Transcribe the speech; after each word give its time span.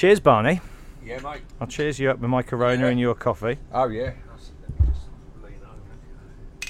Cheers, 0.00 0.18
Barney. 0.18 0.62
Yeah, 1.04 1.20
mate. 1.20 1.42
I'll 1.60 1.66
cheers 1.66 1.98
you 1.98 2.10
up 2.10 2.20
with 2.20 2.30
my 2.30 2.40
Corona 2.42 2.86
and 2.86 2.98
your 2.98 3.14
coffee. 3.14 3.58
Oh, 3.70 3.86
yeah. 3.88 4.12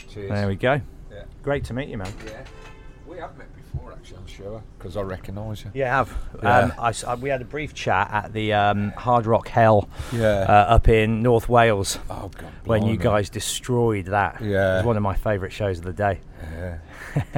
Cheers. 0.09 0.31
There 0.31 0.49
we 0.49 0.57
go. 0.57 0.81
Yeah. 1.13 1.23
Great 1.45 1.63
to 1.67 1.73
meet 1.75 1.89
you, 1.89 1.97
man. 1.97 2.13
Yeah. 2.27 2.43
We 3.07 3.19
have 3.19 3.39
met 3.39 3.47
before, 3.55 3.93
actually, 3.93 4.17
I'm 4.17 4.27
sure, 4.27 4.65
because 4.77 4.97
I 4.97 5.03
recognise 5.03 5.63
you. 5.65 5.71
Yeah, 5.75 5.93
I 5.95 5.97
have. 5.99 6.19
Yeah. 6.43 6.59
Um, 6.59 6.73
I 6.77 6.93
I- 7.07 7.15
we 7.15 7.29
had 7.29 7.41
a 7.41 7.45
brief 7.45 7.73
chat 7.73 8.11
at 8.13 8.33
the 8.33 8.53
um, 8.53 8.91
Hard 8.97 9.27
Rock 9.27 9.47
Hell 9.47 9.89
Yeah. 10.13 10.27
uh, 10.49 10.75
up 10.75 10.89
in 10.89 11.23
North 11.23 11.49
Wales 11.49 12.01
Oh, 12.11 12.33
God. 12.37 12.51
when 12.65 12.83
you 12.85 12.97
guys 12.97 13.31
destroyed 13.31 14.07
that. 14.07 14.41
Yeah. 14.41 14.47
It 14.49 14.51
Yeah. 14.51 14.77
was 14.79 14.87
one 14.87 14.97
of 14.97 15.05
my 15.05 15.15
favourite 15.15 15.53
shows 15.53 15.79
of 15.79 15.85
the 15.85 15.93
day. 15.93 16.19
Yeah. 16.53 16.79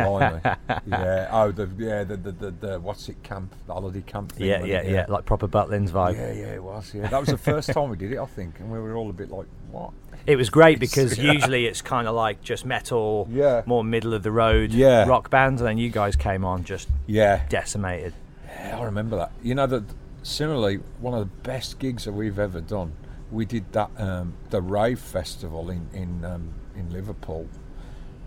Yeah. 0.86 1.28
Oh, 1.30 1.50
the, 1.52 1.68
yeah, 1.78 2.04
the, 2.04 2.16
the, 2.16 2.32
the, 2.32 2.50
the, 2.50 2.80
what's 2.80 3.08
it, 3.08 3.22
camp, 3.22 3.54
the 3.66 3.72
holiday 3.72 4.02
camp 4.02 4.32
thing. 4.32 4.46
Yeah, 4.46 4.64
yeah, 4.64 4.80
it? 4.80 4.90
yeah, 4.90 5.06
like 5.08 5.24
proper 5.24 5.48
Butlins 5.48 5.90
vibe. 5.90 6.14
Yeah, 6.14 6.32
yeah, 6.32 6.54
it 6.54 6.62
was. 6.62 6.92
Yeah, 6.94 7.08
that 7.08 7.18
was 7.20 7.28
the 7.28 7.38
first 7.38 7.70
time 7.72 7.88
we 7.90 7.96
did 7.96 8.12
it, 8.12 8.18
I 8.18 8.26
think, 8.26 8.58
and 8.60 8.70
we 8.70 8.78
were 8.78 8.94
all 8.96 9.10
a 9.10 9.12
bit 9.12 9.30
like, 9.30 9.46
"What?" 9.70 9.90
It 10.26 10.36
was 10.36 10.50
great 10.50 10.78
because 10.78 11.18
Yeah. 11.22 11.32
usually 11.32 11.66
it's 11.66 11.82
kind 11.82 12.06
of 12.06 12.14
like 12.14 12.42
just 12.42 12.64
metal, 12.64 13.26
Yeah. 13.30 13.62
more 13.66 13.82
middle 13.84 14.14
of 14.14 14.22
the 14.22 14.30
road 14.32 14.72
Yeah. 14.72 15.06
rock 15.06 15.30
bands, 15.30 15.60
and 15.60 15.68
then 15.68 15.78
you 15.78 15.90
guys 15.90 16.16
came 16.16 16.44
on 16.44 16.64
just 16.64 16.88
Yeah, 17.06 17.42
decimated. 17.48 18.14
yeah, 18.46 18.78
I 18.78 18.84
remember 18.84 19.16
that. 19.16 19.32
You 19.42 19.54
know 19.54 19.66
that. 19.66 19.84
Similarly, 20.24 20.76
one 21.00 21.14
of 21.14 21.20
the 21.20 21.34
best 21.48 21.80
gigs 21.80 22.04
that 22.04 22.12
we've 22.12 22.38
ever 22.38 22.60
done. 22.60 22.92
We 23.32 23.44
did 23.44 23.72
that 23.72 23.90
um, 23.96 24.34
the 24.50 24.62
rave 24.62 25.00
festival 25.00 25.68
in 25.70 25.88
in 25.92 26.24
um, 26.24 26.50
in 26.76 26.90
Liverpool. 26.92 27.48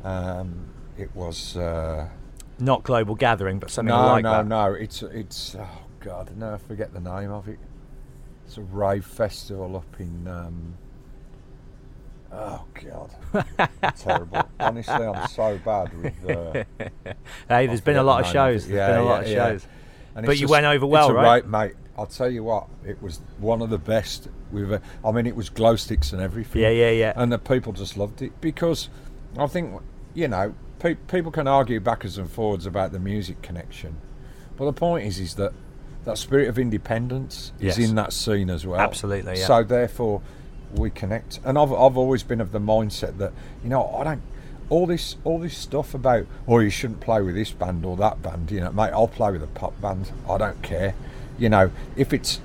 Um, 0.03 0.71
it 0.97 1.13
was. 1.15 1.55
Uh, 1.57 2.07
Not 2.59 2.83
global 2.83 3.15
gathering, 3.15 3.59
but 3.59 3.69
something 3.69 3.93
no, 3.93 4.05
like 4.07 4.23
no, 4.23 4.31
that. 4.31 4.47
no. 4.47 4.73
It's 4.73 5.03
it's 5.03 5.55
oh 5.59 5.67
god, 5.99 6.35
no, 6.37 6.53
I 6.53 6.57
forget 6.57 6.93
the 6.93 6.99
name 6.99 7.31
of 7.31 7.47
it. 7.47 7.59
It's 8.45 8.57
a 8.57 8.61
rave 8.61 9.05
festival 9.05 9.75
up 9.75 9.99
in. 9.99 10.27
Um, 10.27 10.75
oh 12.31 12.63
god, 12.83 13.11
terrible. 13.97 14.47
Honestly, 14.59 14.93
I'm 14.93 15.27
so 15.27 15.59
bad 15.63 16.01
with. 16.01 16.29
Uh, 16.29 16.63
Hey, 17.47 17.67
there's 17.67 17.81
been 17.81 17.97
a 17.97 18.03
lot 18.03 18.21
of 18.25 18.31
shows. 18.31 18.67
There's 18.67 18.89
been 18.89 18.99
a 18.99 19.03
lot 19.03 19.23
of 19.23 19.29
yeah. 19.29 19.35
shows. 19.35 19.67
And 20.15 20.25
But 20.25 20.37
you 20.37 20.41
just- 20.41 20.51
went 20.51 20.65
over 20.65 20.85
well, 20.85 21.09
a 21.09 21.13
right? 21.13 21.45
mate? 21.45 21.73
I'll 21.97 22.05
tell 22.07 22.29
you 22.29 22.43
what, 22.43 22.67
it 22.85 23.01
was 23.01 23.21
one 23.37 23.61
of 23.61 23.69
the 23.69 23.77
best 23.77 24.27
we've. 24.51 24.81
I 25.03 25.11
mean, 25.11 25.25
it 25.27 25.35
was 25.35 25.49
glow 25.49 25.75
sticks 25.77 26.11
and 26.11 26.21
everything. 26.21 26.61
Yeah, 26.61 26.69
yeah, 26.69 26.89
yeah. 26.89 27.13
And 27.15 27.31
the 27.31 27.39
people 27.39 27.71
just 27.71 27.95
loved 27.95 28.21
it 28.21 28.39
because 28.41 28.89
I 29.37 29.47
think 29.47 29.81
you 30.13 30.27
know 30.27 30.53
pe- 30.85 30.95
people 31.07 31.31
can 31.31 31.47
argue 31.47 31.79
backwards 31.79 32.17
and 32.17 32.29
forwards 32.29 32.65
about 32.65 32.91
the 32.91 32.99
music 32.99 33.41
connection, 33.41 33.97
but 34.57 34.65
the 34.65 34.73
point 34.73 35.05
is, 35.07 35.19
is 35.19 35.35
that 35.35 35.51
that 36.05 36.17
spirit 36.19 36.47
of 36.47 36.59
independence 36.59 37.51
Yes. 37.59 37.77
is 37.79 37.89
in 37.89 37.95
that 37.95 38.13
scene 38.13 38.49
as 38.51 38.65
well. 38.67 38.79
Absolutely, 38.79 39.39
yeah. 39.39 39.47
So 39.47 39.63
therefore, 39.63 40.21
we 40.75 40.91
connect. 40.91 41.39
And 41.43 41.57
I've 41.57 41.71
I've 41.73 41.97
always 41.97 42.21
been 42.21 42.39
of 42.39 42.51
the 42.51 42.59
mindset 42.59 43.17
that 43.17 43.33
you 43.63 43.69
know 43.69 43.87
I 43.95 44.03
don't. 44.03 44.21
All 44.67 44.87
this, 44.87 45.15
all 45.23 45.37
this 45.37 45.55
stuff 45.55 45.93
about, 45.93 46.25
oh, 46.47 46.57
you 46.57 46.71
shouldn't 46.71 46.99
play 46.99 47.21
with 47.21 47.35
this 47.35 47.51
band 47.51 47.85
or 47.85 47.95
that 47.97 48.23
band. 48.23 48.49
You 48.49 48.61
know, 48.61 48.71
mate, 48.71 48.89
I'll 48.93 49.07
play 49.07 49.31
with 49.31 49.43
a 49.43 49.47
pop 49.47 49.79
band. 49.79 50.11
I 50.27 50.39
don't 50.39 50.59
care. 50.63 50.95
You 51.37 51.49
know, 51.49 51.69
if 51.95 52.11
it's, 52.13 52.39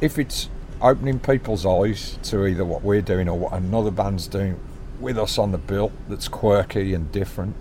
if 0.00 0.18
it's 0.18 0.48
opening 0.82 1.20
people's 1.20 1.64
eyes 1.64 2.18
to 2.24 2.44
either 2.44 2.64
what 2.64 2.82
we're 2.82 3.00
doing 3.02 3.28
or 3.28 3.38
what 3.38 3.52
another 3.52 3.92
band's 3.92 4.26
doing 4.26 4.58
with 4.98 5.16
us 5.16 5.38
on 5.38 5.52
the 5.52 5.58
bill 5.58 5.92
that's 6.08 6.26
quirky 6.26 6.92
and 6.92 7.12
different, 7.12 7.54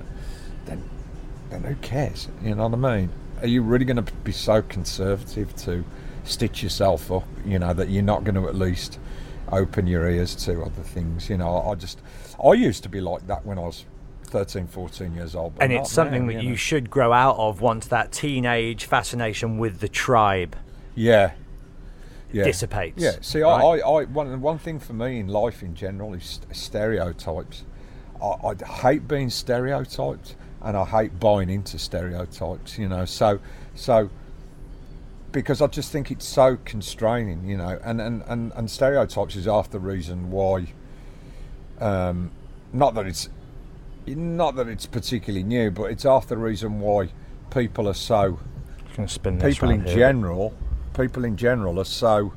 then 1.53 1.63
who 1.63 1.75
cares? 1.75 2.27
You 2.41 2.55
know 2.55 2.67
what 2.67 2.85
I 2.85 2.97
mean? 2.97 3.09
Are 3.41 3.47
you 3.47 3.61
really 3.61 3.85
going 3.85 4.03
to 4.03 4.13
be 4.23 4.31
so 4.31 4.61
conservative 4.61 5.55
to 5.57 5.83
stitch 6.23 6.63
yourself 6.63 7.11
up? 7.11 7.27
You 7.45 7.59
know 7.59 7.73
that 7.73 7.89
you're 7.89 8.03
not 8.03 8.23
going 8.23 8.35
to 8.35 8.47
at 8.47 8.55
least 8.55 8.99
open 9.51 9.87
your 9.87 10.09
ears 10.09 10.35
to 10.45 10.61
other 10.63 10.81
things. 10.81 11.29
You 11.29 11.37
know, 11.37 11.61
I 11.61 11.75
just, 11.75 11.99
I 12.43 12.53
used 12.53 12.83
to 12.83 12.89
be 12.89 13.01
like 13.01 13.27
that 13.27 13.45
when 13.45 13.57
I 13.57 13.61
was 13.61 13.85
13, 14.23 14.67
14 14.67 15.13
years 15.13 15.35
old. 15.35 15.53
and 15.61 15.71
it's 15.71 15.91
something 15.91 16.25
now, 16.25 16.33
that 16.33 16.43
you 16.43 16.51
know. 16.51 16.55
should 16.55 16.89
grow 16.89 17.13
out 17.13 17.37
of 17.37 17.61
once 17.61 17.85
that 17.87 18.11
teenage 18.11 18.85
fascination 18.85 19.59
with 19.59 19.79
the 19.79 19.87
tribe 19.87 20.55
yeah. 20.95 21.33
Yeah. 22.31 22.45
dissipates. 22.45 23.01
Yeah. 23.01 23.17
See, 23.21 23.41
right? 23.41 23.61
I, 23.61 23.87
I, 23.87 24.03
one, 24.05 24.41
one 24.41 24.57
thing 24.57 24.79
for 24.79 24.93
me 24.93 25.19
in 25.19 25.27
life 25.27 25.61
in 25.61 25.75
general 25.75 26.15
is 26.15 26.23
st- 26.41 26.55
stereotypes. 26.55 27.63
I, 28.19 28.53
I 28.61 28.65
hate 28.65 29.07
being 29.07 29.29
stereotyped, 29.29 30.35
and 30.63 30.77
I 30.77 30.85
hate 30.85 31.19
buying 31.19 31.49
into 31.49 31.77
stereotypes. 31.77 32.77
You 32.77 32.89
know, 32.89 33.05
so, 33.05 33.39
so, 33.75 34.09
because 35.31 35.61
I 35.61 35.67
just 35.67 35.91
think 35.91 36.11
it's 36.11 36.27
so 36.27 36.57
constraining. 36.65 37.45
You 37.47 37.57
know, 37.57 37.79
and 37.83 38.01
and 38.01 38.23
and, 38.27 38.51
and 38.55 38.69
stereotypes 38.69 39.35
is 39.35 39.45
half 39.45 39.69
the 39.69 39.79
reason 39.79 40.31
why. 40.31 40.67
Um, 41.79 42.31
not 42.71 42.95
that 42.95 43.07
it's 43.07 43.29
not 44.05 44.55
that 44.55 44.67
it's 44.67 44.85
particularly 44.85 45.43
new, 45.43 45.71
but 45.71 45.85
it's 45.85 46.03
half 46.03 46.27
the 46.27 46.37
reason 46.37 46.79
why 46.79 47.09
people 47.51 47.87
are 47.87 47.93
so 47.93 48.39
people 48.95 49.69
in 49.71 49.83
here. 49.83 49.95
general 49.95 50.53
people 50.93 51.25
in 51.25 51.35
general 51.35 51.79
are 51.79 51.85
so 51.85 52.33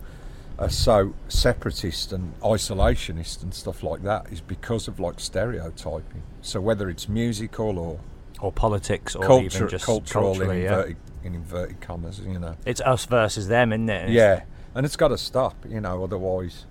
are 0.59 0.71
so 0.71 1.15
separatist 1.29 2.13
and 2.13 2.39
isolationist 2.41 3.43
and 3.43 3.53
stuff 3.53 3.83
like 3.83 4.03
that 4.03 4.27
is 4.33 4.41
because 4.41 4.89
of 4.89 4.99
like 4.99 5.21
stereotyping. 5.21 6.23
So 6.41 6.63
whether 6.63 6.89
it's 6.89 7.11
musical 7.11 7.79
or 7.79 8.01
or 8.41 8.53
politics, 8.53 9.15
or 9.15 9.25
culture, 9.25 9.59
even 9.59 9.69
just 9.69 9.87
cultural 9.87 10.41
in 10.41 10.49
yeah. 10.49 10.55
inverted, 10.55 10.97
in 11.25 11.35
inverted 11.35 11.81
commas, 11.81 12.21
you 12.21 12.39
know. 12.39 12.57
It's 12.65 12.81
us 12.81 13.05
versus 13.07 13.49
them, 13.49 13.73
isn't 13.73 13.89
it? 13.89 14.11
Yeah, 14.11 14.45
and 14.75 14.85
it's 14.85 14.97
got 14.97 15.09
to 15.09 15.19
stop, 15.19 15.55
you 15.69 15.81
know. 15.81 16.05
Otherwise, 16.05 16.67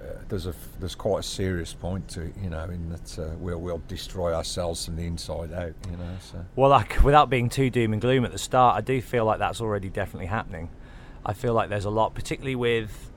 uh, 0.00 0.06
there's 0.28 0.46
a 0.46 0.54
there's 0.78 0.94
quite 0.94 1.20
a 1.20 1.22
serious 1.22 1.74
point 1.74 2.08
to 2.08 2.22
it, 2.22 2.34
you 2.42 2.50
know, 2.50 2.64
in 2.64 2.88
that 2.90 3.18
uh, 3.18 3.34
we'll 3.38 3.60
we'll 3.60 3.82
destroy 3.88 4.34
ourselves 4.34 4.84
from 4.84 4.96
the 4.96 5.06
inside 5.06 5.52
out, 5.52 5.74
you 5.90 5.96
know. 5.96 6.16
So 6.20 6.44
Well, 6.56 6.70
like 6.70 7.02
without 7.02 7.30
being 7.30 7.48
too 7.48 7.70
doom 7.70 7.92
and 7.92 8.00
gloom 8.00 8.24
at 8.24 8.32
the 8.32 8.38
start, 8.38 8.76
I 8.76 8.80
do 8.80 9.00
feel 9.02 9.24
like 9.24 9.38
that's 9.38 9.60
already 9.60 9.88
definitely 9.88 10.26
happening. 10.26 10.70
I 11.24 11.34
feel 11.34 11.52
like 11.52 11.68
there's 11.68 11.84
a 11.84 11.90
lot, 11.90 12.14
particularly 12.14 12.56
with 12.56 13.10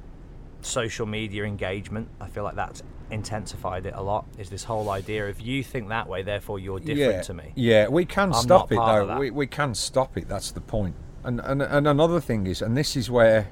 social 0.62 1.06
media 1.06 1.44
engagement. 1.44 2.10
I 2.20 2.28
feel 2.28 2.44
like 2.44 2.56
that's 2.56 2.84
intensified 3.14 3.86
it 3.86 3.94
a 3.96 4.02
lot. 4.02 4.26
Is 4.38 4.50
this 4.50 4.64
whole 4.64 4.90
idea 4.90 5.30
of 5.30 5.40
you 5.40 5.64
think 5.64 5.90
that 5.90 6.08
way, 6.08 6.24
therefore 6.24 6.60
you're 6.60 6.80
different 6.80 7.00
yeah, 7.00 7.22
to 7.22 7.34
me. 7.34 7.52
Yeah, 7.56 7.88
we 7.88 8.06
can 8.06 8.34
I'm 8.34 8.42
stop 8.42 8.72
it 8.72 8.76
though. 8.76 9.18
We, 9.18 9.32
we 9.32 9.48
can 9.48 9.76
stop 9.76 10.18
it. 10.18 10.28
That's 10.28 10.52
the 10.52 10.62
point. 10.62 10.96
And, 11.24 11.40
and 11.40 11.62
and 11.62 11.88
another 11.88 12.20
thing 12.20 12.48
is, 12.48 12.62
and 12.62 12.76
this 12.76 12.96
is 12.98 13.10
where 13.10 13.48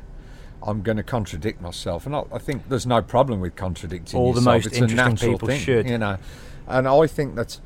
I'm 0.64 0.82
going 0.82 0.98
to 0.98 1.04
contradict 1.04 1.62
myself. 1.62 2.06
And 2.06 2.16
I, 2.16 2.24
I 2.34 2.38
think 2.38 2.68
there's 2.70 2.86
no 2.86 3.02
problem 3.02 3.40
with 3.40 3.56
contradicting 3.56 4.20
All 4.20 4.34
the 4.34 4.42
most 4.42 4.68
it's 4.68 4.78
interesting 4.78 5.32
people 5.32 5.48
thing, 5.48 5.60
should. 5.60 5.90
you 5.90 5.98
know. 5.98 6.18
And 6.68 6.88
I 6.88 7.08
think 7.08 7.36
that 7.36 7.60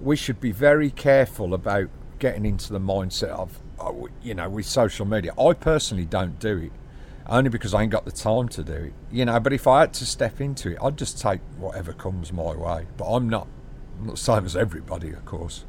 we 0.00 0.16
should 0.16 0.40
be 0.40 0.52
very 0.52 0.90
careful 0.90 1.54
about 1.54 1.88
getting 2.18 2.44
into 2.44 2.72
the 2.72 2.80
mindset 2.80 3.30
of, 3.30 3.58
oh, 3.78 4.08
you 4.22 4.34
know, 4.34 4.48
with 4.48 4.66
social 4.66 5.06
media. 5.06 5.32
I 5.38 5.52
personally 5.54 6.04
don't 6.04 6.38
do 6.38 6.58
it. 6.58 6.72
Only 7.32 7.48
because 7.48 7.72
I 7.72 7.80
ain't 7.80 7.90
got 7.90 8.04
the 8.04 8.12
time 8.12 8.50
to 8.50 8.62
do 8.62 8.74
it, 8.74 8.92
you 9.10 9.24
know. 9.24 9.40
But 9.40 9.54
if 9.54 9.66
I 9.66 9.80
had 9.80 9.94
to 9.94 10.04
step 10.04 10.38
into 10.38 10.72
it, 10.72 10.78
I'd 10.82 10.98
just 10.98 11.18
take 11.18 11.40
whatever 11.56 11.94
comes 11.94 12.30
my 12.30 12.54
way. 12.54 12.86
But 12.98 13.06
I'm 13.06 13.26
not, 13.26 13.48
I'm 13.98 14.08
not 14.08 14.16
the 14.16 14.20
same 14.20 14.44
as 14.44 14.54
everybody, 14.54 15.12
of 15.12 15.24
course. 15.24 15.64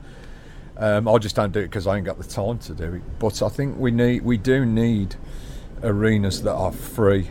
Um, 0.76 1.08
I 1.08 1.18
just 1.20 1.38
don't 1.38 1.54
do 1.54 1.62
it 1.62 1.70
because 1.70 1.88
I 1.88 1.96
ain't 1.96 2.06
got 2.06 2.18
the 2.18 2.26
time 2.26 2.60
to 2.60 2.74
do 2.74 2.96
it. 2.96 3.02
But 3.18 3.42
I 3.42 3.48
think 3.48 3.78
we 3.80 3.92
need, 3.92 4.24
we 4.24 4.36
do 4.36 4.66
need 4.66 5.16
arenas 5.82 6.44
that 6.44 6.54
are 6.54 6.74
free 6.74 7.30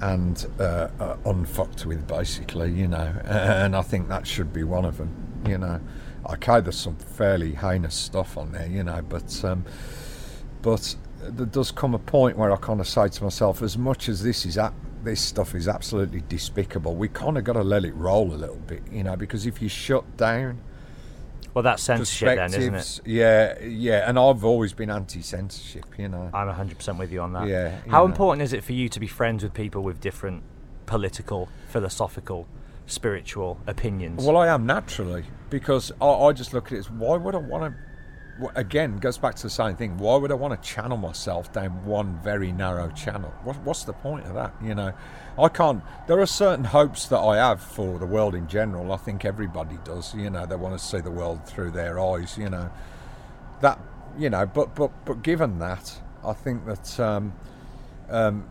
and 0.00 0.46
uh, 0.58 0.88
uh, 0.98 1.16
unfucked 1.26 1.84
with, 1.84 2.08
basically, 2.08 2.72
you 2.72 2.88
know. 2.88 3.14
And 3.26 3.76
I 3.76 3.82
think 3.82 4.08
that 4.08 4.26
should 4.26 4.50
be 4.50 4.64
one 4.64 4.86
of 4.86 4.96
them, 4.96 5.42
you 5.46 5.58
know. 5.58 5.78
Okay, 6.30 6.62
there's 6.62 6.78
some 6.78 6.96
fairly 6.96 7.52
heinous 7.52 7.94
stuff 7.94 8.38
on 8.38 8.52
there, 8.52 8.66
you 8.66 8.82
know, 8.82 9.02
but 9.02 9.44
um, 9.44 9.66
but 10.62 10.96
there 11.30 11.46
does 11.46 11.70
come 11.70 11.94
a 11.94 11.98
point 11.98 12.36
where 12.36 12.52
I 12.52 12.56
kind 12.56 12.80
of 12.80 12.88
say 12.88 13.08
to 13.08 13.24
myself, 13.24 13.62
as 13.62 13.76
much 13.78 14.08
as 14.08 14.22
this 14.22 14.44
is 14.46 14.58
ap- 14.58 14.74
this 15.02 15.20
stuff 15.20 15.54
is 15.54 15.68
absolutely 15.68 16.22
despicable, 16.28 16.94
we 16.96 17.08
kind 17.08 17.36
of 17.36 17.44
got 17.44 17.54
to 17.54 17.62
let 17.62 17.84
it 17.84 17.94
roll 17.94 18.32
a 18.32 18.36
little 18.36 18.56
bit, 18.66 18.82
you 18.90 19.02
know, 19.04 19.16
because 19.16 19.44
if 19.46 19.60
you 19.60 19.68
shut 19.68 20.16
down 20.16 20.58
Well, 21.52 21.62
that's 21.62 21.82
censorship 21.82 22.36
then, 22.36 22.54
isn't 22.54 22.74
it? 22.74 23.00
yeah, 23.04 23.58
yeah, 23.60 24.08
and 24.08 24.18
I've 24.18 24.44
always 24.44 24.72
been 24.72 24.90
anti-censorship, 24.90 25.84
you 25.98 26.08
know. 26.08 26.30
I'm 26.32 26.48
100% 26.48 26.98
with 26.98 27.12
you 27.12 27.20
on 27.20 27.32
that. 27.34 27.46
Yeah, 27.48 27.78
How 27.88 28.00
know. 28.00 28.06
important 28.06 28.42
is 28.42 28.52
it 28.52 28.64
for 28.64 28.72
you 28.72 28.88
to 28.88 28.98
be 28.98 29.06
friends 29.06 29.42
with 29.42 29.52
people 29.52 29.82
with 29.82 30.00
different 30.00 30.42
political, 30.86 31.48
philosophical, 31.68 32.46
spiritual 32.86 33.58
opinions? 33.66 34.24
Well, 34.24 34.36
I 34.36 34.48
am 34.48 34.64
naturally 34.66 35.24
because 35.50 35.92
I, 36.00 36.06
I 36.06 36.32
just 36.32 36.52
look 36.54 36.66
at 36.66 36.72
it 36.72 36.78
as 36.78 36.90
why 36.90 37.16
would 37.16 37.34
I 37.34 37.38
want 37.38 37.74
to? 37.74 37.80
Again, 38.56 38.98
goes 38.98 39.16
back 39.16 39.36
to 39.36 39.42
the 39.44 39.50
same 39.50 39.76
thing. 39.76 39.96
Why 39.96 40.16
would 40.16 40.32
I 40.32 40.34
want 40.34 40.60
to 40.60 40.68
channel 40.68 40.96
myself 40.96 41.52
down 41.52 41.84
one 41.84 42.18
very 42.22 42.50
narrow 42.50 42.90
channel? 42.90 43.32
What, 43.44 43.56
what's 43.62 43.84
the 43.84 43.92
point 43.92 44.26
of 44.26 44.34
that? 44.34 44.52
You 44.62 44.74
know, 44.74 44.92
I 45.38 45.48
can't. 45.48 45.82
There 46.08 46.18
are 46.20 46.26
certain 46.26 46.64
hopes 46.64 47.06
that 47.06 47.18
I 47.18 47.36
have 47.36 47.62
for 47.62 47.98
the 47.98 48.06
world 48.06 48.34
in 48.34 48.48
general. 48.48 48.92
I 48.92 48.96
think 48.96 49.24
everybody 49.24 49.78
does. 49.84 50.14
You 50.14 50.30
know, 50.30 50.46
they 50.46 50.56
want 50.56 50.78
to 50.78 50.84
see 50.84 51.00
the 51.00 51.12
world 51.12 51.46
through 51.46 51.70
their 51.70 52.00
eyes. 52.00 52.36
You 52.36 52.50
know, 52.50 52.70
that. 53.60 53.78
You 54.18 54.30
know, 54.30 54.46
but 54.46 54.74
but 54.74 54.90
but 55.04 55.22
given 55.22 55.58
that, 55.60 56.00
I 56.24 56.32
think 56.32 56.66
that. 56.66 57.00
Um, 57.00 57.34
um, 58.10 58.48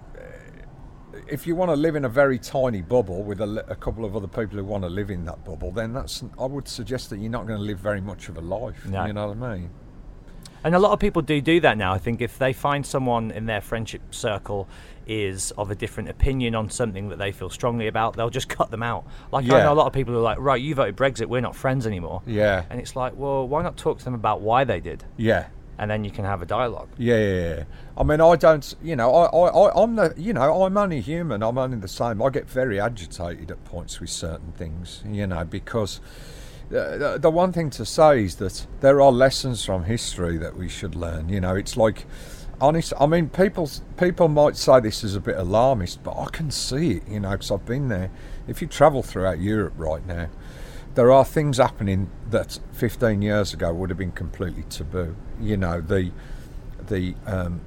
if 1.27 1.47
you 1.47 1.55
want 1.55 1.69
to 1.69 1.75
live 1.75 1.95
in 1.95 2.05
a 2.05 2.09
very 2.09 2.39
tiny 2.39 2.81
bubble 2.81 3.23
with 3.23 3.41
a, 3.41 3.65
a 3.69 3.75
couple 3.75 4.05
of 4.05 4.15
other 4.15 4.27
people 4.27 4.57
who 4.57 4.63
want 4.63 4.83
to 4.83 4.89
live 4.89 5.09
in 5.09 5.25
that 5.25 5.43
bubble, 5.45 5.71
then 5.71 5.93
that's 5.93 6.23
I 6.39 6.45
would 6.45 6.67
suggest 6.67 7.09
that 7.09 7.19
you're 7.19 7.31
not 7.31 7.47
going 7.47 7.59
to 7.59 7.65
live 7.65 7.79
very 7.79 8.01
much 8.01 8.29
of 8.29 8.37
a 8.37 8.41
life. 8.41 8.85
No. 8.85 9.05
You 9.05 9.13
know 9.13 9.27
what 9.29 9.37
I 9.37 9.57
mean? 9.57 9.69
And 10.63 10.75
a 10.75 10.79
lot 10.79 10.93
of 10.93 10.99
people 10.99 11.21
do 11.21 11.41
do 11.41 11.59
that 11.59 11.77
now. 11.77 11.93
I 11.93 11.97
think 11.97 12.21
if 12.21 12.37
they 12.39 12.53
find 12.53 12.85
someone 12.85 13.31
in 13.31 13.45
their 13.45 13.59
friendship 13.59 14.01
circle 14.15 14.67
is 15.05 15.51
of 15.51 15.69
a 15.69 15.75
different 15.75 16.07
opinion 16.07 16.55
on 16.55 16.69
something 16.69 17.09
that 17.09 17.17
they 17.19 17.33
feel 17.33 17.49
strongly 17.49 17.87
about, 17.87 18.15
they'll 18.15 18.29
just 18.29 18.47
cut 18.57 18.71
them 18.71 18.81
out. 18.81 19.05
Like 19.31 19.45
I 19.45 19.63
know 19.63 19.73
a 19.73 19.75
lot 19.75 19.87
of 19.87 19.93
people 19.93 20.13
who 20.13 20.19
are 20.19 20.23
like, 20.23 20.39
right, 20.39 20.61
you 20.61 20.73
voted 20.75 20.95
Brexit, 20.95 21.25
we're 21.25 21.41
not 21.41 21.55
friends 21.55 21.85
anymore. 21.85 22.21
Yeah. 22.25 22.63
And 22.69 22.79
it's 22.79 22.95
like, 22.95 23.13
well, 23.15 23.47
why 23.47 23.61
not 23.61 23.75
talk 23.75 23.99
to 23.99 24.05
them 24.05 24.13
about 24.13 24.41
why 24.41 24.63
they 24.63 24.79
did, 24.79 25.03
Yeah. 25.17 25.47
And 25.77 25.89
then 25.89 26.03
you 26.03 26.11
can 26.11 26.25
have 26.25 26.41
a 26.41 26.45
dialogue. 26.45 26.89
Yeah, 26.97 27.17
yeah, 27.17 27.55
yeah. 27.55 27.63
I 27.97 28.03
mean, 28.03 28.21
I 28.21 28.35
don't, 28.35 28.75
you 28.81 28.95
know, 28.95 29.13
I, 29.13 29.25
I, 29.25 29.83
I'm 29.83 29.95
the, 29.95 30.13
you 30.17 30.33
know, 30.33 30.63
I'm 30.63 30.77
only 30.77 31.01
human. 31.01 31.43
I'm 31.43 31.57
only 31.57 31.77
the 31.77 31.87
same. 31.87 32.21
I 32.21 32.29
get 32.29 32.49
very 32.49 32.79
agitated 32.79 33.51
at 33.51 33.63
points 33.65 33.99
with 33.99 34.09
certain 34.09 34.51
things, 34.53 35.03
you 35.05 35.27
know, 35.27 35.43
because 35.43 35.99
the, 36.69 37.17
the 37.19 37.29
one 37.29 37.51
thing 37.51 37.69
to 37.71 37.85
say 37.85 38.23
is 38.23 38.35
that 38.35 38.65
there 38.81 39.01
are 39.01 39.11
lessons 39.11 39.63
from 39.63 39.83
history 39.83 40.37
that 40.37 40.55
we 40.55 40.69
should 40.69 40.95
learn. 40.95 41.29
You 41.29 41.41
know, 41.41 41.55
it's 41.55 41.77
like, 41.77 42.05
honest. 42.61 42.93
I 42.99 43.05
mean, 43.05 43.29
people, 43.29 43.69
people 43.97 44.27
might 44.27 44.55
say 44.55 44.79
this 44.79 45.03
is 45.03 45.15
a 45.15 45.19
bit 45.19 45.37
alarmist, 45.37 46.03
but 46.03 46.17
I 46.17 46.25
can 46.31 46.49
see 46.49 46.91
it, 46.97 47.07
you 47.07 47.19
know, 47.19 47.31
because 47.31 47.51
I've 47.51 47.65
been 47.65 47.89
there. 47.89 48.09
If 48.47 48.61
you 48.61 48.67
travel 48.67 49.03
throughout 49.03 49.39
Europe 49.39 49.73
right 49.77 50.05
now, 50.05 50.29
there 50.95 51.11
are 51.11 51.25
things 51.25 51.57
happening 51.57 52.09
that 52.29 52.59
15 52.73 53.21
years 53.21 53.53
ago 53.53 53.73
would 53.73 53.89
have 53.89 53.97
been 53.97 54.11
completely 54.11 54.63
taboo. 54.69 55.15
You 55.39 55.57
know, 55.57 55.81
the 55.81 56.11
the 56.87 57.15
um, 57.25 57.61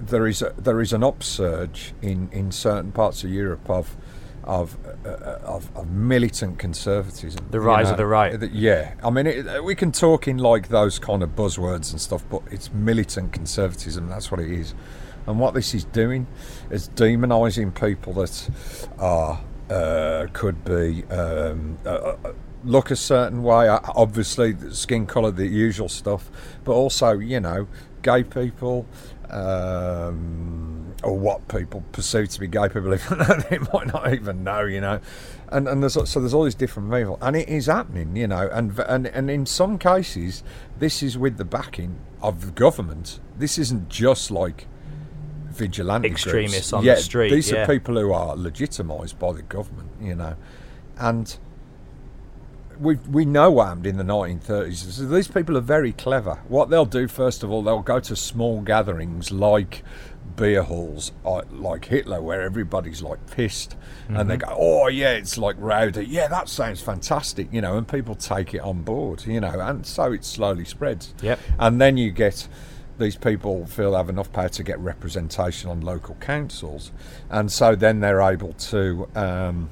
there 0.00 0.26
is 0.26 0.42
a, 0.42 0.54
there 0.56 0.80
is 0.80 0.92
an 0.92 1.02
upsurge 1.02 1.92
in, 2.02 2.28
in 2.32 2.52
certain 2.52 2.92
parts 2.92 3.24
of 3.24 3.30
Europe 3.30 3.68
of 3.68 3.96
of, 4.44 4.76
uh, 5.06 5.38
of, 5.42 5.74
of 5.74 5.90
militant 5.90 6.58
conservatism. 6.58 7.46
The 7.50 7.58
you 7.58 7.64
rise 7.64 7.90
of 7.90 7.96
the 7.96 8.04
right. 8.04 8.38
Yeah, 8.52 8.92
I 9.02 9.08
mean, 9.08 9.26
it, 9.26 9.64
we 9.64 9.74
can 9.74 9.90
talk 9.90 10.28
in 10.28 10.36
like 10.36 10.68
those 10.68 10.98
kind 10.98 11.22
of 11.22 11.30
buzzwords 11.30 11.92
and 11.92 12.00
stuff, 12.00 12.22
but 12.28 12.42
it's 12.50 12.70
militant 12.70 13.32
conservatism. 13.32 14.10
That's 14.10 14.30
what 14.30 14.40
it 14.40 14.50
is. 14.50 14.74
And 15.26 15.38
what 15.38 15.54
this 15.54 15.74
is 15.74 15.84
doing 15.84 16.26
is 16.70 16.90
demonising 16.90 17.74
people 17.74 18.12
that 18.14 18.50
are 18.98 19.40
uh, 19.74 20.26
could 20.32 20.64
be 20.64 21.04
um, 21.10 21.78
uh, 21.84 21.88
uh, 21.88 22.32
look 22.64 22.90
a 22.90 22.96
certain 22.96 23.42
way. 23.42 23.68
uh, 23.68 23.80
Obviously, 23.94 24.54
skin 24.70 25.06
colour, 25.06 25.30
the 25.30 25.46
usual 25.46 25.88
stuff, 25.88 26.30
but 26.64 26.72
also 26.72 27.18
you 27.18 27.40
know, 27.40 27.66
gay 28.02 28.22
people. 28.22 28.86
Um, 29.30 30.94
or 31.02 31.18
what 31.18 31.48
people 31.48 31.82
perceive 31.92 32.28
to 32.28 32.40
be 32.40 32.46
gay 32.46 32.68
people, 32.68 32.94
even 32.94 33.18
though 33.18 33.36
they 33.50 33.58
might 33.72 33.92
not 33.92 34.12
even 34.12 34.44
know, 34.44 34.60
you 34.64 34.80
know, 34.80 35.00
and 35.48 35.66
and 35.66 35.82
there's 35.82 35.94
so 35.94 36.20
there's 36.20 36.32
all 36.34 36.44
these 36.44 36.54
different 36.54 36.90
people, 36.90 37.18
and 37.20 37.34
it 37.34 37.48
is 37.48 37.66
happening, 37.66 38.14
you 38.16 38.26
know, 38.26 38.48
and 38.52 38.78
and 38.78 39.06
and 39.08 39.30
in 39.30 39.44
some 39.44 39.78
cases, 39.78 40.44
this 40.78 41.02
is 41.02 41.18
with 41.18 41.36
the 41.36 41.44
backing 41.44 41.98
of 42.22 42.46
the 42.46 42.52
government. 42.52 43.18
This 43.36 43.58
isn't 43.58 43.88
just 43.88 44.30
like 44.30 44.66
vigilante 45.54 46.08
groups. 46.08 46.24
Extremists 46.24 46.72
on 46.72 46.84
the 46.84 46.96
street, 46.96 47.30
These 47.30 47.50
yeah. 47.50 47.62
are 47.62 47.66
people 47.66 47.96
who 47.98 48.12
are 48.12 48.36
legitimised 48.36 49.18
by 49.18 49.32
the 49.32 49.42
government, 49.42 49.90
you 50.00 50.14
know, 50.14 50.34
and 50.98 51.36
we 52.80 52.96
we 53.08 53.24
know 53.24 53.50
what 53.52 53.66
happened 53.68 53.86
in 53.86 53.96
the 53.98 54.04
1930s. 54.04 54.76
So 54.92 55.06
these 55.06 55.28
people 55.28 55.56
are 55.56 55.60
very 55.62 55.92
clever. 55.92 56.40
What 56.48 56.70
they'll 56.70 56.84
do 56.86 57.06
first 57.06 57.42
of 57.44 57.50
all, 57.50 57.62
they'll 57.62 57.82
go 57.82 58.00
to 58.00 58.16
small 58.16 58.60
gatherings 58.62 59.30
like 59.30 59.84
beer 60.36 60.62
halls, 60.64 61.12
uh, 61.24 61.42
like 61.52 61.84
Hitler, 61.84 62.20
where 62.20 62.42
everybody's 62.42 63.00
like 63.02 63.24
pissed, 63.30 63.76
and 64.08 64.16
Mm-hmm. 64.16 64.28
they 64.28 64.36
go, 64.38 64.48
"Oh 64.58 64.88
yeah, 64.88 65.10
it's 65.12 65.38
like 65.38 65.54
rowdy. 65.58 66.04
Yeah, 66.06 66.26
that 66.26 66.48
sounds 66.48 66.80
fantastic," 66.80 67.52
you 67.52 67.60
know, 67.60 67.76
and 67.78 67.86
people 67.86 68.16
take 68.16 68.52
it 68.54 68.60
on 68.60 68.82
board, 68.82 69.24
you 69.26 69.40
know, 69.40 69.60
and 69.60 69.86
so 69.86 70.10
it 70.12 70.24
slowly 70.24 70.64
spreads. 70.64 71.14
Yep. 71.22 71.38
And 71.60 71.80
then 71.80 71.96
you 71.96 72.10
get 72.10 72.48
these 72.98 73.16
people 73.16 73.66
feel 73.66 73.92
they 73.92 73.96
have 73.96 74.08
enough 74.08 74.32
power 74.32 74.48
to 74.50 74.62
get 74.62 74.78
representation 74.78 75.70
on 75.70 75.80
local 75.80 76.14
councils, 76.16 76.92
and 77.30 77.50
so 77.50 77.74
then 77.74 78.00
they're 78.00 78.22
able 78.22 78.52
to. 78.54 79.08
Um, 79.14 79.70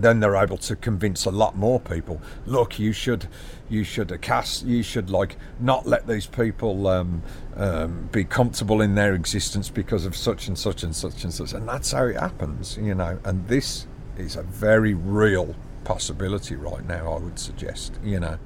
then 0.00 0.20
they're 0.20 0.36
able 0.36 0.58
to 0.58 0.76
convince 0.76 1.24
a 1.24 1.30
lot 1.30 1.56
more 1.56 1.80
people. 1.80 2.20
Look, 2.46 2.78
you 2.78 2.92
should, 2.92 3.26
you 3.68 3.82
should 3.82 4.16
cast, 4.22 4.64
you 4.64 4.82
should 4.82 5.10
like 5.10 5.36
not 5.58 5.86
let 5.86 6.06
these 6.06 6.26
people 6.26 6.86
um, 6.86 7.22
um, 7.56 8.08
be 8.12 8.24
comfortable 8.24 8.80
in 8.80 8.94
their 8.94 9.14
existence 9.14 9.68
because 9.68 10.06
of 10.06 10.16
such 10.16 10.46
and 10.46 10.56
such 10.56 10.82
and 10.82 10.94
such 10.94 11.24
and 11.24 11.34
such, 11.34 11.52
and 11.52 11.68
that's 11.68 11.90
how 11.90 12.04
it 12.04 12.16
happens, 12.16 12.78
you 12.80 12.94
know. 12.94 13.18
And 13.24 13.46
this 13.48 13.86
is 14.16 14.36
a 14.36 14.42
very 14.42 14.94
real 14.94 15.54
possibility 15.84 16.54
right 16.54 16.86
now. 16.86 17.12
I 17.12 17.18
would 17.18 17.38
suggest, 17.38 17.98
you 18.02 18.20
know. 18.20 18.38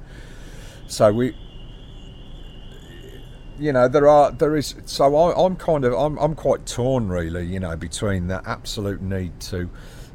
So 0.87 1.11
we, 1.13 1.35
you 3.59 3.71
know, 3.71 3.87
there 3.87 4.07
are 4.07 4.31
there 4.31 4.55
is. 4.55 4.75
So 4.85 5.15
I, 5.15 5.45
I'm 5.45 5.55
kind 5.55 5.85
of 5.85 5.93
I'm 5.93 6.17
I'm 6.17 6.35
quite 6.35 6.65
torn 6.65 7.09
really, 7.09 7.45
you 7.45 7.59
know, 7.59 7.75
between 7.75 8.27
the 8.27 8.41
absolute 8.47 9.01
need 9.01 9.39
to 9.41 9.69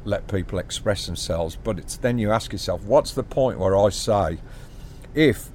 let 0.05 0.27
people 0.27 0.59
express 0.59 1.05
themselves, 1.05 1.55
but 1.55 1.77
it's 1.77 1.97
then 1.97 2.17
you 2.17 2.31
ask 2.31 2.51
yourself, 2.51 2.83
what's 2.83 3.13
the 3.13 3.23
point 3.23 3.59
where 3.59 3.77
I 3.77 3.89
say, 3.89 4.39
if 5.13 5.49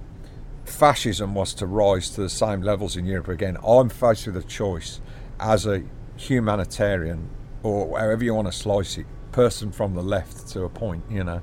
fascism 0.64 1.35
was 1.35 1.55
to 1.55 1.67
rise 1.67 2.11
to 2.11 2.21
the 2.21 2.29
same 2.29 2.62
levels 2.62 2.97
in 2.97 3.07
Europe 3.07 3.29
again, 3.29 3.57
I'm 3.67 3.88
faced 3.88 4.26
with 4.26 4.37
a 4.37 4.43
choice 4.43 5.00
as 5.41 5.67
a 5.67 5.83
humanitarian 6.17 7.29
or 7.62 7.99
however 7.99 8.23
you 8.23 8.35
want 8.35 8.47
to 8.47 8.53
slice 8.53 8.99
it, 8.99 9.07
person 9.33 9.73
from 9.73 9.95
the 9.95 10.03
left 10.03 10.47
to 10.49 10.62
a 10.62 10.69
point, 10.69 11.03
you 11.11 11.25
know, 11.25 11.41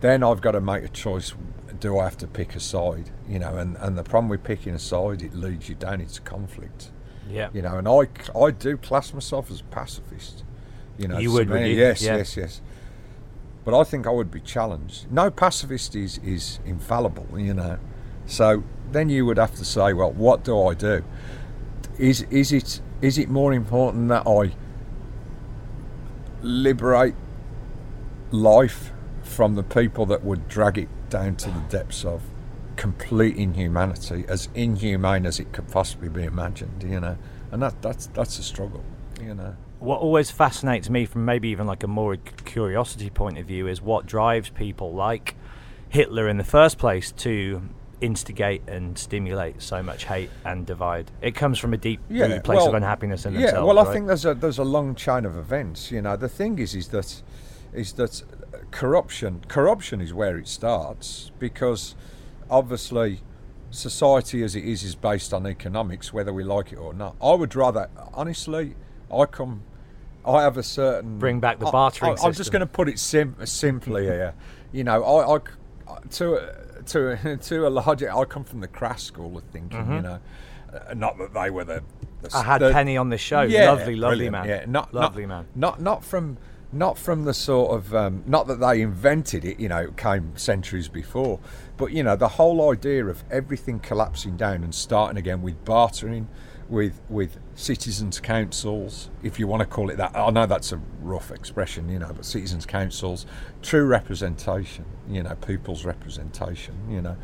then 0.00 0.22
I've 0.22 0.40
got 0.40 0.52
to 0.52 0.60
make 0.60 0.84
a 0.84 0.88
choice. 0.88 1.34
Do 1.80 1.98
I 1.98 2.04
have 2.04 2.16
to 2.18 2.26
pick 2.26 2.54
a 2.56 2.60
side? 2.60 3.10
You 3.28 3.38
know, 3.38 3.56
and, 3.56 3.76
and 3.76 3.96
the 3.96 4.02
problem 4.02 4.28
with 4.28 4.42
picking 4.42 4.74
a 4.74 4.78
side, 4.78 5.22
it 5.22 5.34
leads 5.34 5.68
you 5.68 5.74
down 5.74 6.00
into 6.00 6.20
conflict. 6.22 6.90
Yeah. 7.30 7.50
You 7.52 7.62
know, 7.62 7.76
and 7.78 7.86
I, 7.86 8.08
I 8.38 8.50
do 8.50 8.76
class 8.76 9.12
myself 9.12 9.50
as 9.50 9.60
a 9.60 9.64
pacifist. 9.64 10.44
You 10.96 11.08
know, 11.08 11.18
You 11.18 11.30
would, 11.32 11.48
would 11.50 11.60
you? 11.60 11.74
yes, 11.74 12.02
Yeah. 12.02 12.16
yes, 12.16 12.36
yes. 12.36 12.60
But 13.64 13.78
I 13.78 13.84
think 13.84 14.06
I 14.06 14.10
would 14.10 14.30
be 14.30 14.40
challenged. 14.40 15.10
No 15.12 15.30
pacifist 15.30 15.94
is, 15.94 16.18
is 16.18 16.58
infallible, 16.64 17.38
you 17.38 17.54
know. 17.54 17.78
So 18.26 18.64
then 18.90 19.08
you 19.10 19.26
would 19.26 19.36
have 19.36 19.54
to 19.56 19.64
say, 19.64 19.92
well, 19.92 20.10
what 20.10 20.42
do 20.42 20.60
I 20.66 20.74
do? 20.74 21.04
Is 21.98 22.22
is 22.30 22.52
it 22.52 22.80
is 23.02 23.18
it 23.18 23.28
more 23.28 23.52
important 23.52 24.08
that 24.08 24.26
I 24.26 24.54
liberate 26.42 27.14
life 28.30 28.92
from 29.22 29.54
the 29.54 29.62
people 29.62 30.06
that 30.06 30.24
would 30.24 30.48
drag 30.48 30.78
it 30.78 30.88
down 31.10 31.36
to 31.36 31.50
the 31.50 31.60
depths 31.68 32.04
of 32.04 32.22
complete 32.76 33.36
inhumanity, 33.36 34.24
as 34.28 34.48
inhumane 34.54 35.26
as 35.26 35.40
it 35.40 35.52
could 35.52 35.68
possibly 35.68 36.08
be 36.08 36.24
imagined, 36.24 36.82
you 36.82 37.00
know? 37.00 37.16
And 37.50 37.62
that 37.62 37.80
that's 37.82 38.06
that's 38.08 38.38
a 38.38 38.42
struggle, 38.42 38.84
you 39.20 39.34
know. 39.34 39.56
What 39.80 40.00
always 40.00 40.30
fascinates 40.30 40.90
me, 40.90 41.04
from 41.04 41.24
maybe 41.24 41.48
even 41.48 41.66
like 41.66 41.82
a 41.82 41.88
more 41.88 42.16
curiosity 42.16 43.10
point 43.10 43.38
of 43.38 43.46
view, 43.46 43.66
is 43.68 43.80
what 43.80 44.06
drives 44.06 44.50
people 44.50 44.92
like 44.92 45.36
Hitler 45.88 46.28
in 46.28 46.36
the 46.36 46.44
first 46.44 46.78
place 46.78 47.12
to 47.12 47.62
instigate 48.00 48.62
and 48.68 48.96
stimulate 48.96 49.60
so 49.60 49.82
much 49.82 50.04
hate 50.04 50.30
and 50.44 50.66
divide. 50.66 51.10
It 51.20 51.34
comes 51.34 51.58
from 51.58 51.74
a 51.74 51.76
deep 51.76 52.00
rooted 52.08 52.44
place 52.44 52.62
of 52.62 52.74
unhappiness 52.74 53.26
in 53.26 53.34
yeah, 53.34 53.40
themselves. 53.40 53.66
well, 53.66 53.78
I 53.78 53.82
right? 53.84 53.92
think 53.92 54.06
there's 54.06 54.24
a 54.24 54.34
there's 54.34 54.58
a 54.58 54.64
long 54.64 54.94
chain 54.94 55.24
of 55.24 55.36
events. 55.36 55.90
You 55.90 56.02
know, 56.02 56.16
the 56.16 56.28
thing 56.28 56.58
is, 56.58 56.74
is 56.74 56.88
that 56.88 57.22
is 57.72 57.92
that 57.94 58.22
corruption 58.70 59.42
corruption 59.48 60.00
is 60.00 60.12
where 60.12 60.36
it 60.38 60.48
starts 60.48 61.30
because 61.38 61.94
obviously 62.50 63.20
society 63.70 64.42
as 64.42 64.54
it 64.56 64.64
is 64.64 64.82
is 64.82 64.94
based 64.94 65.32
on 65.34 65.46
economics, 65.46 66.12
whether 66.12 66.32
we 66.32 66.42
like 66.44 66.72
it 66.72 66.76
or 66.76 66.94
not. 66.94 67.16
I 67.22 67.34
would 67.34 67.54
rather, 67.54 67.88
honestly, 68.14 68.74
I 69.14 69.26
come. 69.26 69.62
I 70.24 70.42
have 70.42 70.56
a 70.58 70.62
certain 70.62 71.18
Bring 71.18 71.40
back 71.40 71.58
the 71.58 71.66
bartering 71.66 72.18
I, 72.18 72.26
I'm 72.26 72.32
just 72.34 72.52
going 72.52 72.60
to 72.60 72.66
put 72.66 72.88
it 72.88 72.98
sim- 72.98 73.36
simply 73.44 74.04
here. 74.04 74.34
You 74.70 74.84
know, 74.84 75.02
I, 75.02 75.36
I 75.36 75.98
to 76.10 76.34
a- 76.34 76.82
to 76.82 77.36
to 77.38 77.66
a 77.66 77.70
large. 77.70 78.02
I 78.02 78.24
come 78.26 78.44
from 78.44 78.60
the 78.60 78.68
Crass 78.68 79.02
school 79.02 79.38
of 79.38 79.44
thinking. 79.44 79.90
You 79.94 80.02
know, 80.02 80.20
uh, 80.74 80.92
not 80.92 81.16
that 81.16 81.32
they 81.32 81.48
were 81.48 81.64
the. 81.64 81.82
the 82.20 82.28
Mm-hmm. 82.28 82.36
I 82.36 82.42
had 82.42 82.60
the- 82.60 82.70
Penny 82.72 82.98
on 82.98 83.08
the 83.08 83.16
show. 83.16 83.40
yeah, 83.42 83.70
lovely, 83.70 83.96
lovely 83.96 84.28
man. 84.28 84.46
Yeah, 84.46 84.64
not 84.66 84.92
lovely 84.92 85.24
not, 85.24 85.28
man. 85.36 85.46
Not 85.54 85.80
not 85.80 86.04
from 86.04 86.36
not 86.72 86.98
from 86.98 87.24
the 87.24 87.34
sort 87.34 87.74
of 87.74 87.94
um, 87.94 88.22
not 88.26 88.46
that 88.46 88.60
they 88.60 88.80
invented 88.80 89.44
it. 89.44 89.58
You 89.58 89.68
know, 89.68 89.78
it 89.78 89.96
came 89.96 90.36
centuries 90.36 90.88
before. 90.88 91.40
But 91.76 91.92
you 91.92 92.02
know, 92.02 92.16
the 92.16 92.28
whole 92.28 92.70
idea 92.70 93.06
of 93.06 93.24
everything 93.30 93.80
collapsing 93.80 94.36
down 94.36 94.62
and 94.62 94.74
starting 94.74 95.16
again 95.16 95.42
with 95.42 95.64
bartering, 95.64 96.28
with 96.68 97.00
with 97.08 97.38
citizens' 97.54 98.20
councils, 98.20 99.10
if 99.22 99.38
you 99.38 99.46
want 99.46 99.60
to 99.60 99.66
call 99.66 99.90
it 99.90 99.96
that. 99.96 100.14
I 100.14 100.30
know 100.30 100.46
that's 100.46 100.72
a 100.72 100.80
rough 101.00 101.30
expression, 101.30 101.88
you 101.88 101.98
know, 101.98 102.12
but 102.14 102.24
citizens' 102.24 102.66
councils, 102.66 103.24
true 103.62 103.86
representation. 103.86 104.84
You 105.08 105.22
know, 105.22 105.34
people's 105.36 105.84
representation. 105.84 106.74
You 106.90 107.02
know. 107.02 107.16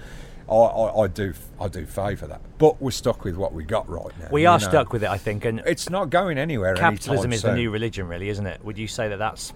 I, 0.48 0.52
I, 0.54 1.02
I 1.04 1.06
do 1.08 1.32
I 1.60 1.68
do 1.68 1.86
favour 1.86 2.26
that, 2.26 2.40
but 2.58 2.80
we're 2.82 2.90
stuck 2.90 3.24
with 3.24 3.36
what 3.36 3.52
we 3.54 3.64
got 3.64 3.88
right 3.88 4.12
now. 4.20 4.28
We 4.30 4.46
are 4.46 4.58
know. 4.58 4.68
stuck 4.68 4.92
with 4.92 5.02
it, 5.02 5.08
I 5.10 5.16
think, 5.18 5.44
and 5.44 5.60
It's 5.64 5.88
not 5.88 6.10
going 6.10 6.36
anywhere. 6.38 6.74
capitalism 6.74 7.32
is 7.32 7.42
the 7.42 7.54
new 7.54 7.70
religion, 7.70 8.06
really, 8.08 8.28
isn't 8.28 8.46
it? 8.46 8.62
Would 8.64 8.76
you 8.78 8.86
say 8.86 9.08
that 9.08 9.18
that's 9.18 9.52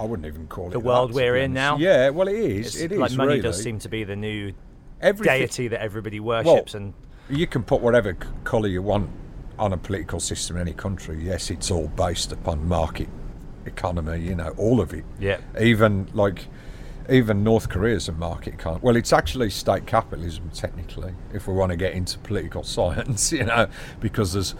I 0.00 0.04
wouldn't 0.04 0.26
even 0.26 0.46
call 0.46 0.68
it 0.68 0.70
the 0.70 0.80
world 0.80 1.10
to 1.10 1.14
we're 1.16 1.36
in 1.36 1.52
now? 1.52 1.76
Yeah, 1.76 2.10
well, 2.10 2.28
it 2.28 2.36
is. 2.36 2.66
it's 2.68 2.76
It 2.76 2.92
is 2.92 2.98
like 2.98 3.12
money 3.12 3.28
really. 3.30 3.40
does 3.42 3.62
seem 3.62 3.78
to 3.80 3.88
be 3.88 4.04
the 4.04 4.16
new 4.16 4.52
Everything- 5.00 5.38
deity 5.40 5.68
that 5.68 5.80
everybody 5.82 6.20
worships, 6.20 6.74
and 6.74 6.94
You 7.28 7.46
can 7.46 7.62
put 7.62 7.80
whatever 7.82 8.14
colour 8.44 8.68
you 8.68 8.80
want 8.80 9.10
on 9.58 9.72
a 9.72 9.76
political 9.76 10.20
system 10.20 10.56
in 10.56 10.62
any 10.62 10.72
country. 10.72 11.18
Yes, 11.22 11.50
it's 11.50 11.70
all 11.70 11.88
based 11.88 12.32
upon 12.32 12.66
market 12.66 13.08
economy. 13.66 14.20
You 14.20 14.36
know, 14.36 14.54
all 14.56 14.80
of 14.80 14.94
it. 14.94 15.04
Yeah. 15.20 15.38
Even 15.60 16.08
like, 16.14 16.46
even 17.10 17.42
North 17.42 17.68
Korea's 17.68 18.08
a 18.08 18.12
market 18.12 18.54
economy. 18.54 18.80
Well, 18.82 18.96
it's 18.96 19.12
actually 19.12 19.50
state 19.50 19.86
capitalism 19.86 20.50
technically, 20.54 21.14
if 21.32 21.48
we 21.48 21.54
want 21.54 21.70
to 21.70 21.76
get 21.76 21.92
into 21.94 22.18
political 22.18 22.62
science. 22.76 23.32
You 23.32 23.44
know, 23.44 23.68
because 24.00 24.32
there's 24.34 24.54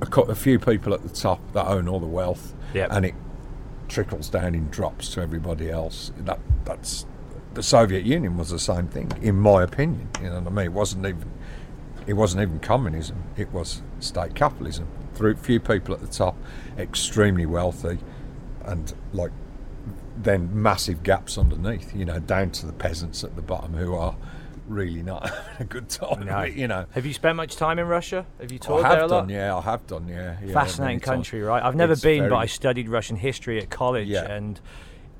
a, 0.00 0.20
a 0.22 0.34
few 0.34 0.58
people 0.58 0.92
at 0.94 1.02
the 1.02 1.08
top 1.08 1.40
that 1.52 1.66
own 1.66 1.88
all 1.88 2.00
the 2.00 2.06
wealth, 2.06 2.54
Yep. 2.74 2.88
and 2.92 3.06
it 3.06 3.14
trickles 3.88 4.28
down 4.28 4.54
in 4.54 4.68
drops 4.68 5.10
to 5.14 5.20
everybody 5.20 5.70
else. 5.70 6.12
That 6.18 6.40
that's 6.64 7.06
the 7.54 7.62
Soviet 7.62 8.04
Union 8.04 8.36
was 8.36 8.50
the 8.50 8.58
same 8.58 8.88
thing, 8.88 9.10
in 9.22 9.36
my 9.36 9.62
opinion. 9.62 10.08
You 10.20 10.28
know 10.30 10.40
what 10.40 10.46
I 10.48 10.50
mean? 10.50 10.64
It 10.66 10.72
wasn't 10.72 11.06
even 11.06 11.30
it 12.06 12.12
wasn't 12.14 12.42
even 12.42 12.58
communism. 12.60 13.22
It 13.36 13.52
was 13.52 13.82
state 14.00 14.34
capitalism. 14.34 14.88
Through 15.14 15.36
few 15.36 15.60
people 15.60 15.94
at 15.94 16.00
the 16.00 16.06
top, 16.06 16.36
extremely 16.76 17.46
wealthy, 17.46 17.98
and 18.66 18.92
like 19.14 19.30
then 20.16 20.48
massive 20.52 21.02
gaps 21.02 21.38
underneath. 21.38 21.94
You 21.94 22.04
know, 22.04 22.18
down 22.20 22.50
to 22.52 22.66
the 22.66 22.72
peasants 22.72 23.24
at 23.24 23.36
the 23.36 23.42
bottom 23.42 23.74
who 23.74 23.94
are 23.94 24.16
really 24.68 25.02
not 25.02 25.28
having 25.30 25.60
a 25.60 25.64
good 25.64 25.88
time. 25.88 26.26
No. 26.26 26.42
You 26.42 26.66
know. 26.68 26.86
Have 26.92 27.06
you 27.06 27.12
spent 27.12 27.36
much 27.36 27.56
time 27.56 27.78
in 27.78 27.86
Russia? 27.86 28.26
Have 28.40 28.50
you 28.50 28.58
toured 28.58 28.84
I 28.84 28.88
there 28.90 28.98
a 28.98 29.00
have 29.02 29.10
lot? 29.10 29.30
yeah. 29.30 29.56
I 29.56 29.60
have 29.60 29.86
done, 29.86 30.08
yeah. 30.08 30.36
yeah 30.44 30.52
Fascinating 30.52 30.84
many 30.96 31.00
times. 31.00 31.04
country, 31.04 31.42
right? 31.42 31.62
I've 31.62 31.76
never 31.76 31.92
It's 31.92 32.02
been, 32.02 32.28
but 32.28 32.36
I 32.36 32.46
studied 32.46 32.88
Russian 32.88 33.16
history 33.16 33.60
at 33.60 33.70
college, 33.70 34.08
Yeah. 34.08 34.24
and 34.30 34.60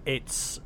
it's, 0.05 0.61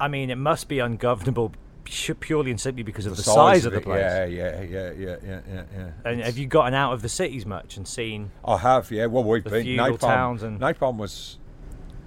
I 0.00 0.08
mean, 0.08 0.30
it 0.30 0.36
must 0.38 0.68
be 0.68 0.78
ungovernable 0.78 1.52
purely 1.84 2.50
and 2.50 2.58
simply 2.60 2.82
because 2.82 3.04
of 3.06 3.16
the, 3.16 3.22
size, 3.22 3.66
of 3.66 3.72
the 3.72 3.80
place. 3.80 4.00
Yeah, 4.00 4.24
yeah, 4.24 4.62
yeah, 4.62 4.92
yeah, 4.92 5.16
yeah, 5.26 5.40
yeah, 5.46 5.62
yeah. 5.76 5.90
And 6.04 6.14
It's- 6.20 6.26
have 6.26 6.38
you 6.38 6.46
gotten 6.46 6.72
out 6.74 6.92
of 6.94 7.02
the 7.02 7.08
cities 7.10 7.44
much 7.44 7.76
and 7.76 7.86
seen? 7.86 8.30
I 8.44 8.56
have, 8.58 8.90
yeah. 8.90 9.06
Well, 9.06 9.24
we've 9.24 9.44
The 9.44 9.50
been 9.50 9.66
Napalm. 9.76 9.98
towns 9.98 10.42
and- 10.42 10.58
Napalm 10.60 10.96
was 10.96 11.38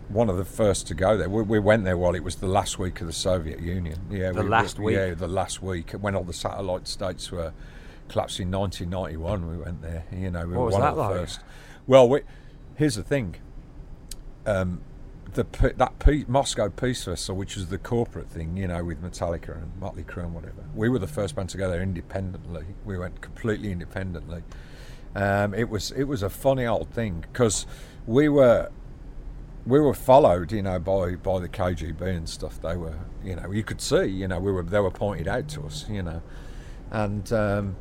one 0.10 0.30
of 0.30 0.38
the 0.38 0.46
first 0.46 0.88
to 0.88 0.94
go 0.94 1.18
there. 1.18 1.30
We, 1.30 1.42
we 1.44 1.60
went 1.60 1.84
there 1.84 1.98
while 1.98 2.16
it 2.16 2.24
was 2.24 2.36
the 2.36 2.48
last 2.48 2.78
week 2.80 3.02
of 3.02 3.08
the 3.08 3.14
Soviet 3.14 3.60
Union. 3.60 4.00
Yeah, 4.10 4.32
The 4.32 4.44
we, 4.44 4.50
last 4.50 4.78
we, 4.80 4.86
week? 4.86 4.96
Yeah, 4.96 5.14
the 5.14 5.28
last 5.28 5.62
week 5.62 5.92
when 5.92 6.16
all 6.16 6.24
the 6.24 6.34
satellite 6.34 6.88
states 6.88 7.32
were 7.32 7.54
collapsed 8.10 8.40
in 8.40 8.52
1991. 8.52 9.50
We 9.50 9.58
went 9.58 9.82
there. 9.82 10.06
You 10.12 10.32
know, 10.32 10.46
we 10.46 10.54
What 10.54 10.60
were 10.60 10.66
was 10.66 10.74
one 10.74 10.82
that 10.82 10.90
of 10.90 10.96
the 10.96 11.02
like? 11.02 11.12
first. 11.12 11.40
Well, 11.88 12.08
we, 12.10 12.22
here's 12.76 12.96
the 12.96 13.04
thing. 13.04 13.36
Um, 14.46 14.82
the 15.34 15.46
that 15.78 16.00
pe- 16.00 16.24
Moscow 16.28 16.70
Peace 16.70 17.04
Festival, 17.04 17.38
which 17.38 17.56
was 17.56 17.68
the 17.68 17.78
corporate 17.78 18.30
thing, 18.30 18.56
you 18.56 18.68
know, 18.68 18.84
with 18.84 19.02
Metallica 19.02 19.58
and 19.62 19.72
Motley 19.80 20.04
Crue 20.04 20.24
and 20.24 20.34
whatever. 20.34 20.64
We 20.74 20.88
were 20.88 21.00
the 21.00 21.08
first 21.08 21.36
band 21.36 21.50
to 21.50 21.58
go 21.58 21.70
there 21.70 21.82
independently. 21.82 22.66
We 22.86 22.98
went 22.98 23.22
completely 23.22 23.72
independently. 23.72 24.44
Um, 25.16 25.54
it 25.54 25.70
was 25.70 25.92
it 25.92 26.04
was 26.06 26.22
a 26.24 26.30
funny 26.30 26.66
old 26.66 26.90
thing 26.92 27.26
because 27.32 27.66
we 28.06 28.30
were 28.30 28.70
we 29.66 29.80
were 29.80 29.94
followed, 29.94 30.52
you 30.52 30.62
know, 30.62 30.80
by 30.80 31.16
by 31.16 31.40
the 31.40 31.50
KGB 31.50 32.02
and 32.02 32.30
stuff. 32.30 32.62
They 32.62 32.76
were, 32.76 32.98
you 33.24 33.36
know, 33.36 33.52
you 33.52 33.64
could 33.64 33.82
see, 33.82 34.06
you 34.06 34.28
know, 34.28 34.40
we 34.40 34.52
were 34.52 34.64
they 34.64 34.80
were 34.80 34.92
pointed 34.92 35.28
out 35.28 35.48
to 35.50 35.64
us, 35.66 35.86
you 35.90 36.04
know, 36.04 36.22
and 36.92 37.32
um, 37.34 37.76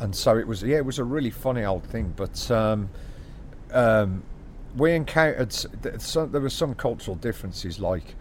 and 0.00 0.14
so 0.14 0.36
it 0.36 0.46
was, 0.46 0.62
yeah, 0.62 0.76
it 0.76 0.84
was 0.84 0.98
a 0.98 1.04
really 1.04 1.30
funny 1.30 1.64
old 1.64 1.84
thing. 1.84 2.12
But 2.16 2.50
um, 2.50 2.90
um, 3.72 4.22
we 4.76 4.92
encountered 4.92 5.52
some, 5.52 6.30
there 6.30 6.40
were 6.40 6.50
some 6.50 6.74
cultural 6.74 7.16
differences, 7.16 7.80
like 7.80 8.14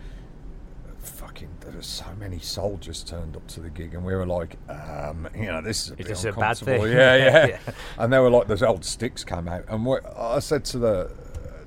fucking 0.98 1.50
there 1.62 1.72
were 1.72 1.82
so 1.82 2.06
many 2.20 2.40
soldiers 2.40 3.04
turned 3.04 3.36
up 3.36 3.46
to 3.48 3.60
the 3.60 3.70
gig, 3.70 3.94
and 3.94 4.04
we 4.04 4.16
were 4.16 4.26
like, 4.26 4.58
um, 4.70 5.28
you 5.36 5.46
know, 5.46 5.62
this 5.62 5.86
is 5.86 5.92
a 5.92 5.94
Is 5.94 5.98
bit 5.98 6.08
this 6.08 6.24
a 6.24 6.32
bad 6.32 6.34
uncomfortable. 6.62 6.84
thing? 6.86 6.94
Yeah, 6.94 7.16
yeah. 7.18 7.46
Yeah. 7.48 7.60
And 7.98 8.12
they 8.12 8.20
were 8.20 8.30
like, 8.30 8.48
those 8.48 8.64
old 8.64 8.84
sticks 8.84 9.24
came 9.24 9.48
out, 9.48 9.66
and 9.68 9.88
I 10.18 10.40
said 10.40 10.66
to 10.66 10.80
the 10.80 11.12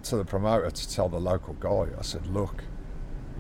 to 0.05 0.17
the 0.17 0.25
promoter 0.25 0.71
to 0.71 0.91
tell 0.91 1.09
the 1.09 1.21
local 1.21 1.55
guy, 1.55 1.87
I 1.99 2.03
said, 2.03 2.27
look, 2.27 2.65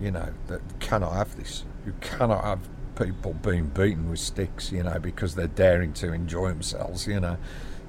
you 0.00 0.10
know, 0.10 0.32
that 0.48 0.60
cannot 0.80 1.12
have 1.12 1.36
this. 1.36 1.64
You 1.86 1.94
cannot 2.00 2.44
have 2.44 2.60
people 2.96 3.34
being 3.34 3.66
beaten 3.66 4.10
with 4.10 4.18
sticks, 4.20 4.70
you 4.72 4.82
know, 4.82 4.98
because 4.98 5.34
they're 5.34 5.46
daring 5.46 5.92
to 5.94 6.12
enjoy 6.12 6.48
themselves, 6.48 7.06
you 7.06 7.20
know. 7.20 7.36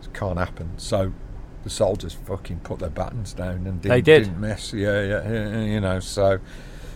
It 0.02 0.14
can't 0.14 0.38
happen. 0.40 0.72
So 0.78 1.14
the 1.64 1.70
soldiers 1.70 2.14
fucking 2.14 2.60
put 2.62 2.80
their 2.80 2.90
batons 2.90 3.34
down 3.34 3.68
and 3.68 3.82
didn't, 3.82 3.82
They 3.84 4.02
did? 4.02 4.24
didn't 4.24 4.40
mess. 4.40 4.74
Yeah, 4.74 5.02
yeah, 5.04 5.30
yeah, 5.32 5.64
you 5.64 5.80
know. 5.80 6.00
So 6.00 6.40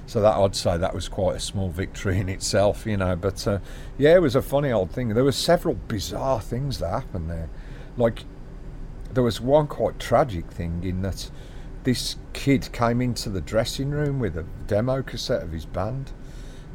so 0.08 0.22
that 0.22 0.36
I'd 0.36 0.56
say 0.56 0.78
that 0.78 0.94
was 0.94 1.10
quite 1.10 1.36
a 1.38 1.40
small 1.40 1.70
victory 1.70 2.20
in 2.20 2.30
itself, 2.30 2.86
you 2.86 2.98
know. 2.98 3.16
But 3.16 3.48
uh, 3.48 3.60
yeah, 3.98 4.16
it 4.16 4.22
was 4.22 4.36
a 4.36 4.42
funny 4.42 4.72
old 4.72 4.92
thing. 4.92 5.10
There 5.10 5.24
were 5.24 5.32
several 5.32 5.76
bizarre 5.76 6.42
things 6.42 6.80
that 6.80 6.90
happened 6.90 7.30
there, 7.30 7.50
like 7.98 8.24
there 9.14 9.24
was 9.24 9.40
one 9.40 9.68
quite 9.68 10.00
tragic 10.00 10.52
thing 10.52 10.84
in 10.84 11.02
that 11.02 11.30
this 11.86 12.18
kid 12.34 12.70
came 12.74 13.00
into 13.00 13.30
the 13.30 13.42
dressing 13.42 13.92
room 13.92 14.20
with 14.20 14.36
a 14.38 14.44
demo 14.68 15.02
cassette 15.02 15.44
of 15.44 15.52
his 15.52 15.66
band. 15.66 16.12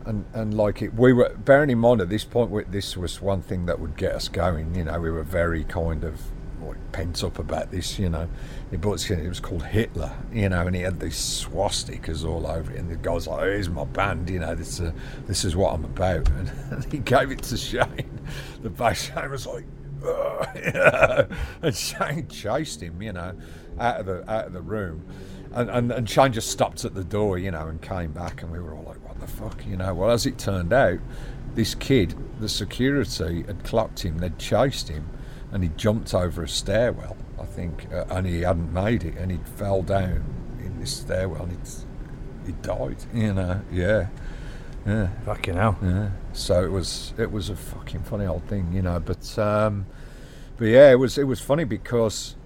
And, 0.07 0.25
and 0.33 0.55
like 0.55 0.81
it, 0.81 0.95
we 0.95 1.13
were 1.13 1.35
bearing 1.37 1.69
in 1.69 1.79
mind 1.79 2.01
at 2.01 2.09
this 2.09 2.25
point, 2.25 2.73
this 2.73 2.97
was 2.97 3.21
one 3.21 3.43
thing 3.43 3.67
that 3.67 3.79
would 3.79 3.97
get 3.97 4.13
us 4.13 4.29
going. 4.29 4.75
You 4.75 4.85
know, 4.85 4.99
we 4.99 5.11
were 5.11 5.23
very 5.23 5.65
kind 5.65 6.05
of 6.05 6.23
like, 6.63 6.93
pent 6.93 7.23
up 7.23 7.39
about 7.39 7.71
this. 7.71 7.99
You 7.99 8.09
know, 8.09 8.29
he 8.71 8.77
brought 8.77 9.05
it 9.05 9.11
was, 9.11 9.11
it 9.11 9.29
was 9.29 9.41
called 9.41 9.65
Hitler. 9.65 10.13
You 10.33 10.49
know, 10.49 10.67
and 10.67 10.75
he 10.75 10.83
had 10.83 11.01
these 11.01 11.19
swastikas 11.19 12.25
all 12.25 12.47
over 12.47 12.73
it. 12.73 12.79
And 12.79 12.91
the 12.91 12.97
guy's 12.97 13.27
like, 13.27 13.41
"Here's 13.43 13.69
my 13.69 13.85
band. 13.85 14.31
You 14.31 14.39
know, 14.39 14.55
this 14.55 14.81
uh, 14.81 14.93
this 15.27 15.45
is 15.45 15.55
what 15.55 15.75
I'm 15.75 15.85
about." 15.85 16.29
And, 16.71 16.85
he 16.91 16.99
gave 16.99 17.31
it 17.31 17.43
to 17.45 17.57
Shane. 17.57 18.21
The 18.63 18.71
bass 18.71 19.11
player 19.11 19.29
was 19.29 19.47
like, 19.47 19.65
and 21.63 21.75
Shane 21.75 22.29
chased 22.29 22.83
him, 22.83 23.01
you 23.03 23.13
know, 23.13 23.35
out 23.79 24.01
of 24.01 24.07
the 24.07 24.31
out 24.31 24.47
of 24.47 24.53
the 24.53 24.63
room, 24.63 25.05
and, 25.53 25.71
and 25.71 25.93
and 25.93 26.09
Shane 26.09 26.33
just 26.33 26.51
stopped 26.51 26.85
at 26.85 26.95
the 26.95 27.05
door, 27.05 27.39
you 27.39 27.51
know, 27.51 27.69
and 27.69 27.81
came 27.81 28.13
back, 28.13 28.43
and 28.43 28.51
we 28.51 28.59
were 28.59 28.75
all 28.75 28.85
like, 28.85 29.07
"What 29.07 29.21
the 29.21 29.27
fuck?" 29.27 29.67
You 29.67 29.77
know. 29.77 29.95
Well, 29.95 30.11
as 30.11 30.27
it 30.27 30.39
turned 30.39 30.73
out, 30.73 30.99
this 31.55 31.75
kid, 31.75 32.15
the 32.39 32.49
security 32.49 33.43
had 33.43 33.65
clocked 33.65 34.05
him, 34.05 34.19
they'd 34.19 34.39
chased 34.39 34.89
him, 34.89 35.09
and 35.53 35.63
he 35.63 35.71
jumped 35.77 36.15
over 36.15 36.43
a 36.43 36.49
stairwell, 36.49 37.17
I 37.39 37.45
think, 37.45 37.89
uh, 37.93 38.05
and 38.11 38.27
he 38.27 38.43
hadn't 38.43 38.73
made 38.73 39.05
it, 39.05 39.17
and 39.17 39.31
he 39.31 39.39
fell 39.57 39.83
down 39.83 40.25
in 40.61 40.79
this 40.79 40.97
stairwell, 40.97 41.43
and 41.43 41.59
he 42.47 42.53
died. 42.63 43.05
You 43.13 43.35
know, 43.35 43.63
yeah. 43.73 44.09
Yeah. 44.87 45.09
Fucking 45.25 45.55
hell. 45.55 45.79
Yeah. 45.83 46.11
So 46.33 46.65
it 46.65 46.71
was 46.71 47.15
it 47.19 47.31
was 47.31 47.51
a 47.51 47.57
fucking 47.57 48.03
funny 48.05 48.27
old 48.27 48.45
thing, 48.45 48.73
you 48.73 48.83
know. 48.83 48.99
But 49.01 49.39
um, 49.39 49.87
but 50.57 50.67
yeah, 50.67 50.91
it 50.91 50.99
was 50.99 51.19
it 51.19 51.25
was 51.25 51.41
funny 51.41 51.65
because 51.65 52.37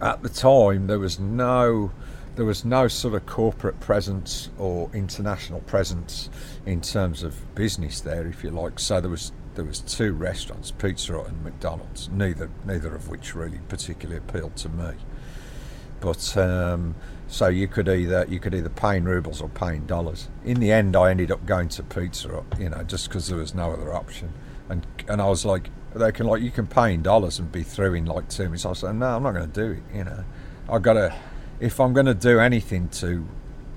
at 0.00 0.22
the 0.22 0.28
time 0.28 0.86
there 0.86 0.98
was 0.98 1.18
no 1.18 1.92
there 2.36 2.44
was 2.44 2.64
no 2.64 2.88
sort 2.88 3.14
of 3.14 3.26
corporate 3.26 3.78
presence 3.80 4.50
or 4.58 4.90
international 4.92 5.60
presence 5.60 6.28
in 6.66 6.80
terms 6.80 7.22
of 7.22 7.54
business 7.54 8.00
there, 8.00 8.26
if 8.26 8.42
you 8.42 8.50
like. 8.50 8.78
So 8.78 9.00
there 9.00 9.10
was 9.10 9.32
there 9.54 9.64
was 9.64 9.80
two 9.80 10.12
restaurants, 10.12 10.72
Pizza 10.72 11.12
Hut 11.12 11.28
and 11.28 11.44
McDonald's, 11.44 12.08
neither 12.08 12.50
neither 12.64 12.94
of 12.94 13.08
which 13.08 13.34
really 13.34 13.60
particularly 13.68 14.18
appealed 14.18 14.56
to 14.56 14.68
me. 14.68 14.92
But 16.00 16.36
um, 16.36 16.96
so 17.34 17.48
you 17.48 17.66
could 17.66 17.88
either 17.88 18.24
you 18.28 18.38
could 18.38 18.54
either 18.54 18.68
pay 18.68 18.96
in 18.96 19.04
rubles 19.06 19.42
or 19.42 19.48
pay 19.48 19.74
in 19.74 19.86
dollars. 19.86 20.28
In 20.44 20.60
the 20.60 20.70
end, 20.70 20.94
I 20.94 21.10
ended 21.10 21.32
up 21.32 21.44
going 21.44 21.68
to 21.70 21.82
Pizza 21.82 22.44
you 22.60 22.70
know, 22.70 22.84
just 22.84 23.08
because 23.08 23.26
there 23.26 23.38
was 23.38 23.56
no 23.56 23.72
other 23.72 23.92
option. 23.92 24.32
And 24.68 24.86
and 25.08 25.20
I 25.20 25.26
was 25.26 25.44
like, 25.44 25.70
they 25.96 26.12
can 26.12 26.28
like 26.28 26.42
you 26.42 26.52
can 26.52 26.68
pay 26.68 26.94
in 26.94 27.02
dollars 27.02 27.40
and 27.40 27.50
be 27.50 27.64
through 27.64 27.94
in 27.94 28.04
like 28.04 28.28
two 28.28 28.44
minutes. 28.44 28.64
I 28.64 28.72
said, 28.74 28.94
no, 28.94 29.16
I'm 29.16 29.24
not 29.24 29.32
going 29.32 29.50
to 29.50 29.52
do 29.52 29.72
it. 29.72 29.96
You 29.96 30.04
know, 30.04 30.24
I 30.68 30.78
got 30.78 30.92
to 30.92 31.12
if 31.58 31.80
I'm 31.80 31.92
going 31.92 32.06
to 32.06 32.14
do 32.14 32.38
anything 32.38 32.88
to 33.00 33.26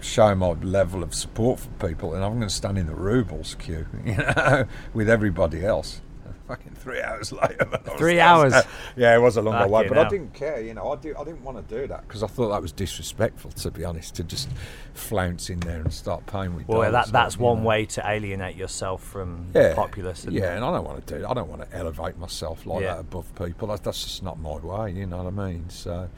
show 0.02 0.36
my 0.36 0.50
level 0.50 1.02
of 1.02 1.16
support 1.16 1.60
for 1.60 1.88
people, 1.88 2.12
then 2.12 2.22
I'm 2.22 2.34
going 2.34 2.50
to 2.50 2.54
stand 2.54 2.78
in 2.78 2.86
the 2.86 2.94
rubles 2.94 3.56
queue, 3.56 3.88
you 4.06 4.18
know, 4.18 4.68
with 4.94 5.10
everybody 5.10 5.66
else 5.66 6.02
fucking 6.48 6.74
three 6.76 7.02
hours 7.02 7.32
later. 7.44 7.66
Three 7.98 8.20
hours. 8.20 8.54
yeah, 8.96 9.16
it 9.16 9.20
was 9.20 9.38
a 9.38 9.42
long 9.42 9.54
Fucking 9.56 9.72
way, 9.72 9.88
but 9.88 9.98
hell. 9.98 10.06
I 10.06 10.10
didn't 10.10 10.34
care. 10.34 10.62
You 10.62 10.74
know, 10.74 10.92
I, 10.92 10.96
do, 10.96 11.14
I 11.20 11.24
didn't 11.24 11.44
want 11.44 11.68
to 11.68 11.76
do 11.82 11.88
that 11.88 12.08
because 12.08 12.24
I 12.24 12.28
thought 12.28 12.50
that 12.50 12.62
was 12.62 12.72
disrespectful. 12.72 13.52
To 13.52 13.72
be 13.72 13.84
honest, 13.84 14.16
to 14.16 14.24
just 14.24 14.50
flounce 14.94 15.50
in 15.50 15.60
there 15.62 15.82
and 15.82 15.94
start 15.94 16.26
paying 16.26 16.56
with. 16.56 16.68
Well, 16.68 16.92
that 16.92 17.08
that's 17.12 17.36
you 17.36 17.42
one 17.44 17.60
know. 17.64 17.68
way 17.70 17.86
to 17.86 18.10
alienate 18.10 18.56
yourself 18.56 19.04
from 19.04 19.48
Yeah, 19.54 19.70
the 19.70 19.76
populace. 19.76 20.26
yeah, 20.30 20.54
it? 20.54 20.56
and 20.58 20.66
I 20.66 20.72
don't 20.72 20.86
want 20.86 21.06
to 21.06 21.20
do. 21.20 21.26
I 21.28 21.34
don't 21.34 21.50
want 21.50 21.70
to 21.70 21.78
elevate 21.78 22.18
myself 22.18 22.66
like 22.66 22.82
Yeah. 22.82 22.94
that 22.96 23.00
above 23.02 23.34
people. 23.36 23.68
That's, 23.68 23.82
that's 23.82 24.04
just 24.04 24.24
not 24.24 24.40
my 24.40 24.58
way. 24.58 24.92
You 24.92 25.06
know 25.06 25.24
what 25.24 25.28
I 25.28 25.50
mean? 25.52 25.70
So. 25.70 26.10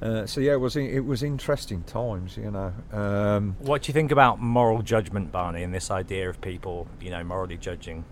Uh, 0.00 0.24
so 0.26 0.40
yeah, 0.40 0.52
it 0.52 0.60
was 0.60 0.76
it 0.76 1.00
was 1.04 1.24
interesting 1.24 1.82
times, 1.82 2.36
you 2.36 2.52
know. 2.52 2.72
Um, 2.92 3.56
What 3.58 3.82
do 3.82 3.88
you 3.90 3.92
think 3.92 4.12
about 4.12 4.40
moral 4.40 4.80
judgment, 4.82 5.32
Barney, 5.32 5.64
and 5.64 5.74
this 5.74 5.90
idea 5.90 6.30
of 6.30 6.40
people, 6.40 6.86
you 7.00 7.10
know, 7.10 7.24
morally 7.24 7.56
judging 7.56 8.04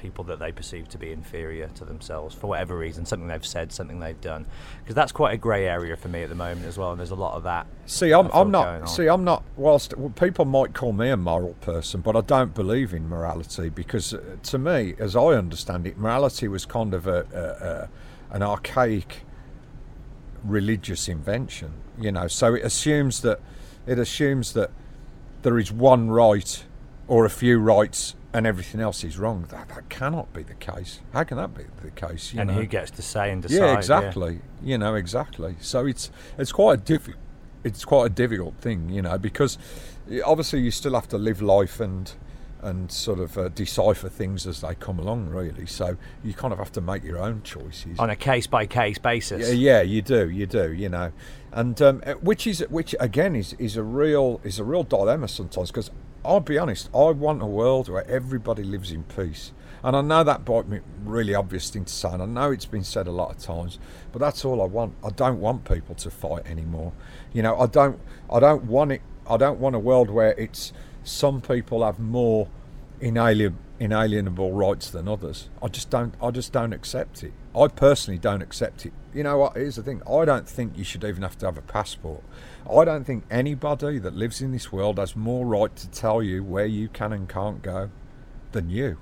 people 0.00 0.24
that 0.24 0.38
they 0.38 0.50
perceive 0.50 0.88
to 0.88 0.98
be 0.98 1.12
inferior 1.12 1.68
to 1.74 1.84
themselves 1.84 2.34
for 2.34 2.46
whatever 2.46 2.76
reason, 2.76 3.04
something 3.04 3.28
they've 3.28 3.44
said, 3.46 3.72
something 3.72 4.00
they've 4.00 4.20
done? 4.20 4.46
Because 4.82 4.94
that's 4.94 5.12
quite 5.12 5.34
a 5.34 5.36
grey 5.36 5.66
area 5.66 5.96
for 5.96 6.08
me 6.08 6.22
at 6.22 6.28
the 6.28 6.34
moment 6.34 6.66
as 6.66 6.78
well, 6.78 6.90
and 6.90 6.98
there's 6.98 7.10
a 7.10 7.16
lot 7.16 7.34
of 7.34 7.42
that. 7.44 7.66
See, 7.86 8.12
I'm, 8.12 8.30
I'm 8.32 8.50
not. 8.50 8.88
See, 8.88 9.06
I'm 9.06 9.24
not. 9.24 9.42
Whilst 9.56 9.96
well, 9.96 10.10
people 10.10 10.44
might 10.44 10.74
call 10.74 10.92
me 10.92 11.10
a 11.10 11.16
moral 11.16 11.54
person, 11.54 12.00
but 12.00 12.16
I 12.16 12.22
don't 12.22 12.54
believe 12.54 12.94
in 12.94 13.08
morality 13.08 13.68
because, 13.68 14.14
uh, 14.14 14.36
to 14.42 14.58
me, 14.58 14.94
as 14.98 15.14
I 15.14 15.26
understand 15.34 15.86
it, 15.86 15.98
morality 15.98 16.48
was 16.48 16.64
kind 16.64 16.94
of 16.94 17.06
a, 17.06 17.26
a, 17.32 17.66
a 17.66 18.34
an 18.34 18.42
archaic 18.42 19.24
religious 20.44 21.08
invention. 21.08 21.72
You 21.98 22.12
know, 22.12 22.28
so 22.28 22.54
it 22.54 22.64
assumes 22.64 23.20
that 23.22 23.40
it 23.86 23.98
assumes 23.98 24.52
that 24.54 24.70
there 25.42 25.58
is 25.58 25.72
one 25.72 26.10
right 26.10 26.64
or 27.08 27.24
a 27.24 27.30
few 27.30 27.58
rights 27.58 28.14
and 28.32 28.46
everything 28.46 28.80
else 28.80 29.02
is 29.04 29.18
wrong. 29.18 29.46
That, 29.50 29.68
that 29.70 29.88
cannot 29.88 30.32
be 30.32 30.42
the 30.42 30.54
case. 30.54 31.00
How 31.12 31.24
can 31.24 31.36
that 31.36 31.54
be 31.54 31.64
the 31.82 31.90
case? 31.90 32.32
You 32.32 32.40
and 32.40 32.48
know? 32.48 32.54
who 32.54 32.66
gets 32.66 32.90
to 32.92 33.02
say 33.02 33.30
and 33.30 33.42
decide? 33.42 33.56
yeah, 33.56 33.76
exactly. 33.76 34.40
You 34.62 34.78
know, 34.78 34.94
exactly. 34.94 35.56
So 35.60 35.86
it's 35.86 36.10
it's 36.38 36.52
quite 36.52 36.78
a 36.78 36.82
diffi- 36.82 37.16
it's 37.64 37.84
quite 37.84 38.06
a 38.06 38.10
difficult 38.10 38.54
thing, 38.56 38.88
you 38.88 39.02
know, 39.02 39.18
because 39.18 39.58
obviously 40.24 40.60
you 40.60 40.70
still 40.70 40.94
have 40.94 41.08
to 41.08 41.18
live 41.18 41.42
life 41.42 41.80
and 41.80 42.12
and 42.62 42.92
sort 42.92 43.18
of 43.18 43.38
uh, 43.38 43.48
decipher 43.48 44.08
things 44.08 44.46
as 44.46 44.60
they 44.60 44.74
come 44.74 44.98
along, 44.98 45.30
really. 45.30 45.66
So 45.66 45.96
you 46.22 46.34
kind 46.34 46.52
of 46.52 46.58
have 46.58 46.72
to 46.72 46.80
make 46.80 47.02
your 47.02 47.18
own 47.18 47.42
choices. 47.42 47.98
On 47.98 48.10
a 48.10 48.16
case 48.16 48.46
by 48.46 48.66
case 48.66 48.98
basis. 48.98 49.48
Yeah, 49.48 49.54
yeah, 49.54 49.82
you 49.82 50.02
do, 50.02 50.28
you 50.28 50.46
do, 50.46 50.70
you 50.72 50.90
know, 50.90 51.12
and 51.52 51.80
um, 51.80 52.02
uh, 52.04 52.14
which 52.14 52.46
is 52.46 52.60
which 52.68 52.94
again 53.00 53.34
is 53.34 53.54
is 53.54 53.76
a 53.76 53.82
real 53.82 54.40
is 54.44 54.58
a 54.58 54.64
real 54.64 54.84
dilemma 54.84 55.28
sometimes 55.28 55.70
because 55.70 55.90
I'll 56.24 56.40
be 56.40 56.58
honest, 56.58 56.90
I 56.94 57.10
want 57.10 57.42
a 57.42 57.46
world 57.46 57.88
where 57.88 58.06
everybody 58.08 58.62
lives 58.62 58.92
in 58.92 59.04
peace, 59.04 59.52
and 59.82 59.96
I 59.96 60.02
know 60.02 60.22
that 60.22 60.46
might 60.46 60.68
be 60.68 60.76
a 60.76 60.82
really 61.02 61.34
obvious 61.34 61.70
thing 61.70 61.86
to 61.86 61.92
say, 61.92 62.10
and 62.10 62.22
I 62.22 62.26
know 62.26 62.50
it's 62.50 62.66
been 62.66 62.84
said 62.84 63.06
a 63.06 63.12
lot 63.12 63.30
of 63.30 63.38
times, 63.38 63.78
but 64.12 64.18
that's 64.18 64.44
all 64.44 64.60
I 64.60 64.66
want. 64.66 64.94
I 65.02 65.08
don't 65.08 65.40
want 65.40 65.64
people 65.64 65.94
to 65.94 66.10
fight 66.10 66.46
anymore. 66.46 66.92
You 67.32 67.42
know, 67.42 67.58
I 67.58 67.66
don't 67.66 67.98
I 68.30 68.38
don't 68.38 68.64
want 68.64 68.92
it. 68.92 69.02
I 69.26 69.38
don't 69.38 69.58
want 69.60 69.76
a 69.76 69.78
world 69.78 70.10
where 70.10 70.32
it's 70.32 70.74
some 71.04 71.40
people 71.40 71.84
have 71.84 71.98
more 71.98 72.48
inalien, 73.00 73.54
inalienable 73.78 74.52
rights 74.52 74.90
than 74.90 75.08
others. 75.08 75.48
I 75.62 75.68
just 75.68 75.88
don't. 75.88 76.14
I 76.22 76.30
just 76.30 76.52
don't 76.52 76.74
accept 76.74 77.22
it. 77.22 77.32
I 77.56 77.66
personally 77.68 78.18
don't 78.18 78.42
accept 78.42 78.86
it. 78.86 78.92
You 79.12 79.24
know 79.24 79.38
what? 79.38 79.56
Here's 79.56 79.76
the 79.76 79.82
thing. 79.82 80.02
I 80.08 80.24
don't 80.24 80.48
think 80.48 80.78
you 80.78 80.84
should 80.84 81.02
even 81.02 81.22
have 81.22 81.36
to 81.38 81.46
have 81.46 81.58
a 81.58 81.62
passport. 81.62 82.22
I 82.70 82.84
don't 82.84 83.04
think 83.04 83.24
anybody 83.30 83.98
that 83.98 84.14
lives 84.14 84.40
in 84.40 84.52
this 84.52 84.70
world 84.70 84.98
has 84.98 85.16
more 85.16 85.44
right 85.44 85.74
to 85.74 85.90
tell 85.90 86.22
you 86.22 86.44
where 86.44 86.66
you 86.66 86.88
can 86.88 87.12
and 87.12 87.28
can't 87.28 87.60
go 87.62 87.90
than 88.52 88.70
you. 88.70 88.98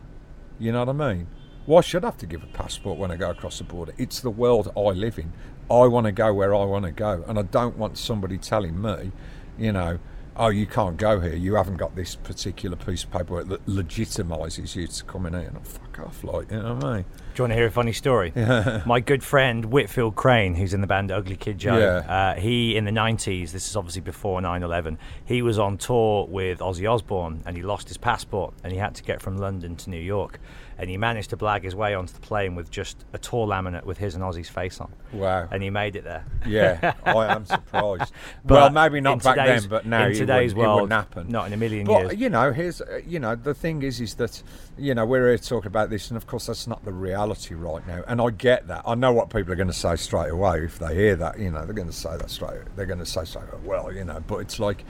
You 0.59 0.73
know 0.73 0.85
what 0.85 0.89
I 0.89 1.15
mean? 1.15 1.27
Why 1.67 1.83
should 1.83 2.05
I 2.05 2.09
have 2.09 2.17
to 2.19 2.27
give 2.27 2.43
a 2.43 2.47
passport 2.47 2.99
when 2.99 3.11
I 3.11 3.17
go 3.17 3.31
across 3.31 3.59
the 3.59 3.65
border? 3.65 3.93
It's 3.99 4.21
the 4.21 4.31
world 4.31 4.73
I 4.75 4.81
live 4.81 5.19
in. 5.19 5.33
I 5.71 5.87
want 5.87 6.07
to 6.07 6.13
go 6.13 6.33
where 6.33 6.55
I 6.55 6.65
want 6.65 6.87
to 6.87 6.91
go, 6.91 7.25
and 7.29 7.39
I 7.39 7.43
don't 7.43 7.77
want 7.77 7.99
somebody 7.99 8.39
telling 8.39 8.81
me, 8.81 9.13
you 9.59 9.73
know, 9.73 9.99
oh, 10.35 10.49
you 10.49 10.67
can't 10.67 10.97
go 10.97 11.21
here. 11.21 11.35
You 11.35 11.57
haven't 11.57 11.77
got 11.77 11.95
this 11.95 12.15
particular 12.15 12.77
piece 12.77 13.05
of 13.05 13.11
paperwork 13.11 13.49
that 13.49 13.67
legitimises 13.67 14.77
you 14.77 14.87
to 14.87 15.05
come 15.05 15.27
in 15.27 15.35
here. 15.35 15.53
And 15.55 15.67
fuck 15.67 15.99
off, 15.99 16.25
like, 16.25 16.51
you 16.51 16.63
know 16.63 16.75
what 16.75 16.85
I 16.85 16.97
mean? 16.97 17.05
Do 17.39 17.43
you 17.43 17.45
want 17.45 17.53
to 17.53 17.57
hear 17.59 17.67
a 17.67 17.71
funny 17.71 17.93
story? 17.93 18.33
My 18.85 18.99
good 18.99 19.23
friend 19.23 19.67
Whitfield 19.67 20.17
Crane, 20.17 20.57
who's 20.57 20.75
in 20.75 20.81
the 20.81 20.89
band 20.89 21.13
Ugly 21.13 21.37
Kid 21.37 21.57
Joe, 21.57 21.79
Yeah. 21.79 22.33
uh, 22.35 22.35
he 22.35 22.77
in 22.77 22.85
the 22.85 22.91
90s, 22.91 23.53
this 23.53 23.71
is 23.71 23.77
obviously 23.77 24.01
before 24.01 24.41
9 24.41 24.61
11, 24.65 24.99
he 25.25 25.41
was 25.41 25.57
on 25.57 25.79
tour 25.79 26.27
with 26.29 26.59
Ozzy 26.59 26.93
Osbourne 26.93 27.45
and 27.47 27.57
he 27.57 27.63
lost 27.63 27.87
his 27.87 27.97
passport 27.97 28.55
and 28.65 28.73
he 28.73 28.79
had 28.81 28.97
to 28.97 29.05
get 29.05 29.23
from 29.23 29.37
London 29.37 29.77
to 29.77 29.89
New 29.89 30.01
York. 30.01 30.41
And 30.79 30.89
he 30.89 30.97
managed 30.97 31.31
to 31.31 31.37
blag 31.37 31.65
his 31.65 31.75
way 31.75 31.95
onto 31.95 32.13
the 32.13 32.21
plane 32.21 32.55
with 32.55 32.71
just 32.71 33.05
a 33.13 33.19
tour 33.19 33.47
laminate 33.47 33.85
with 33.85 33.99
his 33.99 34.15
and 34.15 34.23
Ozzy's 34.23 34.49
face 34.49 34.81
on. 34.81 34.93
Wow. 35.13 35.49
And 35.51 35.63
he 35.63 35.71
made 35.71 35.97
it 35.97 36.05
there. 36.05 36.25
Yeah, 36.47 36.95
I 37.05 37.35
am 37.35 37.47
surprised. 37.47 38.13
But 38.45 38.55
well, 38.55 38.71
maybe 38.71 39.01
not 39.01 39.23
back 39.23 39.37
then, 39.37 39.69
but 39.69 39.87
now 39.87 40.07
in 40.07 40.13
it 40.13 40.15
today's 40.15 40.55
world, 40.55 40.79
it 40.79 40.83
wouldn't 40.83 40.93
happen. 40.93 41.29
not 41.29 41.49
in 41.49 41.53
a 41.53 41.57
million 41.57 41.87
but, 41.87 42.01
years. 42.01 42.17
you 42.17 42.31
know, 42.31 42.53
here's 42.53 42.81
uh, 42.81 43.01
you 43.07 43.19
know 43.19 43.35
the 43.35 43.55
thing 43.55 43.83
is 43.83 44.01
is 44.01 44.15
that 44.15 44.43
you 44.77 44.95
know 44.95 45.05
we're 45.05 45.29
here 45.29 45.39
talking 45.39 45.67
about 45.67 45.91
this, 45.91 46.11
and 46.11 46.17
of 46.17 46.27
course 46.27 46.47
that's 46.47 46.67
not 46.67 46.85
the 46.85 46.93
reality 46.93 47.55
right 47.55 47.87
now. 47.87 48.05
And 48.07 48.21
I 48.21 48.31
get 48.31 48.69
that. 48.69 48.83
I 48.87 48.95
know 48.95 49.13
what 49.13 49.31
people 49.31 49.53
are 49.53 49.57
going 49.57 49.69
to 49.69 49.75
say 49.75 49.97
straight 49.97 50.31
away 50.31 50.61
if 50.61 50.79
they 50.79 50.95
hear 50.95 51.17
that. 51.17 51.39
You 51.39 51.51
know, 51.51 51.65
they're 51.65 51.75
going 51.75 51.89
to 51.89 51.93
say 51.93 52.17
that 52.17 52.31
straight. 52.31 52.61
They're 52.77 52.87
going 52.87 53.01
to 53.01 53.07
say 53.07 53.25
straight. 53.25 53.53
away, 53.53 53.63
Well, 53.65 53.93
you 53.93 54.05
know, 54.05 54.23
but 54.27 54.37
it's 54.39 54.59
like. 54.59 54.85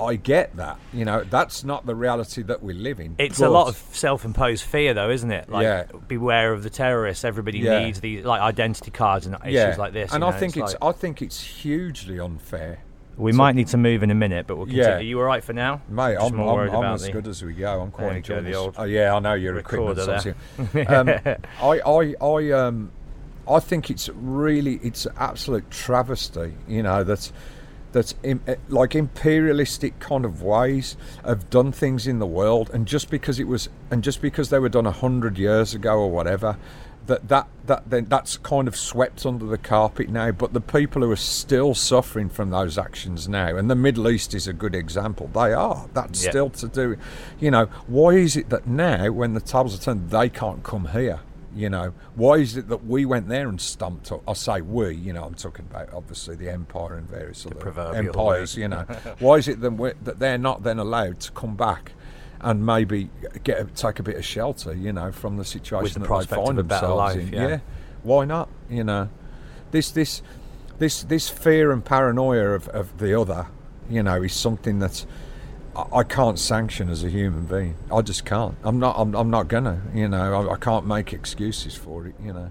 I 0.00 0.16
get 0.16 0.56
that, 0.56 0.78
you 0.92 1.04
know, 1.04 1.22
that's 1.24 1.62
not 1.64 1.86
the 1.86 1.94
reality 1.94 2.42
that 2.42 2.62
we 2.62 2.72
live 2.74 3.00
in. 3.00 3.14
It's 3.18 3.40
a 3.40 3.48
lot 3.48 3.68
of 3.68 3.76
self-imposed 3.92 4.64
fear, 4.64 4.94
though, 4.94 5.10
isn't 5.10 5.30
it? 5.30 5.48
Like, 5.48 5.64
Yeah. 5.64 5.84
beware 6.08 6.52
of 6.52 6.62
the 6.62 6.70
terrorists. 6.70 7.24
Everybody 7.24 7.58
Yeah. 7.58 7.84
needs 7.84 8.00
these 8.00 8.24
like 8.24 8.40
identity 8.40 8.90
cards 8.90 9.26
and 9.26 9.36
issues 9.44 9.78
like 9.78 9.92
this. 9.92 10.12
And 10.12 10.24
I 10.24 10.30
know, 10.30 10.36
think 10.38 10.56
it's, 10.56 10.74
like- 10.74 10.82
I 10.82 10.92
think 10.92 11.22
it's 11.22 11.40
hugely 11.40 12.18
unfair 12.18 12.78
We 13.16 13.32
might 13.32 13.54
need 13.54 13.66
to 13.68 13.76
move 13.76 14.02
in 14.02 14.10
a 14.10 14.14
minute, 14.14 14.46
but 14.46 14.56
we'll 14.56 14.64
continue. 14.66 14.84
Yeah. 14.88 14.96
Are 14.96 15.02
you 15.02 15.18
all 15.18 15.26
right 15.26 15.44
for 15.44 15.52
now? 15.52 15.82
Mate, 15.90 16.14
Just 16.14 16.32
I'm, 16.32 16.40
I'm, 16.40 16.70
I'm 16.74 16.94
as 16.94 17.02
the- 17.02 17.12
good 17.12 17.28
as 17.28 17.44
we 17.44 17.52
go. 17.52 17.82
I'm 17.82 17.90
quite 17.90 18.08
go, 18.10 18.16
enjoying 18.16 18.44
this. 18.44 18.56
old 18.56 18.74
Oh 18.78 18.84
yeah, 18.84 19.14
I 19.14 19.18
know 19.18 19.34
your 19.34 19.58
obviously. 19.58 20.34
um, 20.86 21.08
I, 21.62 21.80
I, 21.84 22.14
I, 22.22 22.50
um, 22.52 22.90
I 23.48 23.58
think 23.60 23.90
it's 23.90 24.08
really, 24.08 24.76
it's 24.82 25.04
an 25.04 25.12
absolute 25.18 25.70
travesty. 25.70 26.54
You 26.66 26.82
know 26.82 27.04
that 27.04 27.30
that 27.92 28.14
eh, 28.24 28.56
like 28.68 28.94
imperialistic 28.94 29.98
kind 29.98 30.24
of 30.24 30.42
ways 30.42 30.96
have 31.24 31.50
done 31.50 31.72
things 31.72 32.06
in 32.06 32.18
the 32.18 32.26
world, 32.26 32.70
and 32.72 32.86
just 32.86 33.10
because 33.10 33.38
it 33.38 33.46
was, 33.48 33.68
and 33.90 34.02
just 34.04 34.20
because 34.22 34.50
they 34.50 34.58
were 34.58 34.68
done 34.68 34.86
a 34.86 34.92
hundred 34.92 35.38
years 35.38 35.74
ago 35.74 35.98
or 35.98 36.10
whatever. 36.10 36.56
That, 37.06 37.26
that 37.28 37.48
that 37.66 37.90
then 37.90 38.04
that's 38.08 38.36
kind 38.36 38.68
of 38.68 38.76
swept 38.76 39.26
under 39.26 39.44
the 39.44 39.58
carpet 39.58 40.10
now 40.10 40.30
but 40.30 40.52
the 40.52 40.60
people 40.60 41.02
who 41.02 41.10
are 41.10 41.16
still 41.16 41.74
suffering 41.74 42.28
from 42.28 42.50
those 42.50 42.78
actions 42.78 43.26
now 43.28 43.56
and 43.56 43.68
the 43.68 43.74
middle 43.74 44.08
east 44.08 44.32
is 44.32 44.46
a 44.46 44.52
good 44.52 44.76
example 44.76 45.28
they 45.34 45.52
are 45.52 45.88
that's 45.92 46.22
Yeah. 46.22 46.30
still 46.30 46.50
to 46.50 46.68
do 46.68 46.96
you 47.40 47.50
know 47.50 47.64
why 47.88 48.10
is 48.10 48.36
it 48.36 48.50
that 48.50 48.68
now 48.68 49.10
when 49.10 49.34
the 49.34 49.40
tables 49.40 49.74
are 49.76 49.82
turned 49.82 50.10
they 50.10 50.28
can't 50.28 50.62
come 50.62 50.88
here 50.88 51.18
you 51.54 51.68
know 51.68 51.92
why 52.14 52.34
is 52.34 52.56
it 52.56 52.68
that 52.68 52.84
we 52.84 53.04
went 53.04 53.28
there 53.28 53.48
and 53.48 53.60
stumped 53.60 54.12
i 54.28 54.32
say 54.32 54.60
we 54.60 54.94
you 54.94 55.12
know 55.12 55.24
i'm 55.24 55.34
talking 55.34 55.64
about 55.70 55.92
obviously 55.92 56.36
the 56.36 56.48
empire 56.48 56.94
and 56.94 57.08
various 57.08 57.44
other 57.44 57.56
proverbial 57.56 58.06
empires 58.06 58.56
you 58.56 58.68
know. 58.68 58.82
Why 59.18 59.36
is 59.36 59.48
it 59.48 59.58
we 59.60 59.92
that 60.04 60.18
they're 60.18 60.38
not 60.38 60.62
then 60.62 60.78
allowed 60.78 61.20
to 61.20 61.32
come 61.32 61.56
back 61.56 61.92
and 62.40 62.64
maybe 62.64 63.10
get 63.44 63.60
a, 63.60 63.64
take 63.64 63.98
a 63.98 64.02
bit 64.02 64.16
of 64.16 64.24
shelter 64.24 64.74
you 64.74 64.92
know 64.92 65.12
from 65.12 65.36
the 65.36 65.44
situation 65.44 66.02
that 66.02 66.06
prospect 66.06 66.30
they 66.30 66.40
of 66.40 66.46
find 66.46 66.58
a 66.58 66.62
themselves 66.62 67.16
life, 67.16 67.18
in? 67.18 67.32
yeah. 67.32 67.58
why 68.02 68.24
not? 68.24 68.48
You 68.68 68.84
know 68.84 69.08
this 69.70 69.90
this 69.90 70.22
this 70.78 71.02
this 71.02 71.28
fear 71.28 71.72
and 71.72 71.84
paranoia 71.84 72.50
of, 72.50 72.68
of 72.68 72.98
the 72.98 73.18
other 73.18 73.46
you 73.88 74.02
know 74.02 74.22
is 74.22 74.32
something 74.32 74.78
that 74.78 75.04
I, 75.92 76.02
can't 76.04 76.38
sanction 76.38 76.88
as 76.88 77.04
a 77.04 77.08
human 77.10 77.44
being 77.46 77.74
I 77.92 78.02
just 78.02 78.24
can't 78.24 78.56
I'm 78.64 78.78
not 78.78 78.96
I'm, 78.98 79.14
I'm 79.14 79.30
not 79.30 79.48
gonna 79.48 79.82
you 79.94 80.08
know 80.08 80.48
I, 80.48 80.54
I 80.54 80.56
can't 80.56 80.86
make 80.86 81.12
excuses 81.12 81.74
for 81.74 82.06
it 82.06 82.14
you 82.22 82.32
know 82.32 82.50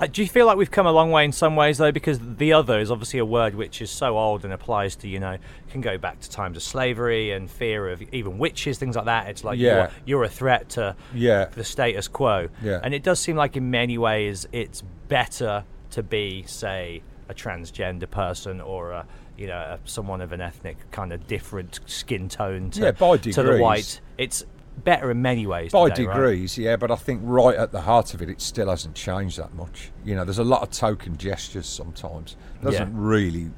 Uh, 0.00 0.06
do 0.06 0.22
you 0.22 0.28
feel 0.28 0.46
like 0.46 0.56
we've 0.56 0.70
come 0.70 0.86
a 0.86 0.92
long 0.92 1.10
way 1.10 1.24
in 1.26 1.32
some 1.32 1.56
ways 1.56 1.76
though? 1.76 1.92
Because 1.92 2.18
the 2.38 2.54
other 2.54 2.78
is 2.80 2.90
obviously 2.90 3.18
a 3.20 3.24
word 3.24 3.54
which 3.54 3.82
is 3.82 3.90
so 3.90 4.16
old 4.16 4.44
and 4.44 4.52
applies 4.52 4.96
to 4.96 5.08
you 5.08 5.20
know 5.20 5.36
can 5.70 5.82
go 5.82 5.98
back 5.98 6.20
to 6.20 6.30
times 6.30 6.56
of 6.56 6.62
slavery 6.62 7.32
and 7.32 7.50
fear 7.50 7.86
of 7.90 8.00
even 8.12 8.38
witches, 8.38 8.78
things 8.78 8.96
like 8.96 9.04
that. 9.04 9.28
It's 9.28 9.44
like 9.44 9.58
Yeah. 9.58 9.74
you're, 9.74 9.90
you're 10.06 10.24
a 10.24 10.28
threat 10.30 10.70
to 10.70 10.96
Yeah. 11.14 11.46
the 11.54 11.64
status 11.64 12.08
quo. 12.08 12.48
Yeah. 12.62 12.80
And 12.82 12.94
it 12.94 13.02
does 13.02 13.20
seem 13.20 13.36
like 13.36 13.56
in 13.58 13.70
many 13.70 13.98
ways 13.98 14.46
it's 14.52 14.82
better 15.08 15.64
to 15.90 16.02
be, 16.02 16.44
say, 16.46 17.02
a 17.28 17.34
transgender 17.34 18.08
person 18.10 18.60
or 18.60 18.92
a 18.92 19.06
you 19.40 19.46
know 19.46 19.78
someone 19.86 20.20
of 20.20 20.32
an 20.32 20.40
ethnic 20.42 20.76
kind 20.90 21.12
of 21.12 21.26
different 21.26 21.80
skin 21.86 22.28
tone 22.28 22.70
to, 22.70 22.80
Yeah, 22.80 22.90
by 22.92 23.16
to 23.16 23.42
the 23.42 23.56
white. 23.58 24.00
It's 24.18 24.44
better 24.84 25.10
in 25.10 25.20
many 25.22 25.46
ways. 25.46 25.72
by 25.72 25.88
today, 25.88 26.06
right? 26.06 26.14
degrees 26.14 26.56
yeah 26.56 26.76
but 26.76 26.90
I 26.90 26.96
think 26.96 27.20
right 27.24 27.56
at 27.56 27.72
the 27.72 27.80
heart 27.82 28.14
of 28.14 28.22
it 28.22 28.28
it 28.30 28.40
still 28.40 28.68
hasn't 28.70 28.94
changed 28.94 29.38
that 29.38 29.52
much 29.54 29.90
you 30.04 30.14
know 30.14 30.24
there's 30.24 30.38
a 30.38 30.44
lot 30.44 30.62
of 30.62 30.70
token 30.70 31.16
gestures 31.16 31.66
sometimes 31.66 32.36
it 32.60 32.64
doesn't 32.64 32.92
Yeah. 32.92 32.98
really 32.98 33.50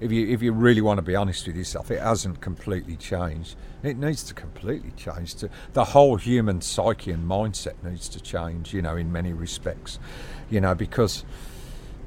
if 0.00 0.12
you 0.12 0.28
if 0.28 0.40
you 0.42 0.52
really 0.52 0.80
want 0.80 0.98
to 0.98 1.02
be 1.02 1.16
honest 1.16 1.46
with 1.48 1.56
yourself 1.56 1.90
it 1.90 2.00
hasn't 2.00 2.40
completely 2.40 2.96
changed 2.96 3.56
it 3.82 3.96
needs 3.96 4.22
to 4.24 4.34
completely 4.34 4.92
change 4.96 5.34
to 5.36 5.48
the 5.72 5.84
whole 5.84 6.14
human 6.16 6.60
psyche 6.60 7.10
and 7.10 7.28
mindset 7.28 7.74
needs 7.82 8.08
to 8.10 8.20
change 8.20 8.72
you 8.72 8.82
know 8.82 8.94
in 8.96 9.10
many 9.10 9.32
respects 9.32 9.98
you 10.50 10.60
know 10.60 10.74
because 10.76 11.24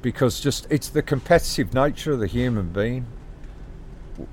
because 0.00 0.40
just 0.40 0.66
it's 0.70 0.88
the 0.88 1.02
competitive 1.02 1.74
nature 1.74 2.12
of 2.12 2.20
the 2.20 2.26
human 2.26 2.68
being 2.70 3.04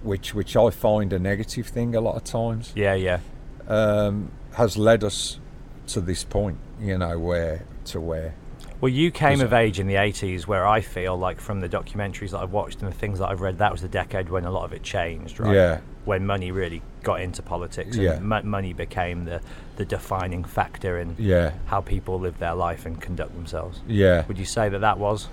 which 0.03 0.33
which 0.33 0.55
I 0.55 0.69
find 0.69 1.11
a 1.13 1.19
negative 1.19 1.67
thing 1.67 1.95
a 1.95 2.01
lot 2.01 2.15
of 2.15 2.23
times 2.23 2.71
Yeah, 2.75 2.93
yeah. 2.93 3.19
um, 3.67 4.31
has 4.53 4.77
led 4.77 5.03
us 5.03 5.39
to 5.87 6.01
this 6.01 6.23
point, 6.23 6.57
you 6.79 6.97
know, 6.97 7.17
where 7.19 7.63
to 7.85 7.99
where. 7.99 8.33
Well, 8.81 8.89
you 8.89 9.11
came 9.11 9.41
of 9.41 9.51
age 9.51 9.77
in 9.77 9.87
the 9.87 9.95
80s, 9.95 10.47
where 10.47 10.65
I 10.65 10.79
feel 10.79 11.17
like 11.17 11.41
from 11.41 11.59
the 11.59 11.67
documentaries 11.67 12.31
that 12.31 12.37
I've 12.39 12.53
watched 12.53 12.81
and 12.81 12.89
the 12.89 12.95
things 12.95 13.19
that 13.19 13.27
I've 13.29 13.41
read, 13.41 13.57
that 13.57 13.73
was 13.73 13.81
the 13.81 13.89
decade 13.89 14.29
when 14.29 14.45
a 14.45 14.51
lot 14.51 14.63
of 14.63 14.71
it 14.71 14.83
changed, 14.83 15.37
right? 15.41 15.53
Yeah. 15.53 15.79
When 16.05 16.25
money 16.25 16.51
really 16.51 16.81
got 17.03 17.19
into 17.19 17.41
politics 17.41 17.95
and 17.97 18.03
Yeah. 18.05 18.19
mo- 18.19 18.43
money 18.43 18.71
became 18.71 19.25
the, 19.25 19.41
the 19.75 19.83
defining 19.83 20.45
factor 20.45 20.97
in 20.97 21.15
Yeah, 21.19 21.51
how 21.65 21.81
people 21.81 22.19
live 22.21 22.39
their 22.39 22.55
life 22.55 22.85
and 22.85 23.01
conduct 23.01 23.33
themselves. 23.35 23.81
yeah, 23.85 24.23
Would 24.27 24.37
you 24.37 24.45
say 24.45 24.69
that 24.69 24.79
that 24.79 24.97
was 24.97 25.27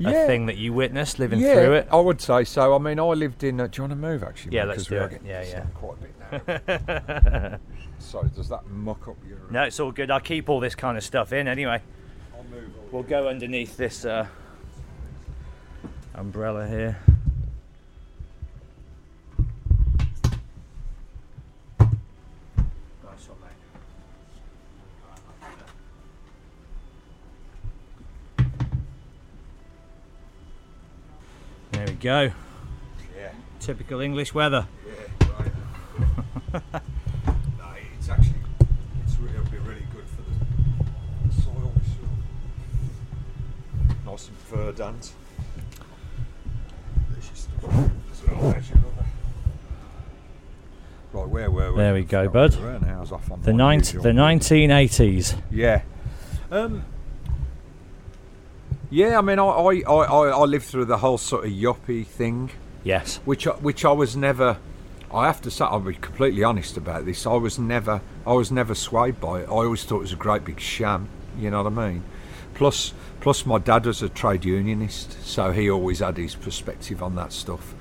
a 0.00 0.26
thing 0.26 0.46
that 0.46 0.56
you 0.56 0.72
witnessed 0.72 1.18
living 1.18 1.40
yeah. 1.40 1.54
through 1.54 1.72
it? 1.74 1.88
I 1.90 2.00
would 2.00 2.20
say 2.20 2.44
so. 2.44 2.74
I 2.74 2.78
mean, 2.78 2.98
I 2.98 3.02
lived 3.04 3.44
in. 3.44 3.60
Uh, 3.60 3.66
do 3.66 3.78
you 3.78 3.82
want 3.82 3.92
to 3.92 3.96
move 3.96 4.22
actually? 4.22 4.56
Yeah, 4.56 4.64
let's 4.64 4.86
do 4.86 4.96
it. 4.96 5.20
Yeah, 5.24 5.42
yeah. 5.42 5.64
Quite 5.74 5.96
a 5.98 6.38
bit 6.48 6.78
now. 6.78 7.58
Sorry, 7.98 8.28
does 8.34 8.48
that 8.48 8.66
muck 8.66 9.06
up 9.08 9.16
your? 9.28 9.38
No, 9.50 9.62
it's 9.64 9.78
all 9.78 9.92
good. 9.92 10.10
I 10.10 10.20
keep 10.20 10.48
all 10.48 10.60
this 10.60 10.74
kind 10.74 10.96
of 10.98 11.04
stuff 11.04 11.32
in 11.32 11.46
anyway. 11.48 11.80
I'll 12.34 12.44
move. 12.44 12.70
all- 12.76 12.88
We'll 12.90 13.02
go 13.04 13.28
underneath 13.28 13.76
this 13.76 14.04
uh, 14.04 14.26
umbrella 16.14 16.66
here. 16.68 16.98
Go. 32.02 32.30
Yeah, 33.16 33.32
Typical 33.60 34.00
English 34.00 34.34
weather. 34.34 34.66
yeah, 34.86 35.28
right. 35.38 35.52
no, 37.58 37.64
it's 37.98 38.08
actually 38.08 38.34
it's 39.04 39.14
it'll 39.14 39.44
be 39.50 39.58
really 39.58 39.86
good 39.94 40.04
for 40.08 40.22
the 41.28 41.42
soil. 41.42 41.72
Nice 44.04 44.28
and 44.28 44.36
verdant. 44.38 45.12
There's 47.12 47.26
your 47.28 47.36
stuff. 47.36 47.60
There's 47.62 48.22
a- 48.38 48.52
there's 48.52 48.68
your 48.70 48.78
rubber. 48.78 49.06
Right, 51.12 51.28
where 51.28 51.50
were 51.50 51.72
we? 51.72 51.78
There 51.78 51.94
we 51.94 52.02
go, 52.04 52.28
bud. 52.28 52.56
we 52.56 52.62
were 52.64 52.78
now. 52.80 52.96
I 52.98 53.00
was 53.00 53.12
off 53.12 53.30
on 53.30 53.42
The, 53.42 53.52
my 53.52 53.76
the 53.76 53.82
1980s. 53.82 55.40
Yeah. 55.50 55.82
Um. 56.50 56.84
Yeah, 58.92 59.16
I 59.18 59.22
mean, 59.22 59.38
I, 59.38 59.44
I, 59.44 59.80
I, 59.88 60.28
I 60.28 60.44
lived 60.44 60.66
through 60.66 60.84
the 60.84 60.98
whole 60.98 61.16
sort 61.16 61.46
of 61.46 61.50
yuppie 61.50 62.06
thing, 62.06 62.50
Yes. 62.84 63.20
which 63.24 63.46
I- 63.46 63.52
which 63.52 63.86
I 63.86 63.92
was 63.92 64.16
never. 64.18 64.58
I 65.10 65.26
have 65.26 65.40
to 65.42 65.50
say, 65.50 65.64
I'll 65.64 65.80
be 65.80 65.94
completely 65.94 66.44
honest 66.44 66.76
about 66.76 67.06
this. 67.06 67.26
I 67.26 67.32
was 67.34 67.58
never, 67.58 68.02
I 68.26 68.32
was 68.34 68.52
never 68.52 68.74
swayed 68.74 69.18
by 69.18 69.40
it. 69.40 69.44
I 69.44 69.52
always 69.52 69.82
thought 69.84 69.96
it 69.96 70.00
was 70.02 70.12
a 70.12 70.16
great 70.16 70.44
big 70.44 70.60
sham. 70.60 71.08
You 71.38 71.50
know 71.50 71.62
what 71.62 71.72
I 71.72 71.88
mean? 71.90 72.02
Plus, 72.52 72.92
plus, 73.22 73.46
my 73.46 73.56
dad 73.58 73.86
was 73.86 74.02
a 74.02 74.10
trade 74.10 74.44
unionist, 74.44 75.22
so 75.24 75.52
he 75.52 75.70
always 75.70 76.00
had 76.00 76.18
his 76.18 76.34
perspective 76.34 77.02
on 77.02 77.14
that 77.16 77.32
stuff, 77.32 77.74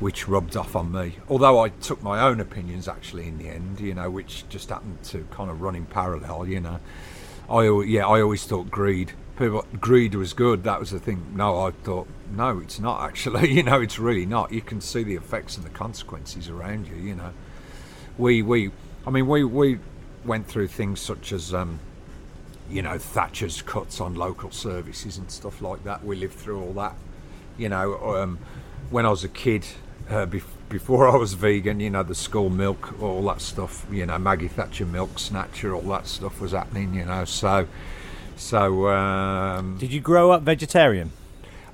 which 0.00 0.28
rubbed 0.28 0.56
off 0.56 0.74
on 0.74 0.90
me. 0.92 1.16
Although 1.28 1.58
I 1.62 1.68
took 1.68 2.02
my 2.02 2.20
own 2.22 2.40
opinions 2.40 2.88
actually 2.88 3.28
in 3.28 3.36
the 3.36 3.48
end, 3.50 3.80
you 3.80 3.92
know, 3.94 4.08
which 4.08 4.44
just 4.48 4.70
happened 4.70 5.02
to 5.04 5.26
kind 5.30 5.50
of 5.50 5.60
run 5.60 5.74
in 5.74 5.84
parallel. 5.84 6.46
You 6.48 6.60
know, 6.60 6.80
I 7.50 7.64
yeah, 7.86 8.06
I 8.06 8.22
always 8.22 8.44
thought 8.44 8.70
greed. 8.70 9.12
People, 9.38 9.64
greed 9.80 10.14
was 10.14 10.32
good. 10.32 10.62
That 10.62 10.78
was 10.78 10.90
the 10.90 11.00
thing. 11.00 11.32
No, 11.34 11.66
I 11.66 11.72
thought 11.72 12.06
no, 12.30 12.58
it's 12.58 12.78
not 12.78 13.02
actually. 13.02 13.50
You 13.54 13.62
know, 13.62 13.80
it's 13.80 13.98
really 13.98 14.26
not. 14.26 14.52
You 14.52 14.60
can 14.60 14.80
see 14.80 15.02
the 15.02 15.14
effects 15.14 15.56
and 15.56 15.64
the 15.64 15.70
consequences 15.70 16.48
around 16.48 16.86
you. 16.86 16.96
You 16.96 17.14
know, 17.14 17.32
we 18.18 18.42
we, 18.42 18.70
I 19.06 19.10
mean, 19.10 19.26
we 19.26 19.44
we 19.44 19.78
went 20.24 20.46
through 20.46 20.68
things 20.68 21.00
such 21.00 21.32
as 21.32 21.52
um, 21.54 21.78
you 22.70 22.82
know 22.82 22.98
Thatcher's 22.98 23.62
cuts 23.62 24.00
on 24.00 24.14
local 24.14 24.50
services 24.50 25.18
and 25.18 25.30
stuff 25.30 25.62
like 25.62 25.84
that. 25.84 26.04
We 26.04 26.16
lived 26.16 26.34
through 26.34 26.62
all 26.62 26.72
that. 26.74 26.94
You 27.58 27.68
know, 27.68 28.16
um, 28.16 28.38
when 28.90 29.06
I 29.06 29.10
was 29.10 29.24
a 29.24 29.28
kid, 29.28 29.64
uh, 30.08 30.26
bef- 30.26 30.44
before 30.68 31.08
I 31.08 31.16
was 31.16 31.34
vegan, 31.34 31.78
you 31.80 31.90
know, 31.90 32.02
the 32.02 32.14
school 32.14 32.50
milk, 32.50 33.00
all 33.00 33.22
that 33.26 33.40
stuff. 33.40 33.86
You 33.90 34.06
know, 34.06 34.18
Maggie 34.18 34.48
Thatcher 34.48 34.86
milk 34.86 35.18
snatcher, 35.18 35.74
all 35.74 35.82
that 35.82 36.06
stuff 36.06 36.40
was 36.40 36.52
happening. 36.52 36.94
You 36.94 37.04
know, 37.04 37.24
so 37.24 37.68
so 38.36 38.88
um, 38.88 39.78
Did 39.78 39.92
you 39.92 40.00
grow 40.00 40.30
up 40.30 40.42
vegetarian? 40.42 41.10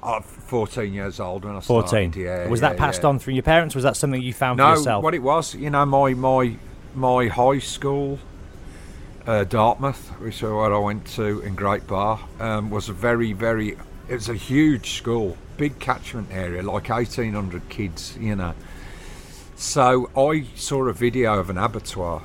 I'm 0.02 0.22
14 0.22 0.92
years 0.94 1.20
old 1.20 1.44
when 1.44 1.56
I 1.56 1.60
14. 1.60 1.88
started. 1.88 2.16
Yeah, 2.16 2.48
was 2.48 2.60
yeah, 2.60 2.70
that 2.70 2.78
passed 2.78 3.02
yeah. 3.02 3.10
on 3.10 3.18
through 3.18 3.34
your 3.34 3.42
parents? 3.42 3.74
Was 3.74 3.84
that 3.84 3.96
something 3.96 4.20
you 4.20 4.32
found 4.32 4.58
for 4.58 4.64
No, 4.64 4.70
yourself? 4.70 5.04
what 5.04 5.14
it 5.14 5.22
was, 5.22 5.54
you 5.54 5.70
know, 5.70 5.84
my 5.84 6.14
my 6.14 6.56
my 6.94 7.28
high 7.28 7.58
school, 7.58 8.18
uh, 9.26 9.44
Dartmouth, 9.44 10.08
which 10.20 10.36
is 10.36 10.42
where 10.42 10.74
I 10.74 10.78
went 10.78 11.06
to 11.08 11.40
in 11.40 11.54
Great 11.54 11.86
Barr, 11.86 12.18
um, 12.38 12.70
was 12.70 12.88
a 12.88 12.92
very 12.92 13.32
very. 13.32 13.76
It 14.08 14.14
was 14.14 14.28
a 14.28 14.34
huge 14.34 14.96
school, 14.96 15.36
big 15.56 15.78
catchment 15.78 16.28
area, 16.32 16.62
like 16.62 16.88
1,800 16.88 17.68
kids, 17.68 18.16
you 18.18 18.34
know. 18.34 18.54
So 19.54 20.10
I 20.16 20.46
saw 20.56 20.82
a 20.88 20.92
video 20.92 21.38
of 21.38 21.48
an 21.48 21.58
abattoir 21.58 22.22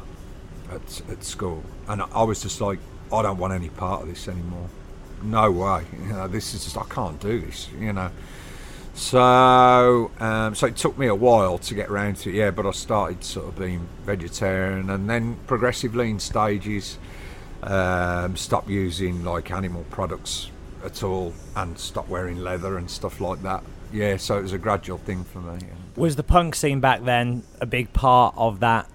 at 0.71 1.01
at 1.11 1.23
school, 1.23 1.63
and 1.87 2.01
I 2.01 2.23
was 2.23 2.41
just 2.41 2.59
like, 2.61 2.79
I 3.11 3.21
don't 3.21 3.37
want 3.37 3.53
any 3.53 3.69
part 3.69 4.03
of 4.03 4.07
this 4.07 4.27
anymore. 4.27 4.67
No 5.21 5.51
way. 5.51 5.85
You 5.99 6.13
know, 6.13 6.27
this 6.27 6.53
is 6.53 6.63
just 6.63 6.77
I 6.77 6.83
can't 6.83 7.19
do 7.19 7.41
this. 7.41 7.69
You 7.79 7.93
know. 7.93 8.11
So, 8.95 10.09
um, 10.21 10.55
so 10.55 10.67
it 10.67 10.77
took 10.77 10.97
me 10.97 11.07
a 11.07 11.15
while 11.15 11.57
to 11.57 11.73
get 11.73 11.89
around 11.89 12.15
to 12.17 12.29
it, 12.29 12.35
yeah. 12.35 12.51
But 12.51 12.65
I 12.65 12.71
started 12.71 13.23
sort 13.23 13.47
of 13.47 13.59
being 13.59 13.87
vegetarian, 14.05 14.89
and 14.89 15.09
then 15.09 15.37
progressively 15.47 16.09
in 16.09 16.19
stages, 16.19 16.97
um, 17.61 18.37
stopped 18.37 18.69
using 18.69 19.25
like 19.25 19.51
animal 19.51 19.85
products 19.89 20.49
at 20.83 21.03
all, 21.03 21.33
and 21.57 21.77
stopped 21.77 22.09
wearing 22.09 22.37
leather 22.37 22.77
and 22.77 22.89
stuff 22.89 23.19
like 23.19 23.41
that. 23.43 23.63
Yeah, 23.91 24.17
so 24.17 24.37
it 24.37 24.43
was 24.43 24.53
a 24.53 24.57
gradual 24.57 24.97
thing 24.97 25.25
for 25.25 25.39
me. 25.39 25.59
Was 25.95 26.15
the 26.15 26.23
punk 26.23 26.55
scene 26.55 26.79
back 26.79 27.03
then 27.03 27.43
a 27.59 27.65
big 27.65 27.91
part 27.93 28.33
of 28.37 28.61
that 28.61 28.89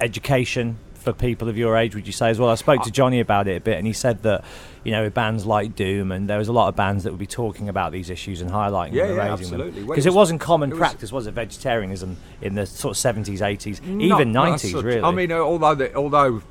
education 0.00 0.76
for 1.02 1.12
people 1.12 1.48
of 1.48 1.56
your 1.58 1.76
age? 1.76 1.94
Would 1.94 2.06
you 2.06 2.12
say 2.12 2.30
as 2.30 2.38
well? 2.38 2.48
I 2.50 2.54
spoke 2.54 2.82
to 2.84 2.90
Johnny 2.90 3.20
about 3.20 3.48
it 3.48 3.56
a 3.56 3.60
bit, 3.60 3.76
and 3.78 3.86
he 3.86 3.92
said 3.92 4.22
that 4.22 4.44
you 4.84 4.92
know 4.92 5.02
with 5.04 5.14
bands 5.14 5.44
like 5.46 5.74
Doom 5.76 6.10
and 6.12 6.28
there 6.28 6.38
was 6.38 6.48
a 6.48 6.52
lot 6.52 6.68
of 6.68 6.76
bands 6.76 7.04
that 7.04 7.10
would 7.10 7.18
be 7.18 7.26
talking 7.26 7.68
about 7.68 7.92
these 7.92 8.10
issues 8.10 8.40
and 8.40 8.50
highlighting 8.50 8.92
Yeah, 8.94 9.08
them, 9.08 9.16
yeah, 9.16 9.32
absolutely. 9.32 9.82
because 9.82 10.06
it 10.06 10.08
it, 10.08 10.10
was- 10.10 10.16
wasn't 10.16 10.40
common 10.40 10.70
it 10.70 10.72
was- 10.74 10.78
practice, 10.78 11.12
was 11.12 11.26
it? 11.26 11.32
Vegetarianism 11.32 12.16
in 12.40 12.54
the 12.54 12.66
sort 12.66 12.92
of 12.92 12.96
seventies, 12.98 13.42
eighties, 13.42 13.80
even 13.86 14.32
nineties, 14.32 14.74
really. 14.74 15.02
I 15.02 15.10
mean, 15.10 15.30
uh, 15.32 15.36
although 15.38 15.74
the, 15.74 15.94
although 15.94 16.42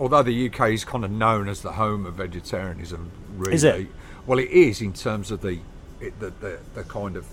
although 0.00 0.22
the 0.22 0.48
UK 0.50 0.70
is 0.70 0.84
kind 0.84 1.04
of 1.04 1.10
known 1.10 1.48
as 1.48 1.62
the 1.62 1.72
home 1.72 2.06
of 2.06 2.14
vegetarianism, 2.14 3.10
really. 3.36 3.54
Is 3.54 3.64
it? 3.64 3.88
Well, 4.26 4.38
it 4.38 4.50
is 4.50 4.80
in 4.82 4.92
terms 4.92 5.30
of 5.30 5.40
the 5.40 5.58
it, 6.00 6.18
the, 6.20 6.30
the 6.40 6.58
the 6.74 6.84
kind 6.84 7.16
of 7.16 7.26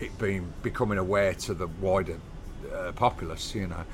it 0.00 0.16
being 0.18 0.52
becoming 0.62 0.98
aware 0.98 1.34
to 1.34 1.54
the 1.54 1.68
wider 1.68 2.18
uh, 2.74 2.90
populace, 2.92 3.54
you 3.54 3.66
know. 3.68 3.84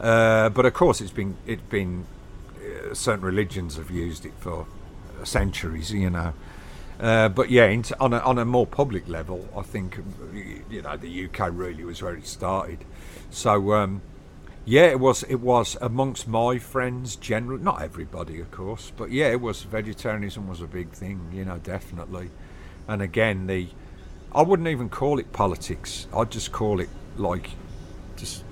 Uh, 0.00 0.48
but 0.48 0.64
of 0.64 0.72
course, 0.72 1.00
it's 1.00 1.10
been 1.10 1.36
it's 1.46 1.62
been 1.62 2.06
uh, 2.56 2.94
certain 2.94 3.24
religions 3.24 3.76
have 3.76 3.90
used 3.90 4.24
it 4.24 4.32
for 4.38 4.66
centuries, 5.24 5.92
you 5.92 6.10
know. 6.10 6.32
Uh, 6.98 7.28
but 7.28 7.50
yeah, 7.50 7.66
in, 7.66 7.84
on 7.98 8.12
a 8.12 8.18
on 8.18 8.38
a 8.38 8.44
more 8.44 8.66
public 8.66 9.08
level, 9.08 9.48
I 9.56 9.62
think 9.62 9.98
you 10.70 10.82
know 10.82 10.96
the 10.96 11.26
UK 11.26 11.50
really 11.52 11.84
was 11.84 12.02
where 12.02 12.14
it 12.14 12.26
started. 12.26 12.84
So 13.30 13.74
um, 13.74 14.02
yeah, 14.64 14.86
it 14.86 15.00
was 15.00 15.22
it 15.24 15.40
was 15.40 15.76
amongst 15.80 16.28
my 16.28 16.58
friends, 16.58 17.16
general, 17.16 17.58
not 17.58 17.82
everybody, 17.82 18.40
of 18.40 18.50
course, 18.50 18.92
but 18.96 19.10
yeah, 19.10 19.28
it 19.28 19.40
was 19.40 19.62
vegetarianism 19.62 20.48
was 20.48 20.60
a 20.60 20.66
big 20.66 20.90
thing, 20.90 21.30
you 21.32 21.44
know, 21.44 21.58
definitely. 21.58 22.30
And 22.86 23.02
again, 23.02 23.46
the 23.46 23.68
I 24.32 24.42
wouldn't 24.42 24.68
even 24.68 24.88
call 24.88 25.18
it 25.18 25.32
politics. 25.32 26.06
I'd 26.14 26.30
just 26.30 26.52
call 26.52 26.80
it 26.80 26.88
like 27.16 27.50
just 28.16 28.44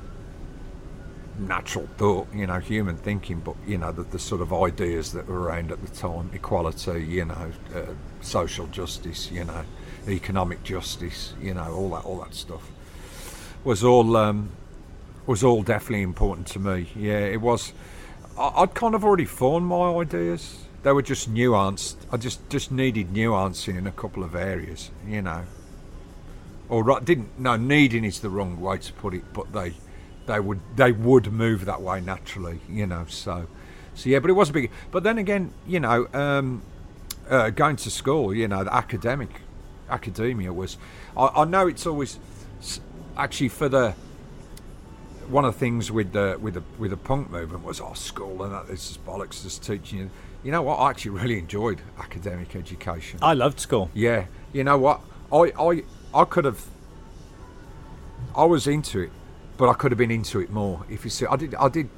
natural 1.38 1.88
thought, 1.96 2.28
you 2.34 2.46
know, 2.46 2.58
human 2.58 2.96
thinking, 2.96 3.40
but 3.40 3.54
you 3.66 3.78
know, 3.78 3.92
the, 3.92 4.02
the 4.02 4.18
sort 4.18 4.40
of 4.40 4.52
ideas 4.52 5.12
that 5.12 5.26
were 5.26 5.40
around 5.40 5.72
at 5.72 5.80
the 5.84 5.94
time, 5.94 6.30
equality, 6.32 7.04
you 7.04 7.24
know, 7.24 7.52
uh, 7.74 7.82
social 8.20 8.66
justice, 8.68 9.30
you 9.30 9.44
know, 9.44 9.64
economic 10.08 10.62
justice, 10.64 11.34
you 11.40 11.54
know, 11.54 11.72
all 11.72 11.90
that, 11.90 12.04
all 12.04 12.18
that 12.20 12.34
stuff 12.34 12.70
was 13.64 13.84
all 13.84 14.16
um, 14.16 14.50
was 15.26 15.44
all 15.44 15.62
definitely 15.62 16.02
important 16.02 16.46
to 16.48 16.58
me. 16.58 16.88
Yeah, 16.96 17.18
it 17.18 17.40
was. 17.40 17.72
I, 18.38 18.48
I'd 18.56 18.74
kind 18.74 18.94
of 18.94 19.04
already 19.04 19.24
formed 19.24 19.66
my 19.66 19.94
ideas. 19.94 20.64
They 20.82 20.92
were 20.92 21.02
just 21.02 21.32
nuanced. 21.32 21.96
I 22.12 22.16
just 22.16 22.48
just 22.48 22.70
needed 22.70 23.12
nuancing 23.12 23.76
in 23.76 23.86
a 23.86 23.92
couple 23.92 24.22
of 24.22 24.34
areas, 24.34 24.90
you 25.06 25.22
know. 25.22 25.44
Or 26.68 26.84
right, 26.84 27.04
didn't 27.04 27.38
no 27.38 27.56
needing 27.56 28.04
is 28.04 28.20
the 28.20 28.30
wrong 28.30 28.60
way 28.60 28.78
to 28.78 28.92
put 28.94 29.14
it, 29.14 29.24
but 29.32 29.52
they 29.52 29.74
they 30.28 30.38
would 30.38 30.60
they 30.76 30.92
would 30.92 31.32
move 31.32 31.64
that 31.64 31.82
way 31.82 32.00
naturally, 32.00 32.60
you 32.68 32.86
know. 32.86 33.06
So 33.08 33.48
so 33.94 34.08
yeah, 34.08 34.20
but 34.20 34.30
it 34.30 34.34
was 34.34 34.50
a 34.50 34.52
big. 34.52 34.70
But 34.92 35.02
then 35.02 35.18
again, 35.18 35.52
you 35.66 35.80
know, 35.80 36.06
um, 36.14 36.62
uh, 37.28 37.50
going 37.50 37.74
to 37.76 37.90
school, 37.90 38.32
you 38.32 38.46
know, 38.46 38.62
the 38.62 38.72
academic 38.72 39.40
academia 39.90 40.52
was. 40.52 40.78
I, 41.16 41.26
I 41.34 41.44
know 41.44 41.66
it's 41.66 41.84
always 41.86 42.20
actually 43.16 43.48
for 43.48 43.68
the 43.68 43.94
one 45.28 45.44
of 45.44 45.54
the 45.54 45.58
things 45.58 45.90
with 45.90 46.12
the 46.12 46.38
with 46.40 46.54
the 46.54 46.62
with 46.78 46.90
the 46.90 46.96
punk 46.96 47.30
movement 47.30 47.64
was 47.64 47.80
oh 47.80 47.94
school 47.94 48.42
and 48.44 48.52
that 48.52 48.68
this 48.68 48.90
is 48.90 48.98
bollocks 48.98 49.42
just 49.42 49.64
teaching 49.64 49.98
you. 49.98 50.10
You 50.44 50.52
know 50.52 50.62
what? 50.62 50.76
I 50.76 50.90
actually 50.90 51.12
really 51.12 51.38
enjoyed 51.38 51.80
academic 51.98 52.54
education. 52.54 53.18
I 53.20 53.34
loved 53.34 53.58
school. 53.58 53.90
Yeah, 53.94 54.26
you 54.52 54.62
know 54.62 54.78
what? 54.78 55.00
I 55.32 55.52
I 55.58 55.82
I 56.14 56.24
could 56.24 56.44
have. 56.44 56.64
I 58.36 58.44
was 58.44 58.66
into 58.66 59.00
it, 59.00 59.10
but 59.58 59.68
I 59.68 59.74
could 59.74 59.90
have 59.90 59.98
been 59.98 60.12
into 60.12 60.40
it 60.40 60.50
more. 60.50 60.84
If 60.88 61.04
you 61.04 61.10
see, 61.10 61.26
I 61.26 61.36
did 61.36 61.54
I 61.56 61.68
did, 61.68 61.90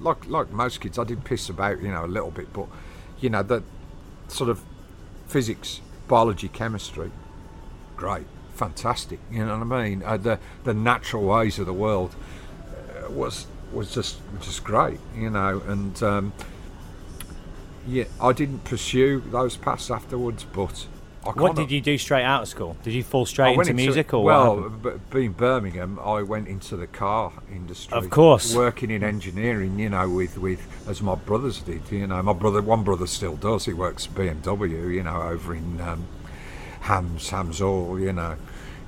like 0.00 0.26
like 0.28 0.50
most 0.50 0.80
kids, 0.82 0.98
I 0.98 1.04
did 1.04 1.24
piss 1.24 1.48
about, 1.48 1.80
you 1.80 1.88
know, 1.88 2.04
a 2.04 2.06
little 2.06 2.32
bit, 2.32 2.52
but 2.52 2.66
you 3.20 3.30
know 3.30 3.42
that 3.44 3.62
sort 4.26 4.50
of 4.50 4.60
physics, 5.28 5.80
biology, 6.08 6.48
chemistry, 6.48 7.10
great, 7.96 8.26
fantastic. 8.54 9.20
You 9.30 9.46
know 9.46 9.58
what 9.58 9.78
I 9.78 9.88
mean? 9.88 10.02
Uh, 10.02 10.16
the 10.16 10.38
the 10.64 10.74
natural 10.74 11.24
ways 11.24 11.58
of 11.58 11.66
the 11.66 11.72
world 11.72 12.14
uh, 12.68 13.10
was 13.10 13.46
was 13.72 13.94
just 13.94 14.18
just 14.40 14.64
great. 14.64 14.98
You 15.16 15.30
know, 15.30 15.62
and 15.68 16.02
um, 16.02 16.32
yeah, 17.86 18.04
I 18.20 18.32
didn't 18.32 18.64
pursue 18.64 19.20
those 19.20 19.56
paths 19.56 19.88
afterwards, 19.88 20.44
but 20.44 20.86
What 21.36 21.56
did 21.56 21.70
you 21.70 21.80
do 21.80 21.98
straight 21.98 22.24
out 22.24 22.42
of 22.42 22.48
school? 22.48 22.76
Did 22.82 22.94
you 22.94 23.02
fall 23.02 23.26
straight 23.26 23.56
went 23.56 23.68
into 23.68 23.82
music 23.82 24.14
or 24.14 24.24
well, 24.24 24.70
being 25.10 25.32
Birmingham, 25.32 25.98
I 25.98 26.22
went 26.22 26.48
into 26.48 26.76
the 26.76 26.86
car 26.86 27.32
industry. 27.50 27.96
Of 27.96 28.10
course. 28.10 28.54
working 28.54 28.90
in 28.90 29.02
engineering. 29.02 29.78
You 29.78 29.90
know, 29.90 30.08
with 30.08 30.38
with 30.38 30.66
as 30.88 31.02
my 31.02 31.14
brothers 31.14 31.60
did. 31.60 31.82
You 31.90 32.06
know, 32.06 32.22
my 32.22 32.32
brother, 32.32 32.62
one 32.62 32.82
brother 32.82 33.06
still 33.06 33.36
does. 33.36 33.64
He 33.64 33.72
works 33.72 34.06
at 34.06 34.14
BMW. 34.14 34.94
You 34.94 35.02
know, 35.02 35.22
over 35.22 35.54
in 35.54 35.80
um, 35.80 36.06
Hams, 36.80 37.30
Hams 37.30 37.58
Hall. 37.60 37.98
You 37.98 38.12
know, 38.12 38.36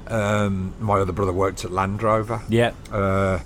um, 0.06 0.74
my 0.80 0.98
other 0.98 1.12
brother 1.12 1.32
worked 1.32 1.64
at 1.64 1.70
Land 1.70 2.02
Rover. 2.02 2.42
Yeah. 2.48 2.72
Uh, 2.90 3.40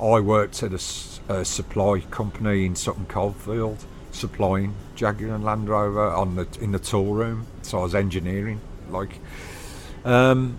I 0.00 0.20
worked 0.20 0.62
at 0.62 0.72
a 0.72 1.44
supply 1.44 2.00
company 2.10 2.64
in 2.64 2.74
Sutton 2.74 3.06
Coldfield, 3.06 3.84
supplying 4.12 4.74
Jaguar 4.94 5.34
and 5.34 5.44
Land 5.44 5.68
Rover 5.68 6.08
on 6.08 6.36
the 6.36 6.46
in 6.60 6.72
the 6.72 6.78
tool 6.78 7.14
room. 7.14 7.46
So 7.62 7.78
I 7.78 7.82
was 7.82 7.94
engineering, 7.94 8.60
like, 8.90 9.18
um, 10.04 10.56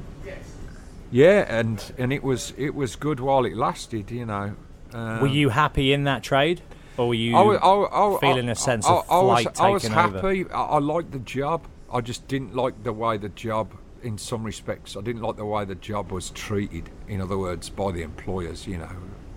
yeah, 1.11 1.45
and 1.47 1.93
and 1.97 2.13
it 2.13 2.23
was 2.23 2.53
it 2.57 2.75
was 2.75 2.95
good 2.95 3.19
while 3.19 3.45
it 3.45 3.55
lasted. 3.55 4.11
You 4.11 4.25
know. 4.25 4.55
Um, 4.93 5.21
were 5.21 5.27
you 5.27 5.49
happy 5.49 5.93
in 5.93 6.03
that 6.03 6.21
trade, 6.21 6.61
or 6.97 7.09
were 7.09 7.13
you 7.13 7.35
I, 7.35 7.55
I, 7.55 8.15
I, 8.15 8.19
feeling 8.19 8.49
a 8.49 8.55
sense 8.55 8.85
of 8.85 9.05
I 9.09 9.21
was, 9.21 9.43
flight 9.43 9.61
I 9.61 9.69
was 9.69 9.83
happy. 9.83 10.17
over? 10.17 10.53
I, 10.53 10.61
I 10.61 10.79
liked 10.79 11.11
the 11.11 11.19
job. 11.19 11.65
I 11.91 12.01
just 12.01 12.27
didn't 12.27 12.55
like 12.55 12.83
the 12.83 12.93
way 12.93 13.17
the 13.17 13.29
job, 13.29 13.73
in 14.03 14.17
some 14.17 14.43
respects, 14.43 14.95
I 14.95 15.01
didn't 15.01 15.21
like 15.21 15.35
the 15.35 15.45
way 15.45 15.65
the 15.65 15.75
job 15.75 16.11
was 16.11 16.29
treated. 16.31 16.89
In 17.07 17.21
other 17.21 17.37
words, 17.37 17.69
by 17.69 17.91
the 17.91 18.01
employers. 18.01 18.67
You 18.67 18.77
know, 18.79 18.89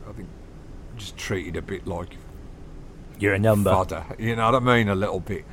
I 0.09 0.13
think 0.13 0.29
just 0.97 1.17
treated 1.17 1.57
a 1.57 1.63
bit 1.63 1.87
like 1.87 2.17
You're 3.19 3.35
a 3.35 3.39
number. 3.39 3.71
fodder. 3.71 4.05
You 4.19 4.37
know 4.37 4.51
what 4.51 4.63
I 4.63 4.77
mean? 4.77 4.89
A 4.89 4.95
little 4.95 5.21
bit. 5.21 5.45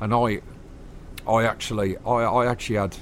And 0.00 0.14
I, 0.14 0.40
I 1.28 1.44
actually, 1.44 1.96
I, 1.98 2.10
I 2.10 2.46
actually 2.46 2.76
had. 2.76 2.96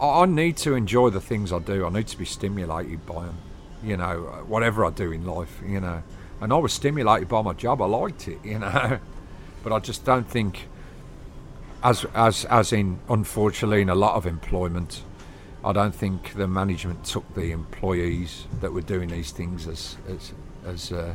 I 0.00 0.22
I 0.22 0.26
need 0.26 0.56
to 0.58 0.74
enjoy 0.74 1.10
the 1.10 1.20
things 1.20 1.52
I 1.52 1.58
do. 1.58 1.86
I 1.86 1.90
need 1.90 2.06
to 2.08 2.18
be 2.18 2.24
stimulated 2.24 3.04
by 3.06 3.26
them. 3.26 3.38
You 3.82 3.96
know, 3.96 4.44
whatever 4.46 4.84
I 4.84 4.90
do 4.90 5.12
in 5.12 5.24
life. 5.24 5.60
You 5.66 5.80
know, 5.80 6.02
and 6.40 6.52
I 6.52 6.56
was 6.56 6.72
stimulated 6.72 7.28
by 7.28 7.42
my 7.42 7.52
job. 7.52 7.82
I 7.82 7.86
liked 7.86 8.28
it. 8.28 8.38
You 8.44 8.60
know, 8.60 8.98
but 9.62 9.72
I 9.72 9.78
just 9.80 10.04
don't 10.04 10.28
think, 10.28 10.68
as 11.82 12.04
as 12.14 12.44
as 12.46 12.72
in, 12.72 13.00
unfortunately, 13.08 13.82
in 13.82 13.88
a 13.88 13.94
lot 13.94 14.14
of 14.14 14.26
employment, 14.26 15.02
I 15.64 15.72
don't 15.72 15.94
think 15.94 16.34
the 16.34 16.46
management 16.46 17.04
took 17.04 17.34
the 17.34 17.50
employees 17.50 18.46
that 18.60 18.72
were 18.72 18.82
doing 18.82 19.10
these 19.10 19.32
things 19.32 19.66
as 19.66 19.96
as 20.08 20.32
as 20.66 20.92
uh, 20.92 21.14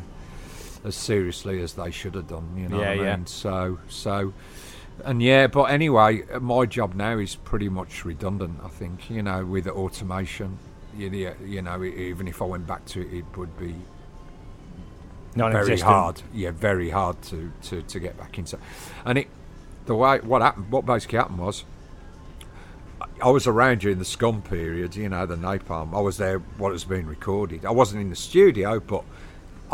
as 0.84 0.94
seriously 0.94 1.62
as 1.62 1.74
they 1.74 1.90
should 1.90 2.14
have 2.14 2.28
done. 2.28 2.48
You 2.56 2.68
know 2.68 2.80
Yeah, 2.80 2.90
what 2.96 3.00
I 3.00 3.02
yeah. 3.02 3.18
So 3.26 3.78
so. 3.88 4.32
And 5.04 5.20
yeah, 5.20 5.48
but 5.48 5.64
anyway, 5.64 6.22
my 6.40 6.66
job 6.66 6.94
now 6.94 7.18
is 7.18 7.34
pretty 7.34 7.68
much 7.68 8.04
redundant. 8.04 8.60
I 8.64 8.68
think 8.68 9.10
you 9.10 9.22
know, 9.22 9.44
with 9.44 9.66
automation, 9.66 10.58
you, 10.96 11.34
you 11.44 11.62
know, 11.62 11.82
even 11.82 12.28
if 12.28 12.40
I 12.40 12.44
went 12.44 12.66
back 12.68 12.84
to 12.86 13.00
it, 13.00 13.12
it 13.12 13.24
would 13.36 13.58
be 13.58 13.74
very 15.52 15.66
hard. 15.80 16.22
Yeah, 16.32 16.52
very 16.52 16.90
hard 16.90 17.20
to, 17.22 17.50
to, 17.62 17.82
to 17.82 17.98
get 17.98 18.16
back 18.16 18.38
into. 18.38 18.56
And 19.04 19.18
it, 19.18 19.26
the 19.86 19.96
way 19.96 20.20
what 20.20 20.42
happened, 20.42 20.70
what 20.70 20.86
basically 20.86 21.18
happened 21.18 21.38
was, 21.40 21.64
I- 23.00 23.06
I 23.20 23.30
was 23.30 23.48
around 23.48 23.80
during 23.80 23.98
the 23.98 24.04
Scum 24.04 24.42
period. 24.42 24.94
You 24.94 25.08
know, 25.08 25.26
the 25.26 25.34
napalm. 25.36 25.92
I 25.92 26.00
was 26.00 26.18
there. 26.18 26.38
What 26.38 26.70
was 26.70 26.84
being 26.84 27.06
recorded. 27.06 27.64
I 27.64 27.72
wasn't 27.72 28.00
in 28.02 28.10
the 28.10 28.16
studio, 28.16 28.78
but 28.78 29.02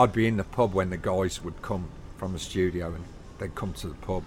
I'd 0.00 0.12
be 0.12 0.26
in 0.26 0.36
the 0.36 0.44
pub 0.44 0.72
when 0.72 0.90
the 0.90 0.96
guys 0.96 1.42
would 1.42 1.60
come 1.62 1.88
from 2.16 2.32
the 2.32 2.38
studio 2.38 2.94
and 2.94 3.04
they'd 3.38 3.54
come 3.54 3.72
to 3.74 3.88
the 3.88 3.94
pub, 3.94 4.24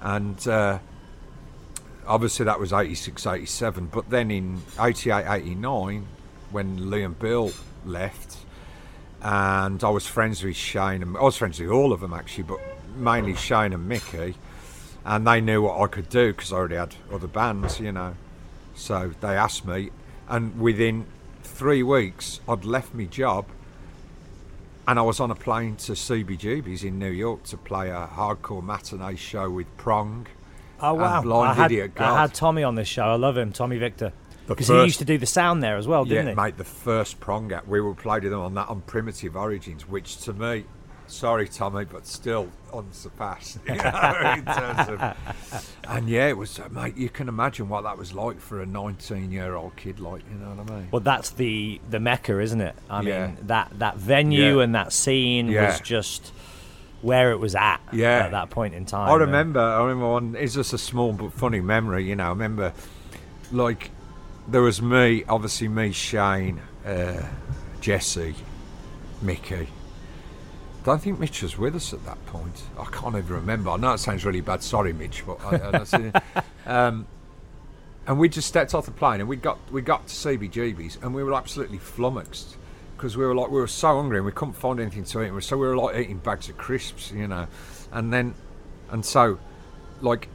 and. 0.00 0.46
Uh, 0.46 0.78
obviously 2.06 2.44
that 2.44 2.60
was 2.60 2.70
86 2.70 3.26
87 3.26 3.86
but 3.86 4.10
then 4.10 4.30
in 4.30 4.60
88 4.78 5.24
89 5.26 6.06
when 6.50 6.78
Liam 6.78 7.18
Bill 7.18 7.50
left 7.86 8.36
and 9.22 9.82
I 9.82 9.88
was 9.88 10.06
friends 10.06 10.44
with 10.44 10.54
Shane 10.54 11.00
and 11.00 11.16
I 11.16 11.22
was 11.22 11.38
friends 11.38 11.58
with 11.58 11.70
all 11.70 11.94
of 11.94 12.00
them 12.00 12.12
actually 12.12 12.44
but 12.44 12.58
mainly 12.94 13.34
Shane 13.34 13.72
and 13.72 13.88
Mickey 13.88 14.34
and 15.04 15.26
they 15.26 15.40
knew 15.40 15.62
what 15.62 15.80
I 15.80 15.86
could 15.86 16.08
do 16.08 16.32
because 16.32 16.52
I 16.52 16.56
already 16.56 16.76
had 16.76 16.94
other 17.12 17.26
bands, 17.26 17.78
you 17.78 17.92
know. 17.92 18.16
So 18.74 19.12
they 19.20 19.36
asked 19.36 19.66
me, 19.66 19.90
and 20.28 20.58
within 20.58 21.06
three 21.42 21.82
weeks, 21.82 22.40
I'd 22.48 22.64
left 22.64 22.94
my 22.94 23.04
job, 23.04 23.46
and 24.86 24.98
I 24.98 25.02
was 25.02 25.20
on 25.20 25.30
a 25.30 25.34
plane 25.34 25.76
to 25.76 25.92
CBGB's 25.92 26.84
in 26.84 26.98
New 26.98 27.10
York 27.10 27.44
to 27.44 27.56
play 27.56 27.90
a 27.90 28.08
hardcore 28.12 28.62
matinee 28.62 29.16
show 29.16 29.50
with 29.50 29.74
Prong. 29.76 30.26
Oh 30.80 30.94
wow! 30.94 31.22
Blind 31.22 31.52
I, 31.52 31.54
had, 31.54 31.72
Idiot 31.72 31.92
I 31.96 32.20
had 32.20 32.34
Tommy 32.34 32.62
on 32.62 32.74
this 32.74 32.88
show. 32.88 33.04
I 33.04 33.14
love 33.14 33.38
him, 33.38 33.52
Tommy 33.52 33.78
Victor, 33.78 34.12
because 34.46 34.68
he 34.68 34.74
used 34.82 34.98
to 34.98 35.04
do 35.04 35.16
the 35.16 35.26
sound 35.26 35.62
there 35.62 35.76
as 35.76 35.86
well, 35.86 36.04
didn't 36.04 36.26
yeah, 36.26 36.32
he? 36.32 36.36
mate, 36.36 36.56
the 36.58 36.64
first 36.64 37.20
Prong 37.20 37.52
act 37.52 37.68
we 37.68 37.80
were 37.80 37.94
playing 37.94 38.28
them 38.28 38.40
on 38.40 38.54
that 38.54 38.68
on 38.68 38.82
Primitive 38.82 39.36
Origins, 39.36 39.88
which 39.88 40.18
to 40.18 40.32
me, 40.32 40.64
sorry 41.06 41.48
Tommy, 41.48 41.84
but 41.84 42.06
still 42.06 42.48
unsurpassed. 42.78 43.58
You 43.66 43.74
know, 43.76 44.34
in 44.36 44.44
terms 44.44 44.88
of, 44.88 45.64
and 45.88 46.08
yeah, 46.08 46.28
it 46.28 46.36
was, 46.36 46.58
uh, 46.58 46.68
mate. 46.70 46.96
You 46.96 47.08
can 47.08 47.28
imagine 47.28 47.68
what 47.68 47.82
that 47.84 47.96
was 47.98 48.12
like 48.12 48.40
for 48.40 48.60
a 48.62 48.66
19-year-old 48.66 49.76
kid, 49.76 50.00
like 50.00 50.22
you 50.30 50.38
know 50.38 50.50
what 50.50 50.70
I 50.70 50.74
mean? 50.78 50.88
Well, 50.90 51.00
that's 51.00 51.30
the 51.30 51.80
the 51.90 52.00
mecca, 52.00 52.40
isn't 52.40 52.60
it? 52.60 52.74
I 52.90 53.02
Yeah. 53.02 53.26
mean, 53.26 53.36
that 53.42 53.70
that 53.78 53.96
venue 53.96 54.58
Yeah. 54.58 54.64
and 54.64 54.74
that 54.74 54.92
scene 54.92 55.48
Yeah. 55.48 55.66
was 55.70 55.80
just 55.80 56.32
where 57.02 57.32
it 57.32 57.38
was 57.38 57.54
at 57.54 57.80
Yeah. 57.92 58.24
at 58.24 58.30
that 58.30 58.50
point 58.50 58.74
in 58.74 58.86
time. 58.86 59.10
I 59.10 59.14
remember, 59.16 59.60
I 59.60 59.80
remember 59.82 60.08
one. 60.10 60.36
It's 60.38 60.54
just 60.54 60.72
a 60.72 60.78
small 60.78 61.12
but 61.12 61.32
funny 61.34 61.60
memory, 61.60 62.04
you 62.08 62.16
know. 62.16 62.24
I 62.26 62.28
remember, 62.30 62.72
like, 63.52 63.90
there 64.48 64.62
was 64.62 64.80
me, 64.80 65.22
obviously 65.28 65.68
me, 65.68 65.92
Shane, 65.92 66.60
uh, 66.86 67.22
Jesse, 67.80 68.34
Mickey. 69.20 69.68
Don't 70.84 71.00
think 71.00 71.18
Mitch 71.18 71.42
was 71.42 71.56
with 71.56 71.74
us 71.74 71.94
at 71.94 72.04
that 72.04 72.24
point. 72.26 72.62
I 72.78 72.84
can't 72.84 73.16
even 73.16 73.34
remember. 73.34 73.70
I 73.70 73.76
know 73.78 73.94
it 73.94 73.98
sounds 73.98 74.24
really 74.24 74.42
bad. 74.42 74.62
Sorry, 74.62 74.92
Mitch, 74.92 75.24
but 75.26 75.40
I, 75.42 75.82
I 75.82 76.42
um, 76.66 77.06
and 78.06 78.18
we 78.18 78.28
just 78.28 78.48
stepped 78.48 78.74
off 78.74 78.84
the 78.84 78.92
plane 78.92 79.20
and 79.20 79.28
we 79.28 79.36
got 79.36 79.58
we 79.72 79.80
got 79.80 80.06
to 80.06 80.14
CBGB's 80.14 80.98
and 81.00 81.14
we 81.14 81.24
were 81.24 81.34
absolutely 81.34 81.78
flummoxed 81.78 82.56
because 82.96 83.16
we 83.16 83.24
were 83.24 83.34
like 83.34 83.50
we 83.50 83.60
were 83.60 83.66
so 83.66 83.96
hungry 83.96 84.18
and 84.18 84.26
we 84.26 84.32
couldn't 84.32 84.54
find 84.54 84.78
anything 84.78 85.04
to 85.04 85.22
eat. 85.22 85.42
So 85.42 85.56
we 85.56 85.66
were 85.66 85.76
like 85.76 85.96
eating 85.96 86.18
bags 86.18 86.50
of 86.50 86.58
crisps, 86.58 87.12
you 87.12 87.28
know, 87.28 87.46
and 87.92 88.12
then 88.12 88.34
and 88.90 89.04
so 89.04 89.38
like 90.02 90.28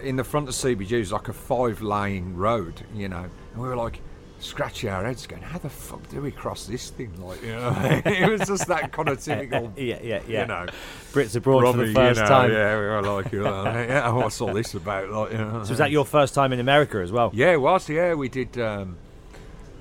in 0.00 0.16
the 0.16 0.24
front 0.24 0.48
of 0.48 0.54
CBGB's 0.54 1.12
like 1.12 1.28
a 1.28 1.34
five 1.34 1.82
lane 1.82 2.34
road, 2.34 2.80
you 2.94 3.10
know, 3.10 3.26
and 3.52 3.62
we 3.62 3.68
were 3.68 3.76
like 3.76 4.00
scratching 4.40 4.90
our 4.90 5.04
heads 5.04 5.26
going, 5.26 5.42
how 5.42 5.58
the 5.58 5.68
fuck 5.68 6.06
do 6.10 6.20
we 6.20 6.30
cross 6.30 6.66
this 6.66 6.90
thing? 6.90 7.12
Like, 7.20 7.42
you 7.42 7.52
know, 7.52 7.74
it 8.04 8.30
was 8.30 8.46
just 8.46 8.66
that 8.68 8.92
kind 8.92 9.08
of 9.08 9.20
typical, 9.20 9.72
Yeah, 9.76 9.98
yeah, 10.02 10.20
yeah. 10.28 10.40
you 10.42 10.46
know, 10.46 10.66
Brits 11.12 11.36
abroad 11.36 11.74
for 11.74 11.84
the 11.84 11.92
first 11.92 12.18
you 12.18 12.22
know, 12.24 12.28
time. 12.28 12.50
Yeah, 12.52 12.78
we 12.78 12.84
were 12.84 13.02
like, 13.02 13.32
you 13.32 13.42
know, 13.42 13.64
yeah, 13.64 14.10
what's 14.12 14.40
all 14.40 14.52
this 14.52 14.74
about? 14.74 15.10
Like, 15.10 15.32
you 15.32 15.38
know. 15.38 15.64
So 15.64 15.70
was 15.70 15.78
that 15.78 15.90
your 15.90 16.04
first 16.04 16.34
time 16.34 16.52
in 16.52 16.60
America 16.60 16.98
as 16.98 17.12
well? 17.12 17.30
Yeah, 17.34 17.52
it 17.52 17.60
was. 17.60 17.88
Yeah, 17.88 18.14
we 18.14 18.28
did. 18.28 18.58
Um, 18.58 18.96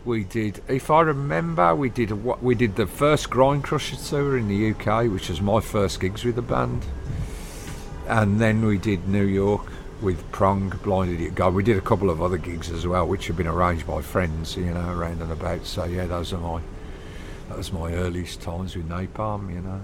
we 0.05 0.23
did. 0.23 0.61
If 0.67 0.89
I 0.91 1.01
remember, 1.01 1.75
we 1.75 1.89
did. 1.89 2.11
What 2.23 2.41
we 2.41 2.55
did 2.55 2.75
the 2.75 2.87
first 2.87 3.29
Grindcrusher 3.29 4.09
tour 4.09 4.37
in 4.37 4.47
the 4.47 4.71
UK, 4.71 5.11
which 5.11 5.29
was 5.29 5.41
my 5.41 5.59
first 5.59 5.99
gigs 5.99 6.23
with 6.23 6.35
the 6.35 6.41
band, 6.41 6.85
and 8.07 8.39
then 8.39 8.65
we 8.65 8.77
did 8.77 9.07
New 9.07 9.25
York 9.25 9.71
with 10.01 10.29
Prong, 10.31 10.69
Blind 10.83 11.11
Idiot 11.11 11.35
God. 11.35 11.53
We 11.53 11.63
did 11.63 11.77
a 11.77 11.81
couple 11.81 12.09
of 12.09 12.21
other 12.21 12.37
gigs 12.37 12.69
as 12.69 12.85
well, 12.85 13.07
which 13.07 13.27
had 13.27 13.37
been 13.37 13.47
arranged 13.47 13.87
by 13.87 14.01
friends, 14.01 14.55
you 14.57 14.65
know, 14.65 14.89
around 14.89 15.21
and 15.21 15.31
about. 15.31 15.65
So 15.65 15.85
yeah, 15.85 16.05
those 16.05 16.33
are 16.33 16.39
my. 16.39 16.61
That 17.49 17.57
was 17.57 17.71
my 17.71 17.93
earliest 17.93 18.41
times 18.41 18.75
with 18.75 18.89
Napalm, 18.89 19.53
you 19.53 19.61
know. 19.61 19.81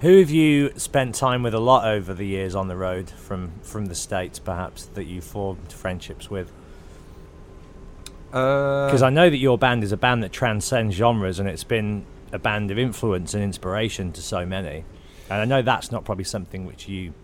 Who 0.00 0.18
have 0.18 0.30
you 0.30 0.72
spent 0.76 1.14
time 1.14 1.42
with 1.42 1.54
a 1.54 1.60
lot 1.60 1.86
over 1.86 2.12
the 2.12 2.26
years 2.26 2.54
on 2.54 2.68
the 2.68 2.76
road 2.76 3.08
from 3.08 3.52
from 3.62 3.86
the 3.86 3.94
states, 3.94 4.38
perhaps 4.38 4.86
that 4.86 5.04
you 5.04 5.20
formed 5.20 5.72
friendships 5.72 6.28
with? 6.28 6.50
Uh, 8.32 8.86
Because 8.86 9.02
I 9.02 9.10
know 9.10 9.30
that 9.30 9.36
your 9.36 9.56
band 9.56 9.84
is 9.84 9.92
a 9.92 9.96
band 9.96 10.22
that 10.24 10.32
transcends 10.32 10.96
genres, 10.96 11.38
and 11.38 11.48
it's 11.48 11.64
been 11.64 12.04
a 12.32 12.38
band 12.38 12.70
of 12.72 12.78
influence 12.78 13.32
and 13.32 13.42
inspiration 13.44 14.10
to 14.12 14.20
so 14.20 14.44
many. 14.44 14.84
And 15.30 15.40
I 15.40 15.44
know 15.44 15.62
that's 15.62 15.92
not 15.92 16.04
probably 16.04 16.24
something 16.24 16.66
which 16.66 16.88
you 16.88 17.14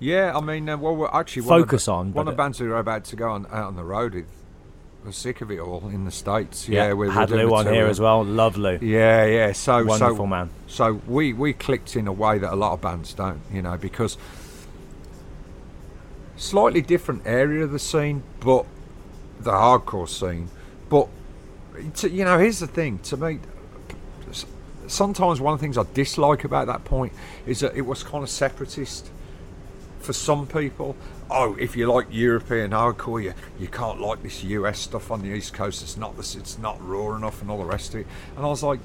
Yeah, 0.00 0.36
I 0.36 0.40
mean, 0.40 0.68
uh, 0.68 0.76
well, 0.76 0.94
we're 0.94 1.08
actually 1.08 1.42
one 1.42 1.62
Focus 1.62 1.88
of 1.88 1.92
the, 1.92 1.98
on, 1.98 2.12
one 2.12 2.28
of 2.28 2.32
the 2.34 2.36
bands 2.36 2.58
who 2.58 2.70
are 2.70 2.78
about 2.78 3.04
to 3.06 3.16
go 3.16 3.30
on 3.30 3.46
out 3.46 3.66
on 3.66 3.76
the 3.76 3.84
road 3.84 4.14
with. 4.14 4.26
We're 5.04 5.12
sick 5.12 5.40
of 5.40 5.50
it 5.50 5.60
all 5.60 5.88
in 5.88 6.04
the 6.04 6.10
states. 6.10 6.68
Yeah, 6.68 6.88
we're, 6.88 7.06
we're 7.06 7.10
had 7.12 7.30
Lou 7.30 7.54
on 7.54 7.66
here 7.66 7.86
as 7.86 8.00
well. 8.00 8.24
Lovely. 8.24 8.78
Yeah, 8.82 9.24
yeah. 9.26 9.52
So, 9.52 9.84
Wonderful 9.84 10.16
so, 10.16 10.26
man. 10.26 10.50
So 10.66 11.00
we 11.06 11.32
we 11.32 11.52
clicked 11.52 11.94
in 11.94 12.08
a 12.08 12.12
way 12.12 12.38
that 12.38 12.52
a 12.52 12.56
lot 12.56 12.72
of 12.72 12.80
bands 12.80 13.14
don't, 13.14 13.40
you 13.52 13.62
know, 13.62 13.76
because 13.76 14.18
slightly 16.36 16.80
different 16.80 17.22
area 17.26 17.64
of 17.64 17.70
the 17.70 17.78
scene, 17.78 18.22
but 18.40 18.66
the 19.40 19.52
hardcore 19.52 20.08
scene. 20.08 20.50
But 20.88 21.08
to, 21.94 22.10
you 22.10 22.24
know, 22.24 22.38
here's 22.38 22.58
the 22.58 22.66
thing. 22.66 22.98
To 23.00 23.16
me, 23.16 23.38
sometimes 24.86 25.40
one 25.40 25.54
of 25.54 25.60
the 25.60 25.64
things 25.64 25.78
I 25.78 25.84
dislike 25.94 26.44
about 26.44 26.66
that 26.66 26.84
point 26.84 27.12
is 27.46 27.60
that 27.60 27.76
it 27.76 27.82
was 27.82 28.02
kind 28.02 28.22
of 28.22 28.30
separatist 28.30 29.10
for 30.00 30.12
some 30.12 30.46
people. 30.46 30.96
Oh, 31.30 31.54
if 31.58 31.76
you 31.76 31.92
like 31.92 32.06
European 32.10 32.70
hardcore, 32.70 33.22
you, 33.22 33.34
you 33.58 33.68
can't 33.68 34.00
like 34.00 34.22
this 34.22 34.42
US 34.44 34.78
stuff 34.78 35.10
on 35.10 35.22
the 35.22 35.28
East 35.28 35.52
Coast. 35.52 35.82
It's 35.82 35.96
not 35.96 36.16
this. 36.16 36.34
It's 36.34 36.58
not 36.58 36.76
raw 36.86 37.16
enough, 37.16 37.42
and 37.42 37.50
all 37.50 37.58
the 37.58 37.64
rest 37.64 37.94
of 37.94 38.00
it. 38.00 38.06
And 38.36 38.44
I 38.44 38.48
was 38.48 38.62
like, 38.62 38.80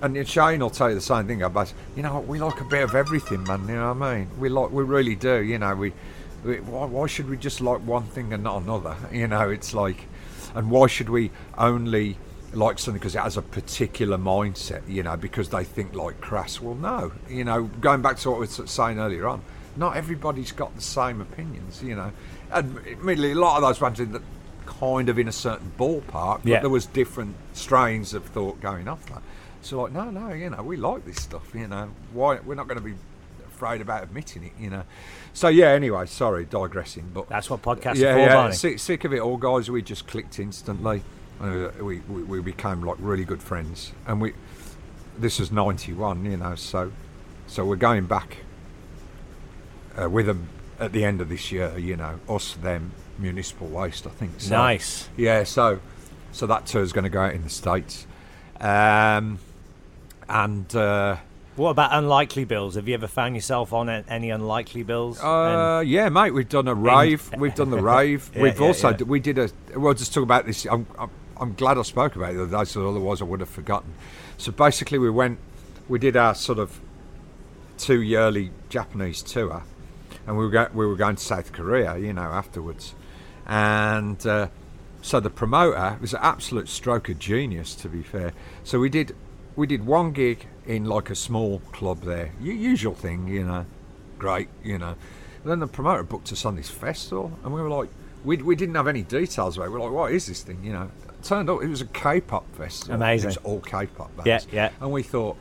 and 0.00 0.28
Shane 0.28 0.60
will 0.60 0.70
tell 0.70 0.88
you 0.88 0.94
the 0.94 1.00
same 1.00 1.26
thing 1.26 1.42
about, 1.42 1.72
you 1.96 2.02
know, 2.02 2.20
we 2.20 2.38
like 2.38 2.60
a 2.60 2.64
bit 2.64 2.84
of 2.84 2.94
everything, 2.94 3.42
man. 3.44 3.66
You 3.68 3.74
know 3.74 3.92
what 3.92 4.06
I 4.06 4.18
mean? 4.18 4.28
We 4.38 4.48
like, 4.48 4.70
we 4.70 4.84
really 4.84 5.16
do. 5.16 5.42
You 5.42 5.58
know, 5.58 5.74
we, 5.74 5.92
we 6.44 6.60
why, 6.60 6.86
why 6.86 7.06
should 7.06 7.28
we 7.28 7.36
just 7.36 7.60
like 7.60 7.80
one 7.80 8.04
thing 8.04 8.32
and 8.32 8.44
not 8.44 8.62
another? 8.62 8.96
You 9.12 9.26
know, 9.26 9.50
it's 9.50 9.74
like, 9.74 10.06
and 10.54 10.70
why 10.70 10.86
should 10.86 11.08
we 11.08 11.30
only 11.56 12.16
like 12.52 12.78
something 12.78 12.98
because 12.98 13.14
it 13.14 13.20
has 13.20 13.36
a 13.36 13.42
particular 13.42 14.18
mindset? 14.18 14.88
You 14.88 15.02
know, 15.02 15.16
because 15.16 15.48
they 15.48 15.64
think 15.64 15.94
like 15.94 16.20
Crass. 16.20 16.60
Well, 16.60 16.76
no. 16.76 17.12
You 17.28 17.44
know, 17.44 17.64
going 17.64 18.02
back 18.02 18.18
to 18.18 18.30
what 18.30 18.40
we 18.40 18.46
were 18.46 18.66
saying 18.66 19.00
earlier 19.00 19.26
on, 19.26 19.42
not 19.78 19.96
everybody's 19.96 20.52
got 20.52 20.74
the 20.74 20.82
same 20.82 21.20
opinions. 21.20 21.82
You 21.82 21.96
know, 21.96 22.12
and 22.52 22.76
admittedly, 22.86 23.32
a 23.32 23.34
lot 23.36 23.56
of 23.56 23.62
those 23.62 23.78
bands 23.78 24.00
in 24.00 24.12
the 24.12 24.22
kind 24.66 25.08
of 25.08 25.18
in 25.18 25.28
a 25.28 25.32
certain 25.32 25.72
ballpark, 25.78 26.42
but 26.42 26.46
Yeah. 26.46 26.60
there 26.60 26.70
was 26.70 26.84
different 26.86 27.36
strains 27.54 28.12
of 28.12 28.24
thought 28.26 28.60
going 28.60 28.86
off 28.86 29.06
that. 29.06 29.22
So 29.62 29.82
like, 29.82 29.92
no, 29.92 30.10
no, 30.10 30.32
you 30.32 30.50
know, 30.50 30.62
we 30.62 30.76
like 30.76 31.04
this 31.06 31.16
stuff. 31.22 31.54
You 31.54 31.68
know, 31.68 31.90
why 32.12 32.38
we're 32.44 32.54
not 32.54 32.68
going 32.68 32.78
to 32.78 32.84
be 32.84 32.94
afraid 33.46 33.80
about 33.80 34.02
admitting 34.02 34.44
it. 34.44 34.52
You 34.58 34.70
know. 34.70 34.82
So 35.32 35.48
yeah. 35.48 35.68
Anyway, 35.68 36.06
sorry, 36.06 36.44
digressing, 36.44 37.10
but 37.14 37.28
That's 37.28 37.48
what 37.48 37.62
podcasts 37.62 37.96
yeah, 37.96 38.10
are 38.10 38.14
for, 38.14 38.20
yeah. 38.20 38.50
Sick, 38.50 38.78
sick 38.78 39.04
of 39.04 39.12
it 39.12 39.20
all, 39.20 39.36
guys. 39.36 39.70
We 39.70 39.82
just 39.82 40.06
clicked 40.06 40.38
instantly. 40.38 41.02
Uh, 41.40 41.68
we, 41.80 42.00
we 42.00 42.22
we 42.24 42.40
became 42.40 42.82
like 42.82 42.96
really 42.98 43.24
good 43.24 43.42
friends, 43.42 43.92
and 44.06 44.20
we. 44.20 44.34
This 45.16 45.40
was 45.40 45.50
'91, 45.50 46.24
you 46.24 46.36
know, 46.36 46.54
so 46.54 46.92
so 47.48 47.64
we're 47.64 47.74
going 47.76 48.06
back 48.06 48.38
uh, 50.00 50.08
with 50.08 50.26
them 50.26 50.48
at 50.78 50.92
the 50.92 51.04
end 51.04 51.20
of 51.20 51.28
this 51.28 51.50
year. 51.52 51.76
You 51.78 51.96
know, 51.96 52.18
us, 52.28 52.54
them, 52.54 52.92
Municipal 53.18 53.66
Waste. 53.68 54.06
I 54.06 54.10
think. 54.10 54.32
So, 54.38 54.56
Nice. 54.56 55.08
Yeah. 55.16 55.44
So 55.44 55.80
so 56.32 56.46
that 56.46 56.74
is 56.74 56.92
going 56.92 57.04
to 57.04 57.10
go 57.10 57.22
out 57.22 57.34
in 57.34 57.42
the 57.42 57.50
states, 57.50 58.06
um, 58.60 59.38
and. 60.28 60.74
Uh, 60.74 61.16
What 61.56 61.70
about 61.70 61.90
unlikely 61.92 62.44
bills? 62.44 62.76
Have 62.76 62.86
you 62.86 62.94
ever 62.94 63.08
found 63.08 63.34
yourself 63.34 63.72
on 63.72 63.88
any 63.88 64.30
unlikely 64.30 64.84
bills? 64.84 65.20
Uh, 65.20 65.82
yeah, 65.84 66.08
mate. 66.08 66.32
We've 66.32 66.48
done 66.48 66.68
a 66.68 66.74
rave. 66.74 67.30
We've 67.36 67.54
done 67.54 67.70
the 67.70 67.82
rave. 67.96 68.30
Yeah, 68.34 68.42
we've 68.42 68.60
yeah, 68.60 68.66
also 68.66 68.90
yeah. 68.90 68.96
d- 68.98 69.04
we 69.04 69.18
did 69.20 69.38
a. 69.38 69.50
We'll 69.74 69.94
just 69.94 70.14
talk 70.14 70.22
about 70.22 70.46
this. 70.46 70.66
I'm, 70.66 70.86
I'm, 70.98 71.10
I'm 71.40 71.54
glad 71.54 71.78
I 71.78 71.82
spoke 71.82 72.14
about 72.16 72.30
it 72.30 72.34
the 72.36 72.42
other 72.44 72.58
day, 72.58 72.64
so 72.64 72.88
otherwise 72.88 73.20
I 73.20 73.24
would 73.24 73.40
have 73.40 73.48
forgotten. 73.48 73.94
So 74.36 74.52
basically, 74.52 74.98
we 74.98 75.10
went. 75.10 75.38
We 75.88 75.98
did 75.98 76.16
our 76.16 76.34
sort 76.34 76.58
of 76.58 76.78
two 77.78 78.02
yearly 78.02 78.50
Japanese 78.68 79.22
tour, 79.22 79.62
and 80.28 80.36
we 80.38 80.44
were 80.44 80.50
go- 80.50 80.68
we 80.72 80.86
were 80.86 80.94
going 80.94 81.16
to 81.16 81.22
South 81.24 81.52
Korea, 81.52 81.96
you 81.96 82.12
know, 82.12 82.22
afterwards, 82.22 82.94
and 83.46 84.24
uh, 84.26 84.48
so 85.02 85.18
the 85.18 85.30
promoter 85.30 85.96
was 86.00 86.12
an 86.12 86.20
absolute 86.22 86.68
stroke 86.68 87.08
of 87.08 87.18
genius, 87.18 87.74
to 87.76 87.88
be 87.88 88.02
fair. 88.02 88.32
So 88.62 88.78
we 88.78 88.88
did 88.90 89.16
we 89.56 89.66
did 89.66 89.86
one 89.86 90.12
gig 90.12 90.46
in 90.66 90.84
like 90.84 91.10
a 91.10 91.14
small 91.16 91.60
club 91.72 92.02
there, 92.02 92.30
usual 92.40 92.94
thing, 92.94 93.26
you 93.26 93.44
know, 93.44 93.64
great, 94.18 94.48
you 94.62 94.78
know. 94.78 94.94
And 95.42 95.50
then 95.52 95.60
the 95.60 95.66
promoter 95.66 96.02
booked 96.02 96.30
us 96.30 96.44
on 96.44 96.56
this 96.56 96.68
festival, 96.68 97.32
and 97.42 97.54
we 97.54 97.62
were 97.62 97.70
like, 97.70 97.88
we, 98.24 98.36
we 98.36 98.54
didn't 98.54 98.74
have 98.74 98.86
any 98.88 99.02
details 99.02 99.56
about 99.56 99.66
it. 99.66 99.70
We 99.70 99.78
were 99.78 99.84
like, 99.84 99.92
what 99.92 100.12
is 100.12 100.26
this 100.26 100.42
thing, 100.42 100.62
you 100.62 100.72
know? 100.72 100.90
It 101.08 101.24
turned 101.24 101.48
out 101.48 101.62
it 101.62 101.68
was 101.68 101.80
a 101.80 101.86
K-pop 101.86 102.44
festival. 102.56 102.96
Amazing. 102.96 103.30
It 103.30 103.36
was 103.36 103.36
all 103.44 103.60
K-pop 103.60 104.14
bands. 104.16 104.46
Yeah, 104.52 104.64
yeah. 104.64 104.70
And 104.80 104.92
we 104.92 105.02
thought, 105.02 105.36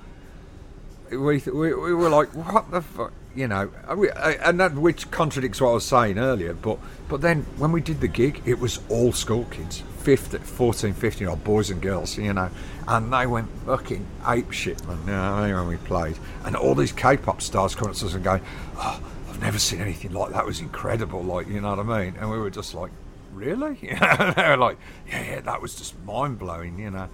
we, 1.12 1.42
th- 1.42 1.54
we, 1.54 1.74
we 1.74 1.94
were 1.94 2.10
like, 2.10 2.30
what 2.30 2.72
the 2.72 2.82
fuck, 2.82 3.12
you 3.38 3.48
know, 3.48 3.70
and 3.88 4.60
that 4.60 4.74
which 4.74 5.12
contradicts 5.12 5.62
what 5.62 5.70
I 5.70 5.74
was 5.74 5.86
saying 5.86 6.18
earlier. 6.18 6.56
But 6.56 6.80
but 7.08 7.22
then 7.22 7.46
when 7.58 7.72
we 7.72 7.82
did 7.82 8.02
the 8.02 8.08
gig, 8.08 8.42
it 8.46 8.60
was 8.60 8.80
all 8.90 9.14
school 9.14 9.46
kids, 9.46 9.84
15, 10.00 10.40
14, 10.40 10.94
15 10.94 11.20
year 11.20 11.30
old 11.30 11.44
boys 11.44 11.70
and 11.70 11.80
girls, 11.80 12.18
you 12.18 12.34
know, 12.34 12.50
and 12.88 13.14
they 13.14 13.28
went 13.28 13.48
fucking 13.66 14.06
ape 14.28 14.52
shit, 14.52 14.86
man. 14.88 14.98
You 15.06 15.54
know 15.54 15.60
when 15.60 15.68
we 15.68 15.78
played, 15.78 16.18
and 16.46 16.56
all 16.56 16.74
these 16.74 16.92
K-pop 16.92 17.42
stars 17.42 17.76
coming 17.76 17.94
to 17.94 18.06
us 18.08 18.14
and 18.16 18.24
going, 18.24 18.42
oh, 18.78 19.00
I've 19.30 19.40
never 19.40 19.60
seen 19.60 19.82
anything 19.82 20.14
like 20.14 20.32
that. 20.34 20.42
It 20.42 20.48
was 20.48 20.60
incredible, 20.60 21.22
like 21.22 21.48
you 21.48 21.62
know 21.62 21.76
what 21.76 21.80
I 21.80 22.06
mean? 22.06 22.16
And 22.20 22.32
we 22.32 22.40
were 22.40 22.50
just 22.50 22.74
like, 22.74 22.92
really? 23.34 23.76
they 23.82 24.50
were 24.50 24.58
like, 24.58 24.80
yeah, 25.08 25.24
yeah, 25.24 25.42
that 25.42 25.62
was 25.62 25.76
just 25.76 25.94
mind 26.06 26.40
blowing, 26.40 26.80
you 26.80 26.90
know. 26.90 27.08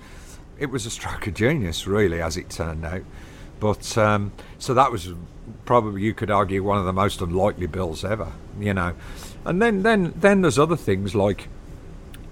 It 0.58 0.68
was 0.68 0.86
a 0.86 0.90
stroke 0.90 1.28
of 1.28 1.34
genius, 1.34 1.86
really, 1.86 2.22
as 2.22 2.38
it 2.38 2.50
turned 2.50 2.86
out. 2.86 3.02
But 3.64 3.98
um, 3.98 4.34
so 4.60 4.74
that 4.74 4.92
was 4.92 5.14
probably 5.64 6.02
you 6.02 6.14
could 6.14 6.30
argue 6.30 6.62
one 6.62 6.80
of 6.80 6.84
the 6.84 6.92
most 6.92 7.22
unlikely 7.22 7.68
bills 7.68 8.04
ever, 8.04 8.34
you 8.60 8.74
know. 8.74 8.94
And 9.46 9.62
then 9.62 9.84
then 9.84 10.14
then 10.18 10.42
there's 10.42 10.60
other 10.60 10.76
things 10.76 11.16
like 11.16 11.48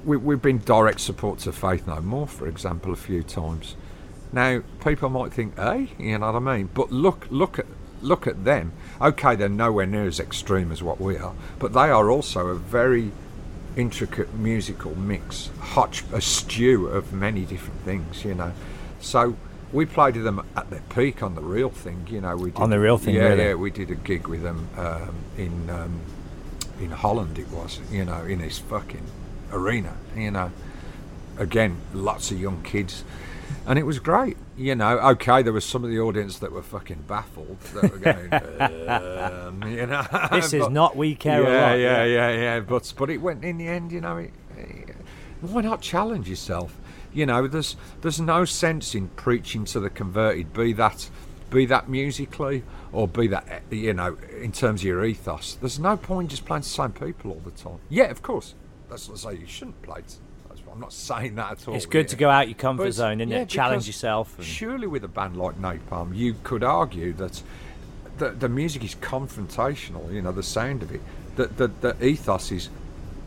we, 0.04 0.18
we've 0.18 0.42
been 0.42 0.58
direct 0.58 1.00
support 1.00 1.40
to 1.40 1.54
Faith 1.54 1.88
No 1.88 2.02
More, 2.02 2.28
for 2.28 2.50
example, 2.50 2.92
a 2.92 2.98
few 2.98 3.24
times. 3.24 3.78
Now 4.34 4.62
people 4.84 5.08
might 5.10 5.32
think, 5.32 5.58
hey, 5.58 5.92
you 5.98 6.18
know 6.18 6.34
what 6.34 6.36
I 6.36 6.58
mean? 6.58 6.70
But 6.74 6.92
look 6.92 7.28
look 7.30 7.58
at 7.58 7.66
look 8.02 8.28
at 8.28 8.44
them. 8.44 8.74
Okay, 9.00 9.38
they're 9.38 9.48
nowhere 9.48 9.86
near 9.86 10.08
as 10.08 10.20
extreme 10.20 10.70
as 10.70 10.84
what 10.84 11.00
we 11.00 11.16
are, 11.16 11.34
but 11.60 11.72
they 11.72 11.90
are 11.90 12.12
also 12.12 12.48
a 12.48 12.56
very 12.56 13.14
intricate 13.78 14.34
musical 14.34 14.96
mix, 14.96 15.50
hotch, 15.62 16.04
a 16.12 16.20
stew 16.20 16.88
of 16.88 17.14
many 17.14 17.46
different 17.46 17.80
things, 17.84 18.26
you 18.26 18.34
know. 18.34 18.52
So 19.00 19.38
we 19.72 19.86
played 19.86 20.16
with 20.16 20.26
them 20.26 20.46
at 20.56 20.70
their 20.70 20.82
peak 20.90 21.24
on 21.24 21.36
the 21.36 21.42
real 21.42 21.70
thing, 21.70 22.06
you 22.10 22.22
know. 22.22 22.36
We 22.36 22.52
did, 22.52 22.60
On 22.60 22.70
The 22.70 22.80
Real 22.80 22.98
Thing, 22.98 23.16
yeah, 23.16 23.22
really? 23.30 23.44
yeah. 23.46 23.54
We 23.56 23.72
did 23.72 23.90
a 23.92 23.96
gig 23.96 24.28
with 24.28 24.44
them 24.44 24.68
um, 24.78 25.16
in 25.38 25.70
um, 25.70 26.00
in 26.80 26.92
Holland. 26.92 27.40
It 27.40 27.50
was, 27.50 27.80
you 27.92 28.04
know, 28.06 28.24
in 28.24 28.40
this 28.40 28.60
fucking 28.60 29.06
arena, 29.52 29.96
you 30.16 30.32
know. 30.32 30.52
Again, 31.38 31.78
lots 31.94 32.30
of 32.32 32.40
young 32.40 32.62
kids, 32.62 33.04
and 33.66 33.80
it 33.80 33.84
was 33.84 33.98
great. 34.00 34.38
You 34.58 34.76
know, 34.76 35.00
okay, 35.12 35.42
there 35.42 35.54
was 35.54 35.66
some 35.66 35.84
of 35.84 35.90
the 35.90 36.00
audience 36.00 36.38
that 36.40 36.52
were 36.52 36.62
fucking 36.62 37.06
baffled. 37.08 37.60
That 37.74 37.92
were 37.92 37.98
going, 37.98 38.34
um, 38.90 39.64
you 39.72 39.86
know, 39.88 40.04
This 40.32 40.54
is 40.54 40.70
not 40.82 40.96
We 40.96 41.16
Care 41.16 41.42
yeah, 41.44 41.50
a 41.50 41.70
Lot. 41.72 41.80
Yeah, 41.80 42.04
yeah, 42.04 42.30
yeah. 42.32 42.60
But 42.60 42.94
but 42.98 43.10
it 43.10 43.18
went 43.18 43.44
in 43.44 43.58
the 43.58 43.68
end. 43.68 43.92
You 43.92 44.02
know, 44.02 44.18
it, 44.18 44.34
it- 44.58 44.96
why 45.42 45.62
not 45.62 45.82
challenge 45.82 46.30
yourself? 46.30 46.78
You 47.14 47.26
know, 47.26 47.48
there's 47.48 47.76
there's 48.02 48.20
no 48.22 48.46
sense 48.46 48.96
in 48.96 49.10
preaching 49.10 49.66
to 49.66 49.80
the 49.80 49.90
converted, 49.90 50.54
be 50.54 50.74
that 50.74 51.10
be 51.50 51.66
that 51.66 51.90
musically 51.90 52.64
or 52.92 53.08
be 53.08 53.28
that 53.28 53.64
you 53.70 53.94
know 53.94 54.18
in 54.40 54.52
terms 54.52 54.82
of 54.82 54.86
your 54.86 55.06
ethos. 55.06 55.56
There's 55.56 55.80
no 55.80 55.98
point 55.98 56.32
just 56.32 56.46
playing 56.46 56.64
to 56.64 56.70
the 56.70 56.74
same 56.74 56.92
people 56.94 57.32
all 57.32 57.42
the 57.44 57.52
time. 57.52 57.80
Yeah, 57.90 58.06
of 58.06 58.22
course. 58.22 58.56
That's 58.90 59.08
not 59.08 59.16
to 59.16 59.22
say 59.22 59.34
you 59.36 59.48
shouldn't 59.48 59.82
play. 59.82 60.02
t- 60.02 60.16
that's- 60.48 60.62
I'm 60.72 60.80
not 60.80 60.94
saying 60.94 61.36
that 61.36 61.52
at 61.52 61.68
all. 61.68 61.76
It's 61.76 61.86
good 61.86 62.08
to 62.10 62.16
go 62.16 62.30
out 62.30 62.48
your 62.48 62.58
comfort 62.58 62.92
zone, 62.92 63.20
isn't 63.22 63.30
yeah, 63.30 63.42
it? 63.42 63.50
Challenge 63.50 63.88
yourself. 63.88 64.38
And, 64.38 64.46
Surely, 64.46 64.88
with 64.88 65.04
a 65.04 65.08
band 65.08 65.36
like 65.38 65.60
Napalm, 65.62 66.16
you 66.16 66.36
could 66.44 66.64
argue 66.64 67.14
that 67.14 67.42
the, 68.18 68.30
the 68.30 68.50
music 68.50 68.84
is 68.84 68.96
confrontational. 68.96 70.12
You 70.14 70.22
know, 70.22 70.32
the 70.32 70.44
sound 70.44 70.84
of 70.84 70.92
it. 70.94 71.02
That 71.36 71.58
the, 71.58 71.68
the 71.68 72.06
ethos 72.06 72.52
is 72.52 72.70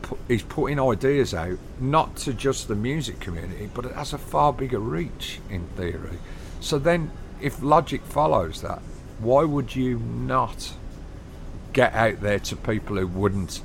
pu- 0.05 0.19
is 0.29 0.43
putting 0.43 0.79
ideas 0.79 1.35
out, 1.35 1.59
not 1.81 2.17
to 2.19 2.33
just 2.33 2.69
the 2.69 2.75
music 2.75 3.19
community, 3.21 3.69
but 3.75 3.85
it 3.85 3.93
has 3.95 4.13
a 4.13 4.19
far 4.19 4.53
bigger 4.53 4.79
reach 4.79 5.41
in 5.51 5.67
theory. 5.77 6.19
So 6.61 6.79
then, 6.79 7.11
if 7.41 7.63
logic 7.63 8.03
follows 8.03 8.63
that, 8.63 8.81
why 9.19 9.45
would 9.45 9.75
you 9.75 9.99
not 9.99 10.73
get 11.73 11.93
out 11.95 12.21
there 12.21 12.39
to 12.39 12.57
people 12.57 12.97
who 12.97 13.07
wouldn't, 13.07 13.61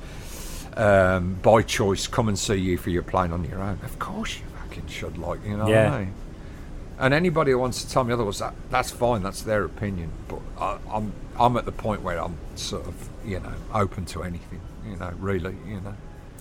um, 0.76 1.34
by 1.42 1.62
choice, 1.62 2.06
come 2.06 2.28
and 2.28 2.38
see 2.38 2.56
you 2.56 2.76
for 2.78 2.90
your 2.90 3.02
playing 3.02 3.32
on 3.32 3.44
your 3.44 3.62
own? 3.62 3.78
Of 3.84 3.98
course 3.98 4.38
you 4.38 4.44
fucking 4.62 4.88
should, 4.88 5.18
like, 5.18 5.44
you 5.44 5.56
know 5.56 5.68
Yeah. 5.68 5.90
what 5.90 5.94
I 5.94 6.04
mean? 6.04 6.14
And 6.98 7.14
anybody 7.14 7.52
who 7.52 7.58
wants 7.58 7.82
to 7.82 7.90
tell 7.90 8.04
me 8.04 8.12
otherwise, 8.12 8.40
that, 8.40 8.54
that's 8.70 8.90
fine. 8.90 9.22
That's 9.22 9.40
their 9.42 9.64
opinion. 9.64 10.10
But 10.28 10.40
I, 10.58 10.76
I'm 10.90 11.12
I'm 11.38 11.56
at 11.56 11.64
the 11.64 11.72
point 11.72 12.02
where 12.02 12.22
I'm 12.22 12.36
sort 12.56 12.86
of 12.86 13.08
you 13.24 13.40
know 13.40 13.54
open 13.72 14.04
to 14.06 14.22
anything. 14.22 14.60
You 14.86 14.96
know, 14.96 15.10
really. 15.18 15.56
You 15.66 15.80
know. 15.80 15.94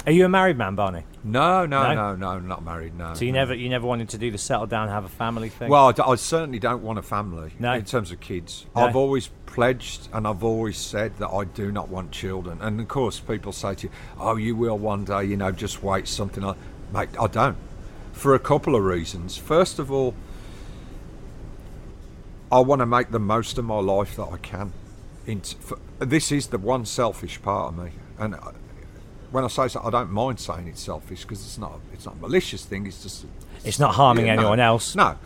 Are 0.06 0.12
you 0.12 0.26
a 0.26 0.30
married 0.30 0.58
man, 0.58 0.76
Barney? 0.76 1.04
No, 1.24 1.66
no, 1.66 1.84
No? 1.94 2.16
no, 2.16 2.16
no, 2.16 2.40
not 2.40 2.64
married. 2.64 2.96
No. 2.98 3.14
So 3.14 3.26
you 3.26 3.32
no. 3.32 3.40
never 3.40 3.54
you 3.54 3.70
never 3.70 3.86
wanted 3.86 4.10
to 4.10 4.18
do 4.18 4.32
the 4.32 4.38
settle 4.38 4.66
down, 4.66 4.88
have 4.88 5.04
a 5.06 5.10
family 5.10 5.50
thing? 5.50 5.70
Well, 5.70 5.90
I 5.90 5.92
d- 5.92 6.02
I, 6.06 6.16
certainly 6.16 6.58
don't 6.60 6.82
want 6.82 6.98
a 7.00 7.02
family 7.04 7.52
No. 7.60 7.74
in 7.74 7.84
terms 7.86 8.12
of 8.12 8.20
kids. 8.20 8.66
No. 8.76 8.84
I've 8.84 8.96
always 8.96 9.30
pledged 9.46 10.08
and 10.14 10.26
I've 10.26 10.44
always 10.44 10.78
said 10.78 11.18
that 11.18 11.30
I 11.30 11.44
do 11.44 11.72
not 11.72 11.90
want 11.90 12.12
children. 12.12 12.60
And 12.62 12.80
of 12.80 12.88
course, 12.88 13.20
people 13.20 13.52
say 13.52 13.76
to 13.76 13.88
you, 13.88 13.94
"Oh, 14.18 14.38
you 14.38 14.56
will 14.56 14.78
one 14.78 15.04
day." 15.04 15.26
You 15.26 15.36
know, 15.38 15.52
just 15.52 15.84
wait. 15.84 16.08
Something 16.08 16.44
like, 16.44 16.58
mate, 16.94 17.10
I 17.20 17.28
don't. 17.28 17.58
For 18.14 18.34
a 18.34 18.40
couple 18.40 18.76
of 18.76 18.84
reasons. 18.84 19.38
First 19.38 19.80
of 19.80 19.92
all, 19.92 20.14
I 22.52 22.60
want 22.62 22.80
to 22.80 22.86
make 22.86 23.12
the 23.12 23.20
most 23.20 23.58
of 23.58 23.66
my 23.66 23.80
life 23.80 24.16
that 24.16 24.28
I 24.32 24.38
can. 24.38 24.72
Int- 25.28 25.56
for, 25.60 25.78
this 26.00 26.32
is 26.32 26.48
the 26.48 26.58
one 26.58 26.86
selfish 26.86 27.40
part 27.42 27.74
of 27.74 27.84
me, 27.84 27.92
and 28.18 28.36
I- 28.36 28.54
when 29.32 29.44
I 29.44 29.48
say 29.48 29.68
so, 29.68 29.82
I 29.84 29.90
don't 29.90 30.12
mind 30.12 30.40
saying 30.40 30.68
it's 30.68 30.82
selfish 30.82 31.22
because 31.24 31.42
it's 31.46 31.58
not. 31.58 31.80
It's 31.94 32.06
not 32.06 32.16
a 32.16 32.20
malicious 32.20 32.66
thing. 32.66 32.86
It's 32.86 33.04
just. 33.04 33.26
It's 33.64 33.80
not 33.80 33.96
harming 33.96 34.26
Yeah, 34.28 34.36
no. 34.36 34.42
anyone 34.42 34.60
else. 34.60 34.96
No, 34.96 35.18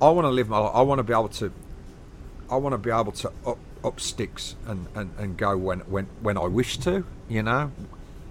I 0.00 0.08
want 0.10 0.24
to 0.24 0.30
live 0.30 0.48
my 0.48 0.58
life. 0.58 0.72
I 0.74 0.82
want 0.82 0.98
to 0.98 1.02
be 1.02 1.12
able 1.12 1.28
to. 1.28 1.52
I 2.50 2.56
want 2.56 2.72
to 2.74 2.78
be 2.78 2.90
able 2.90 3.12
to 3.12 3.32
up 3.46 3.58
up 3.84 4.00
sticks 4.00 4.56
and, 4.66 4.86
and, 4.94 5.10
and 5.18 5.36
go 5.36 5.56
when, 5.56 5.80
when 5.80 6.06
when 6.20 6.36
I 6.38 6.46
wish 6.46 6.78
to. 6.78 7.04
You 7.28 7.42
know, 7.42 7.72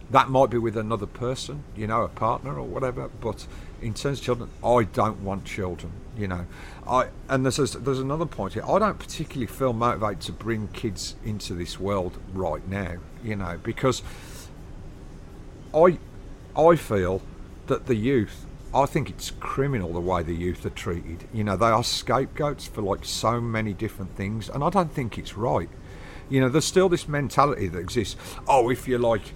that 0.09 0.29
might 0.29 0.49
be 0.49 0.57
with 0.57 0.77
another 0.77 1.05
person. 1.05 1.63
You 1.75 1.87
know, 1.87 2.03
a 2.03 2.07
partner 2.07 2.57
or 2.57 2.63
whatever. 2.63 3.09
But 3.21 3.45
in 3.81 3.93
terms 3.93 4.19
of 4.19 4.25
children, 4.25 4.49
I 4.63 4.83
don't 4.83 5.21
want 5.21 5.45
children. 5.45 5.91
You 6.17 6.29
know, 6.29 6.45
I 6.87 7.09
and 7.27 7.45
there's 7.45 7.59
a, 7.59 7.77
there's 7.77 7.99
another 7.99 8.25
point 8.25 8.53
here. 8.53 8.63
I 8.65 8.79
don't 8.79 8.97
particularly 8.97 9.47
feel 9.47 9.73
motivated 9.73 10.21
to 10.21 10.31
bring 10.31 10.69
kids 10.69 11.15
into 11.25 11.53
this 11.53 11.79
world 11.79 12.17
right 12.33 12.65
now. 12.67 12.95
You 13.23 13.35
know, 13.35 13.59
because 13.61 14.01
I 15.75 15.97
I 16.55 16.75
feel 16.75 17.21
that 17.67 17.85
the 17.87 17.95
youth 17.95 18.45
I 18.73 18.85
think 18.85 19.09
it's 19.09 19.31
criminal 19.31 19.93
the 19.93 20.01
way 20.01 20.21
the 20.21 20.35
youth 20.35 20.65
are 20.65 20.69
treated. 20.69 21.29
You 21.33 21.45
know, 21.45 21.55
they 21.55 21.67
are 21.67 21.83
scapegoats 21.83 22.67
for 22.67 22.81
like 22.81 23.05
so 23.05 23.39
many 23.39 23.73
different 23.73 24.15
things 24.17 24.49
and 24.49 24.63
I 24.63 24.69
don't 24.69 24.91
think 24.91 25.17
it's 25.17 25.37
right. 25.37 25.69
You 26.29 26.41
know, 26.41 26.49
there's 26.49 26.65
still 26.65 26.89
this 26.89 27.07
mentality 27.07 27.67
that 27.67 27.79
exists. 27.79 28.17
Oh, 28.47 28.69
if 28.69 28.87
you're 28.87 28.99
like 28.99 29.33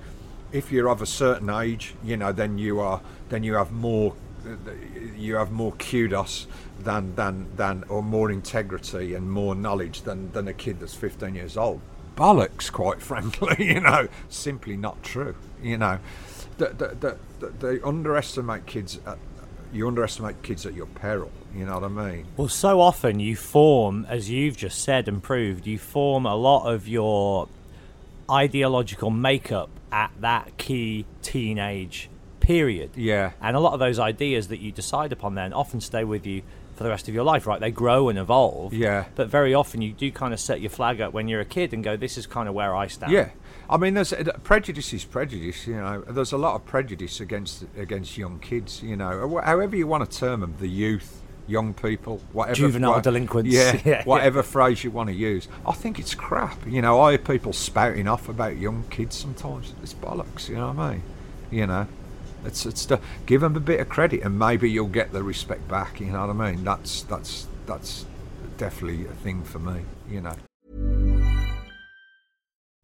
if 0.52 0.72
you're 0.72 0.90
of 0.90 1.02
a 1.02 1.06
certain 1.06 1.50
age, 1.50 1.94
you 2.04 2.18
know, 2.18 2.32
then 2.32 2.58
you 2.58 2.80
are 2.80 3.02
then 3.30 3.44
you 3.44 3.56
have 3.56 3.72
more 3.72 4.16
you 5.18 5.36
have 5.36 5.52
more 5.52 5.74
kudos 5.74 6.48
than 6.80 7.16
than 7.16 7.48
than 7.56 7.84
or 7.90 8.02
more 8.02 8.32
integrity 8.32 9.14
and 9.14 9.32
more 9.32 9.56
knowledge 9.56 10.02
than 10.04 10.32
than 10.32 10.48
a 10.48 10.54
kid 10.54 10.80
that's 10.80 10.94
15 10.94 11.36
years 11.36 11.58
old 11.58 11.82
bollocks 12.16 12.72
quite 12.72 13.02
frankly 13.10 13.56
you 13.60 13.82
know 13.82 14.08
simply 14.30 14.78
not 14.78 15.02
true 15.04 15.36
you 15.62 15.78
know 15.78 16.00
the, 16.60 16.68
the, 16.68 16.88
the, 17.00 17.18
the, 17.40 17.48
they 17.68 17.82
underestimate 17.82 18.66
kids 18.68 19.00
at, 19.08 19.18
you 19.74 19.88
underestimate 19.88 20.42
kids 20.44 20.66
at 20.66 20.74
your 20.74 20.86
peril 20.86 21.32
you 21.56 21.66
know 21.66 21.74
what 21.80 21.84
i 21.84 21.88
mean 21.88 22.26
Well, 22.38 22.48
so 22.48 22.80
often 22.80 23.20
you 23.20 23.36
form, 23.36 24.06
as 24.08 24.30
you've 24.30 24.56
just 24.58 24.84
said 24.84 25.08
and 25.08 25.22
proved, 25.24 25.66
you 25.66 25.80
form 25.80 26.26
a 26.26 26.36
lot 26.36 26.72
of 26.72 26.88
your 26.88 27.48
ideological 28.30 29.10
makeup 29.10 29.70
at 29.92 30.12
that 30.20 30.58
key 30.58 31.06
teenage 31.22 32.10
period. 32.40 32.92
Yeah. 32.96 33.32
And 33.42 33.56
a 33.56 33.60
lot 33.60 33.74
of 33.74 33.80
those 33.80 34.00
ideas 34.00 34.48
that 34.50 34.60
you 34.60 34.72
decide 34.72 35.12
upon 35.12 35.36
then 35.36 35.54
often 35.54 35.82
stay 35.82 36.04
with 36.04 36.26
you 36.26 36.44
for 36.76 36.84
the 36.84 36.90
rest 36.90 37.08
of 37.08 37.14
your 37.14 37.24
life, 37.24 37.46
right? 37.48 37.60
They 37.60 37.72
grow 37.72 38.10
and 38.10 38.18
evolve. 38.18 38.74
Yeah. 38.74 39.06
But 39.16 39.28
very 39.28 39.54
often 39.54 39.82
you 39.82 39.92
do 39.94 40.12
kind 40.12 40.34
of 40.34 40.40
set 40.40 40.62
your 40.62 40.70
flag 40.70 41.02
up 41.02 41.14
when 41.14 41.28
you're 41.28 41.42
a 41.42 41.46
kid 41.46 41.74
and 41.74 41.84
go, 41.84 41.98
this 41.98 42.18
is 42.18 42.28
kind 42.28 42.48
of 42.48 42.54
where 42.56 42.76
I 42.76 42.88
stand. 42.88 43.12
Yeah, 43.12 43.30
I 43.70 43.78
mean, 43.78 43.94
there's 43.94 44.12
uh, 44.14 44.24
prejudice 44.44 44.92
is 44.94 45.06
prejudice. 45.06 45.68
You 45.68 45.76
know, 45.76 46.02
there's 46.08 46.32
a 46.32 46.38
lot 46.38 46.56
of 46.56 46.66
prejudice 46.66 47.20
against 47.20 47.66
against 47.78 48.18
young 48.18 48.40
kids. 48.40 48.82
You 48.82 48.96
know, 48.96 49.40
however 49.44 49.76
you 49.76 49.86
want 49.86 50.10
to 50.10 50.18
term 50.18 50.40
them, 50.42 50.56
the 50.60 50.68
youth, 50.68 51.22
young 51.48 51.74
people, 51.76 52.20
whatever. 52.34 52.56
Juvenile 52.56 53.02
delinquents. 53.02 53.52
Yeah, 53.52 53.80
Yeah. 53.86 54.04
whatever 54.06 54.42
phrase 54.42 54.84
you 54.84 54.90
want 54.92 55.10
to 55.10 55.16
use. 55.16 55.48
I 55.68 55.74
think 55.74 56.00
it's 56.00 56.16
crap. 56.16 56.66
You 56.66 56.82
know, 56.82 57.00
I 57.00 57.12
hear 57.12 57.18
people 57.20 57.54
spouting 57.54 58.08
off 58.08 58.28
about 58.28 58.58
young 58.58 58.86
kids 58.90 59.16
sometimes. 59.16 59.74
It's 59.84 59.94
bollocks. 59.94 60.50
You 60.50 60.56
know 60.56 60.72
what 60.72 60.80
I 60.80 60.92
mean? 60.94 61.04
You 61.52 61.68
know. 61.68 61.88
It's 62.46 62.66
it's 62.66 62.86
to 62.86 63.00
give 63.26 63.42
them 63.42 63.56
a 63.56 63.60
bit 63.60 63.82
of 63.82 63.90
credit, 63.90 64.22
and 64.24 64.40
maybe 64.40 64.72
you'll 64.72 64.88
get 64.88 65.12
the 65.12 65.22
respect 65.22 65.68
back. 65.68 66.00
You 66.00 66.08
know 66.08 66.26
what 66.26 66.36
I 66.42 66.52
mean? 66.52 66.64
That's 66.64 67.04
that's 67.04 67.48
that's 67.66 68.06
definitely 68.58 69.06
a 69.06 69.10
thing 69.14 69.44
for 69.44 69.60
me. 69.60 69.82
You 70.10 70.22
know. 70.22 70.36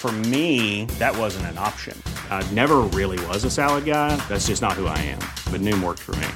For 0.00 0.10
me, 0.32 0.86
that 0.98 1.14
wasn't 1.14 1.44
an 1.52 1.58
option. 1.58 1.94
I 2.30 2.42
never 2.52 2.76
really 2.98 3.22
was 3.26 3.44
a 3.44 3.50
salad 3.50 3.84
guy. 3.84 4.16
That's 4.30 4.46
just 4.46 4.62
not 4.62 4.72
who 4.72 4.86
I 4.86 4.96
am. 4.96 5.18
But 5.52 5.60
Noom 5.60 5.84
worked 5.84 6.00
for 6.00 6.12
me. 6.12 6.26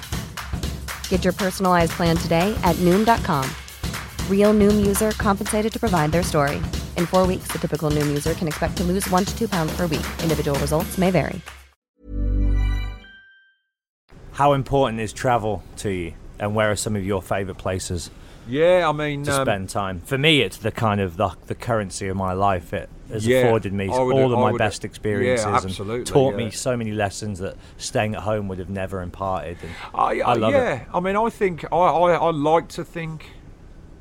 Get 1.08 1.24
your 1.24 1.32
personalized 1.32 1.92
plan 1.92 2.14
today 2.18 2.54
at 2.62 2.76
Noom.com. 2.84 3.48
Real 4.28 4.52
Noom 4.52 4.84
user 4.86 5.12
compensated 5.12 5.72
to 5.72 5.80
provide 5.80 6.12
their 6.12 6.22
story. 6.22 6.56
In 6.98 7.06
four 7.06 7.26
weeks, 7.26 7.48
the 7.48 7.58
typical 7.58 7.90
Noom 7.90 8.06
user 8.06 8.34
can 8.34 8.48
expect 8.48 8.76
to 8.76 8.84
lose 8.84 9.08
one 9.08 9.24
to 9.24 9.34
two 9.34 9.48
pounds 9.48 9.74
per 9.74 9.86
week. 9.86 10.04
Individual 10.22 10.58
results 10.58 10.98
may 10.98 11.10
vary. 11.10 11.40
How 14.32 14.52
important 14.52 15.00
is 15.00 15.14
travel 15.14 15.62
to 15.78 15.88
you, 15.88 16.12
and 16.38 16.54
where 16.54 16.70
are 16.70 16.76
some 16.76 16.96
of 16.96 17.06
your 17.06 17.22
favourite 17.22 17.56
places 17.56 18.10
Yeah, 18.46 18.86
I 18.86 18.92
mean, 18.92 19.24
to 19.24 19.32
um, 19.32 19.46
spend 19.46 19.70
time? 19.70 20.00
For 20.00 20.18
me, 20.18 20.42
it's 20.42 20.58
the 20.58 20.70
kind 20.70 21.00
of 21.00 21.16
the, 21.16 21.30
the 21.46 21.54
currency 21.54 22.08
of 22.08 22.16
my 22.18 22.34
life. 22.34 22.74
It 22.74 22.90
has 23.10 23.26
Yeah, 23.26 23.38
afforded 23.38 23.72
me 23.72 23.88
I 23.90 23.98
would- 23.98 24.14
all 24.16 24.32
of 24.32 24.38
I 24.38 24.42
my 24.42 24.52
would- 24.52 24.58
best 24.58 24.84
experiences 24.84 25.46
yeah, 25.46 25.84
and 25.84 26.06
taught 26.06 26.32
yeah. 26.38 26.44
me 26.46 26.50
so 26.50 26.76
many 26.76 26.92
lessons 26.92 27.38
that 27.40 27.56
staying 27.76 28.14
at 28.14 28.22
home 28.22 28.48
would 28.48 28.58
have 28.58 28.70
never 28.70 29.02
imparted. 29.02 29.58
And 29.62 29.70
I, 29.94 30.20
I 30.20 30.34
love 30.34 30.52
yeah, 30.52 30.74
it. 30.82 30.86
I 30.92 31.00
mean, 31.00 31.16
I 31.16 31.28
think 31.30 31.64
I, 31.70 31.76
I, 31.76 32.12
I 32.14 32.30
like 32.30 32.68
to 32.68 32.84
think, 32.84 33.30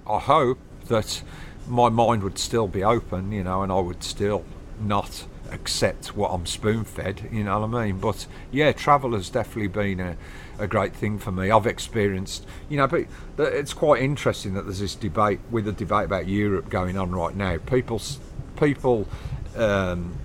I 0.07 0.19
hope 0.19 0.57
that 0.87 1.21
my 1.67 1.89
mind 1.89 2.23
would 2.23 2.37
still 2.37 2.67
be 2.67 2.83
open, 2.83 3.31
you 3.31 3.43
know, 3.43 3.61
and 3.63 3.71
I 3.71 3.79
would 3.79 4.03
still 4.03 4.43
not 4.81 5.25
accept 5.51 6.15
what 6.15 6.29
I'm 6.31 6.45
spoon 6.45 6.83
fed, 6.83 7.29
you 7.31 7.43
know 7.43 7.59
what 7.59 7.77
I 7.79 7.85
mean? 7.85 7.99
But 7.99 8.25
yeah, 8.51 8.71
travel 8.71 9.13
has 9.13 9.29
definitely 9.29 9.67
been 9.67 9.99
a, 9.99 10.17
a 10.57 10.67
great 10.67 10.95
thing 10.95 11.19
for 11.19 11.31
me. 11.31 11.51
I've 11.51 11.67
experienced, 11.67 12.45
you 12.69 12.77
know, 12.77 12.87
but 12.87 13.05
it's 13.37 13.73
quite 13.73 14.01
interesting 14.01 14.55
that 14.55 14.63
there's 14.63 14.79
this 14.79 14.95
debate 14.95 15.39
with 15.51 15.65
the 15.65 15.71
debate 15.71 16.05
about 16.05 16.27
Europe 16.27 16.69
going 16.69 16.97
on 16.97 17.11
right 17.11 17.35
now. 17.35 17.57
People, 17.59 18.01
people. 18.57 19.07
Um, 19.55 20.17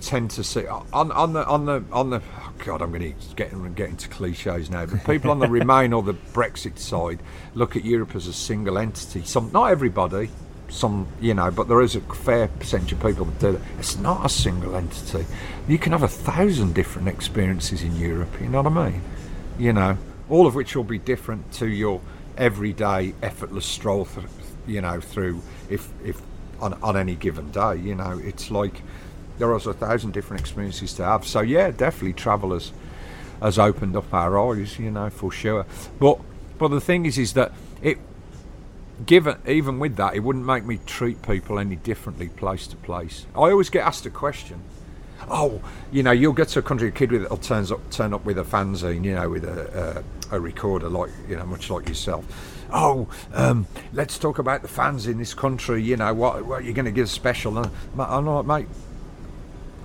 tend 0.00 0.30
to 0.30 0.42
see 0.42 0.66
on 0.66 1.12
on 1.12 1.32
the 1.32 1.46
on 1.46 1.66
the 1.66 1.84
on 1.92 2.10
the 2.10 2.22
oh 2.38 2.52
God, 2.58 2.82
I'm 2.82 2.90
going 2.90 3.14
to 3.14 3.34
get 3.36 3.74
get 3.74 3.88
into 3.88 4.08
cliches 4.08 4.70
now. 4.70 4.86
But 4.86 5.04
people 5.04 5.30
on 5.30 5.38
the 5.38 5.48
Remain 5.60 5.92
or 5.92 6.02
the 6.02 6.14
Brexit 6.14 6.78
side 6.78 7.20
look 7.54 7.76
at 7.76 7.84
Europe 7.84 8.14
as 8.14 8.26
a 8.26 8.32
single 8.32 8.78
entity. 8.78 9.22
Some, 9.24 9.50
not 9.52 9.70
everybody, 9.70 10.30
some 10.68 11.06
you 11.20 11.34
know, 11.34 11.50
but 11.50 11.68
there 11.68 11.80
is 11.80 11.96
a 11.96 12.00
fair 12.00 12.48
percentage 12.48 12.92
of 12.92 13.02
people 13.02 13.24
that 13.24 13.38
do 13.38 13.52
that. 13.52 13.62
It's 13.78 13.96
not 13.98 14.24
a 14.24 14.28
single 14.28 14.74
entity. 14.74 15.26
You 15.68 15.78
can 15.78 15.92
have 15.92 16.02
a 16.02 16.08
thousand 16.08 16.74
different 16.74 17.08
experiences 17.08 17.82
in 17.82 17.96
Europe. 17.96 18.40
You 18.40 18.48
know 18.48 18.62
what 18.62 18.72
I 18.72 18.90
mean? 18.90 19.02
You 19.58 19.72
know, 19.72 19.98
all 20.28 20.46
of 20.46 20.54
which 20.54 20.74
will 20.76 20.84
be 20.84 20.98
different 20.98 21.52
to 21.54 21.66
your 21.66 22.00
everyday 22.36 23.14
effortless 23.22 23.66
stroll. 23.66 24.06
Th- 24.06 24.26
you 24.66 24.80
know, 24.80 25.00
through 25.00 25.42
if 25.68 25.88
if 26.04 26.20
on 26.60 26.74
on 26.82 26.96
any 26.96 27.14
given 27.14 27.50
day. 27.50 27.76
You 27.76 27.94
know, 27.94 28.20
it's 28.22 28.50
like 28.50 28.82
there 29.38 29.48
are 29.48 29.56
a 29.56 29.72
thousand 29.72 30.12
different 30.12 30.40
experiences 30.40 30.92
to 30.94 31.04
have. 31.04 31.26
So 31.26 31.40
yeah, 31.40 31.70
definitely 31.70 32.12
travel 32.12 32.52
has, 32.52 32.72
has 33.40 33.58
opened 33.58 33.96
up 33.96 34.12
our 34.12 34.38
eyes, 34.38 34.78
you 34.78 34.90
know, 34.90 35.10
for 35.10 35.32
sure. 35.32 35.66
But 35.98 36.20
but 36.58 36.68
the 36.68 36.80
thing 36.80 37.06
is, 37.06 37.18
is 37.18 37.32
that 37.32 37.52
it 37.82 37.98
given 39.06 39.36
even 39.46 39.78
with 39.78 39.96
that, 39.96 40.14
it 40.14 40.20
wouldn't 40.20 40.44
make 40.44 40.64
me 40.64 40.78
treat 40.86 41.22
people 41.22 41.58
any 41.58 41.76
differently 41.76 42.28
place 42.28 42.66
to 42.68 42.76
place. 42.76 43.26
I 43.34 43.50
always 43.50 43.70
get 43.70 43.86
asked 43.86 44.06
a 44.06 44.10
question. 44.10 44.62
Oh, 45.30 45.60
you 45.92 46.02
know, 46.02 46.12
you'll 46.12 46.32
get 46.32 46.48
to 46.48 46.60
a 46.60 46.62
country, 46.62 46.90
kid 46.92 47.12
with 47.12 47.28
will 47.28 47.36
turns 47.36 47.72
up 47.72 47.90
turn 47.90 48.12
up 48.12 48.24
with 48.24 48.38
a 48.38 48.44
fanzine, 48.44 49.04
you 49.04 49.14
know, 49.14 49.28
with 49.28 49.44
a 49.44 50.04
a, 50.30 50.36
a 50.36 50.40
recorder 50.40 50.88
like 50.88 51.10
you 51.28 51.36
know, 51.36 51.46
much 51.46 51.70
like 51.70 51.88
yourself. 51.88 52.24
Oh, 52.72 53.08
um, 53.32 53.66
let's 53.92 54.18
talk 54.18 54.38
about 54.38 54.62
the 54.62 54.68
fans 54.68 55.06
in 55.06 55.18
this 55.18 55.34
country. 55.34 55.82
You 55.82 55.96
know, 55.96 56.12
what 56.14 56.44
what 56.46 56.64
you're 56.64 56.74
going 56.74 56.84
to 56.84 56.90
give 56.90 57.08
special? 57.10 57.58
And 57.58 57.70
I'm 57.98 58.26
like, 58.26 58.46
mate, 58.46 58.66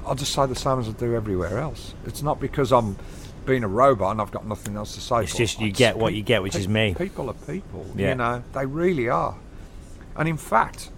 I'll 0.05 0.15
just 0.15 0.33
say 0.33 0.45
the 0.45 0.55
same 0.55 0.79
as 0.79 0.87
I 0.87 0.91
do 0.91 1.15
everywhere 1.15 1.57
else. 1.57 1.93
It's 2.05 2.21
not 2.21 2.39
because 2.39 2.71
I'm 2.71 2.97
being 3.45 3.63
a 3.63 3.67
robot 3.67 4.11
and 4.11 4.21
I've 4.21 4.31
got 4.31 4.47
nothing 4.47 4.75
else 4.75 4.95
to 4.95 5.01
say. 5.01 5.23
It's 5.23 5.35
just 5.35 5.59
you 5.59 5.71
get 5.71 5.97
what 5.97 6.13
you 6.13 6.23
get, 6.23 6.43
which 6.43 6.53
pe- 6.53 6.59
is 6.59 6.67
me. 6.67 6.95
People 6.97 7.29
are 7.29 7.33
people. 7.33 7.85
Yeah. 7.95 8.09
You 8.09 8.15
know, 8.15 8.43
they 8.53 8.65
really 8.65 9.09
are. 9.09 9.35
And 10.15 10.29
in 10.29 10.37
fact, 10.37 10.89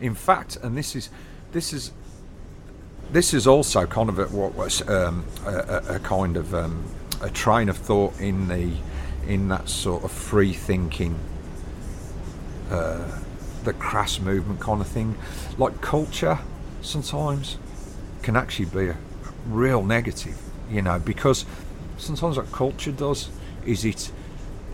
in 0.00 0.14
fact, 0.14 0.56
and 0.62 0.76
this 0.76 0.94
is 0.94 1.10
this 1.52 1.72
is 1.72 1.92
this 3.12 3.32
is 3.32 3.46
also 3.46 3.86
kind 3.86 4.08
of 4.08 4.18
a, 4.18 4.24
what 4.26 4.54
was 4.54 4.86
um, 4.88 5.24
a, 5.46 5.94
a 5.94 5.98
kind 6.00 6.36
of 6.36 6.54
um, 6.54 6.84
a 7.22 7.30
train 7.30 7.68
of 7.68 7.76
thought 7.76 8.18
in 8.20 8.48
the 8.48 8.72
in 9.26 9.48
that 9.48 9.68
sort 9.68 10.04
of 10.04 10.12
free 10.12 10.52
thinking 10.52 11.18
uh, 12.70 13.20
the 13.64 13.72
Crass 13.72 14.20
movement 14.20 14.60
kind 14.60 14.80
of 14.80 14.86
thing 14.86 15.16
like 15.58 15.80
culture 15.80 16.38
sometimes 16.82 17.58
can 18.22 18.36
actually 18.36 18.66
be 18.66 18.88
a 18.88 18.96
real 19.48 19.82
negative 19.82 20.38
you 20.70 20.82
know 20.82 20.98
because 20.98 21.44
sometimes 21.98 22.36
what 22.36 22.50
culture 22.52 22.92
does 22.92 23.28
is 23.64 23.84
it 23.84 24.10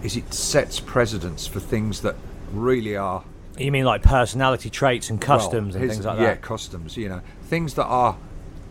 is 0.02 0.16
it 0.16 0.32
sets 0.34 0.80
precedents 0.80 1.46
for 1.46 1.60
things 1.60 2.00
that 2.00 2.16
really 2.52 2.96
are 2.96 3.24
You 3.58 3.70
mean 3.70 3.84
like 3.84 4.02
personality 4.02 4.70
traits 4.70 5.10
and 5.10 5.18
well, 5.20 5.38
customs 5.38 5.74
and 5.74 5.88
things 5.88 6.04
like 6.04 6.18
yeah, 6.18 6.24
that? 6.24 6.36
Yeah, 6.36 6.36
customs. 6.36 6.96
You 6.96 7.08
know, 7.08 7.20
things 7.44 7.74
that 7.74 7.84
are, 7.84 8.16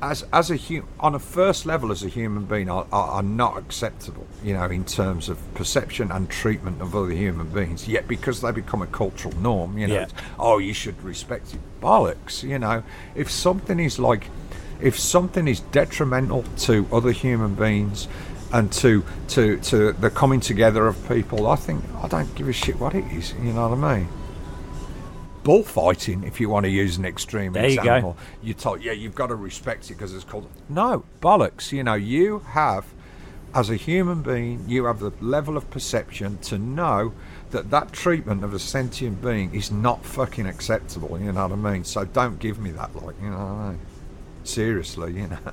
as 0.01 0.23
as 0.33 0.49
a 0.51 0.57
hu- 0.57 0.85
on 0.99 1.15
a 1.15 1.19
first 1.19 1.65
level 1.65 1.91
as 1.91 2.03
a 2.03 2.07
human 2.09 2.45
being, 2.45 2.69
are, 2.69 2.85
are, 2.91 3.07
are 3.09 3.23
not 3.23 3.57
acceptable. 3.57 4.25
You 4.43 4.53
know, 4.53 4.65
in 4.65 4.85
terms 4.85 5.29
of 5.29 5.37
perception 5.53 6.11
and 6.11 6.29
treatment 6.29 6.81
of 6.81 6.95
other 6.95 7.11
human 7.11 7.47
beings. 7.49 7.87
Yet 7.87 8.07
because 8.07 8.41
they 8.41 8.51
become 8.51 8.81
a 8.81 8.87
cultural 8.87 9.35
norm, 9.37 9.77
you 9.77 9.87
know, 9.87 9.93
Yeah. 9.93 10.07
oh, 10.39 10.57
you 10.57 10.73
should 10.73 11.01
respect 11.03 11.53
it. 11.53 11.59
Bollocks. 11.81 12.43
You 12.43 12.59
know, 12.59 12.83
if 13.15 13.29
something 13.29 13.79
is 13.79 13.99
like, 13.99 14.27
if 14.81 14.99
something 14.99 15.47
is 15.47 15.59
detrimental 15.59 16.43
to 16.59 16.87
other 16.91 17.11
human 17.11 17.55
beings. 17.55 18.07
And 18.53 18.69
to, 18.73 19.05
to 19.29 19.57
to 19.59 19.93
the 19.93 20.09
coming 20.09 20.41
together 20.41 20.85
of 20.85 21.07
people, 21.07 21.47
I 21.47 21.55
think 21.55 21.85
I 22.03 22.09
don't 22.09 22.35
give 22.35 22.49
a 22.49 22.51
shit 22.51 22.77
what 22.81 22.93
it 22.93 23.05
is. 23.13 23.33
You 23.41 23.53
know 23.53 23.69
what 23.69 23.77
I 23.81 23.97
mean? 23.99 24.09
Bullfighting, 25.43 26.23
if 26.23 26.39
you 26.39 26.49
want 26.49 26.65
to 26.65 26.69
use 26.69 26.97
an 26.97 27.05
extreme 27.05 27.53
There 27.53 27.67
you 27.67 27.79
example. 27.79 28.17
You 28.41 28.53
told, 28.53 28.81
yeah, 28.83 28.91
you've 28.91 29.15
got 29.15 29.27
to 29.27 29.35
respect 29.35 29.85
it 29.91 29.95
because 29.95 30.13
it's 30.13 30.23
called. 30.23 30.49
No, 30.69 31.03
bollocks. 31.21 31.71
You 31.71 31.83
know, 31.83 31.93
you 31.95 32.39
have, 32.39 32.85
as 33.53 33.69
a 33.69 33.75
human 33.75 34.21
being, 34.21 34.63
you 34.67 34.85
have 34.85 34.99
the 34.99 35.11
level 35.21 35.57
of 35.57 35.69
perception 35.69 36.37
to 36.39 36.57
know 36.57 37.13
that 37.51 37.69
that 37.71 37.91
treatment 37.91 38.43
of 38.43 38.53
a 38.53 38.59
sentient 38.59 39.21
being 39.21 39.53
is 39.53 39.71
not 39.71 40.05
fucking 40.05 40.45
acceptable. 40.45 41.19
You 41.19 41.31
know 41.31 41.47
what 41.47 41.51
I 41.51 41.71
mean? 41.73 41.83
So 41.83 42.05
don't 42.05 42.39
give 42.39 42.59
me 42.59 42.71
that, 42.71 42.95
like, 42.95 43.15
you 43.21 43.29
know 43.29 43.37
what 43.37 43.45
I 43.45 43.69
mean? 43.71 43.79
Seriously, 44.43 45.13
you 45.13 45.27
know. 45.27 45.37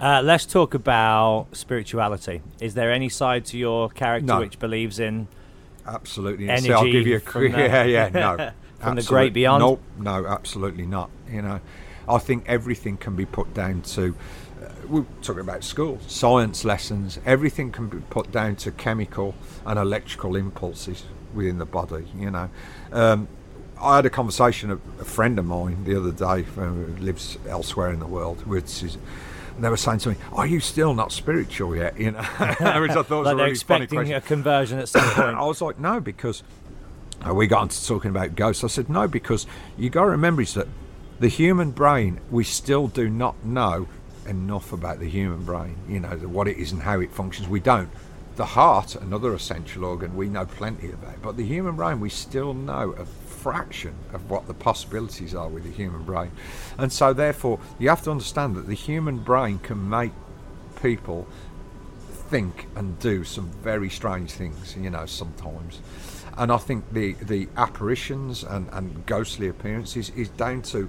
Uh, 0.00 0.20
let's 0.20 0.44
talk 0.44 0.74
about 0.74 1.46
spirituality. 1.52 2.42
Is 2.60 2.74
there 2.74 2.90
any 2.90 3.08
side 3.08 3.44
to 3.46 3.56
your 3.56 3.88
character 3.88 4.26
No. 4.26 4.40
which 4.40 4.58
believes 4.58 4.98
in 4.98 5.28
Absolutely. 5.86 6.48
Energy 6.48 6.72
I'll 6.72 6.84
give 6.84 7.06
you 7.06 7.16
a 7.16 7.48
yeah, 7.48 7.84
yeah, 7.84 8.08
no. 8.08 8.52
from 8.82 8.96
the 8.96 9.02
great 9.02 9.32
beyond? 9.32 9.62
Nope, 9.62 9.82
no, 9.98 10.26
absolutely 10.26 10.86
not. 10.86 11.10
You 11.30 11.42
know, 11.42 11.60
I 12.08 12.18
think 12.18 12.44
everything 12.46 12.96
can 12.96 13.16
be 13.16 13.26
put 13.26 13.54
down 13.54 13.82
to. 13.82 14.14
Uh, 14.62 14.68
we're 14.88 15.06
talking 15.22 15.40
about 15.40 15.64
school, 15.64 15.98
science 16.06 16.64
lessons. 16.64 17.18
Everything 17.24 17.72
can 17.72 17.88
be 17.88 17.98
put 17.98 18.30
down 18.32 18.56
to 18.56 18.70
chemical 18.72 19.34
and 19.64 19.78
electrical 19.78 20.36
impulses 20.36 21.04
within 21.34 21.58
the 21.58 21.66
body. 21.66 22.06
You 22.16 22.30
know, 22.30 22.50
um, 22.92 23.28
I 23.80 23.96
had 23.96 24.06
a 24.06 24.10
conversation 24.10 24.70
with 24.70 24.80
a 25.00 25.04
friend 25.04 25.38
of 25.38 25.44
mine 25.44 25.84
the 25.84 25.96
other 25.96 26.12
day 26.12 26.42
who 26.42 26.86
lives 27.00 27.38
elsewhere 27.48 27.90
in 27.90 27.98
the 27.98 28.06
world, 28.06 28.46
which 28.46 28.82
is 28.82 28.98
And 29.54 29.64
they 29.64 29.68
were 29.68 29.76
saying 29.76 30.00
to 30.00 30.10
me, 30.10 30.16
"Are 30.32 30.46
you 30.46 30.60
still 30.60 30.94
not 30.94 31.12
spiritual 31.12 31.76
yet?" 31.76 31.98
You 31.98 32.12
know, 32.12 32.22
which 32.80 32.90
I 32.90 33.02
thought 33.02 33.10
was 33.10 33.26
like 33.26 33.34
a 33.34 33.36
really 33.36 33.54
funny 33.54 33.84
expecting 33.84 33.98
question. 33.98 34.14
a 34.14 34.20
conversion 34.20 34.78
at 34.78 34.88
some 34.88 35.04
point. 35.10 35.36
I 35.36 35.44
was 35.44 35.60
like, 35.60 35.78
no, 35.78 36.00
because 36.00 36.42
uh, 37.26 37.34
we 37.34 37.46
got 37.46 37.62
into 37.62 37.86
talking 37.86 38.10
about 38.10 38.34
ghosts. 38.34 38.64
I 38.64 38.68
said, 38.68 38.88
no, 38.88 39.06
because 39.06 39.46
you 39.76 39.90
got 39.90 40.04
to 40.04 40.10
remember 40.10 40.42
is 40.42 40.54
that 40.54 40.68
the 41.20 41.28
human 41.28 41.70
brain, 41.70 42.20
we 42.30 42.44
still 42.44 42.88
do 42.88 43.08
not 43.08 43.44
know 43.44 43.86
enough 44.26 44.72
about 44.72 44.98
the 44.98 45.08
human 45.08 45.44
brain, 45.44 45.76
you 45.88 46.00
know, 46.00 46.08
what 46.08 46.48
it 46.48 46.56
is 46.56 46.72
and 46.72 46.82
how 46.82 47.00
it 47.00 47.12
functions. 47.12 47.48
We 47.48 47.60
don't. 47.60 47.90
The 48.36 48.46
heart, 48.46 48.96
another 48.96 49.34
essential 49.34 49.84
organ, 49.84 50.16
we 50.16 50.28
know 50.28 50.46
plenty 50.46 50.90
about. 50.90 51.20
But 51.22 51.36
the 51.36 51.44
human 51.44 51.76
brain, 51.76 52.00
we 52.00 52.08
still 52.08 52.54
know 52.54 52.92
a 52.98 53.04
fraction 53.42 53.94
of 54.12 54.30
what 54.30 54.46
the 54.46 54.54
possibilities 54.54 55.34
are 55.34 55.48
with 55.48 55.64
the 55.64 55.70
human 55.70 56.02
brain. 56.04 56.30
And 56.78 56.92
so, 56.92 57.12
therefore, 57.12 57.58
you 57.78 57.88
have 57.88 58.02
to 58.02 58.10
understand 58.10 58.54
that 58.56 58.66
the 58.66 58.74
human 58.74 59.18
brain 59.18 59.58
can 59.58 59.88
make 59.88 60.12
people 60.80 61.26
think 62.30 62.66
and 62.76 62.98
do 62.98 63.24
some 63.24 63.50
very 63.62 63.90
strange 63.90 64.30
things, 64.30 64.76
you 64.76 64.90
know, 64.90 65.06
sometimes. 65.06 65.80
And 66.36 66.50
I 66.50 66.56
think 66.56 66.92
the, 66.92 67.12
the 67.14 67.48
apparitions 67.56 68.42
and, 68.42 68.68
and 68.72 69.04
ghostly 69.04 69.48
appearances 69.48 70.10
is 70.10 70.28
down 70.30 70.62
to 70.62 70.88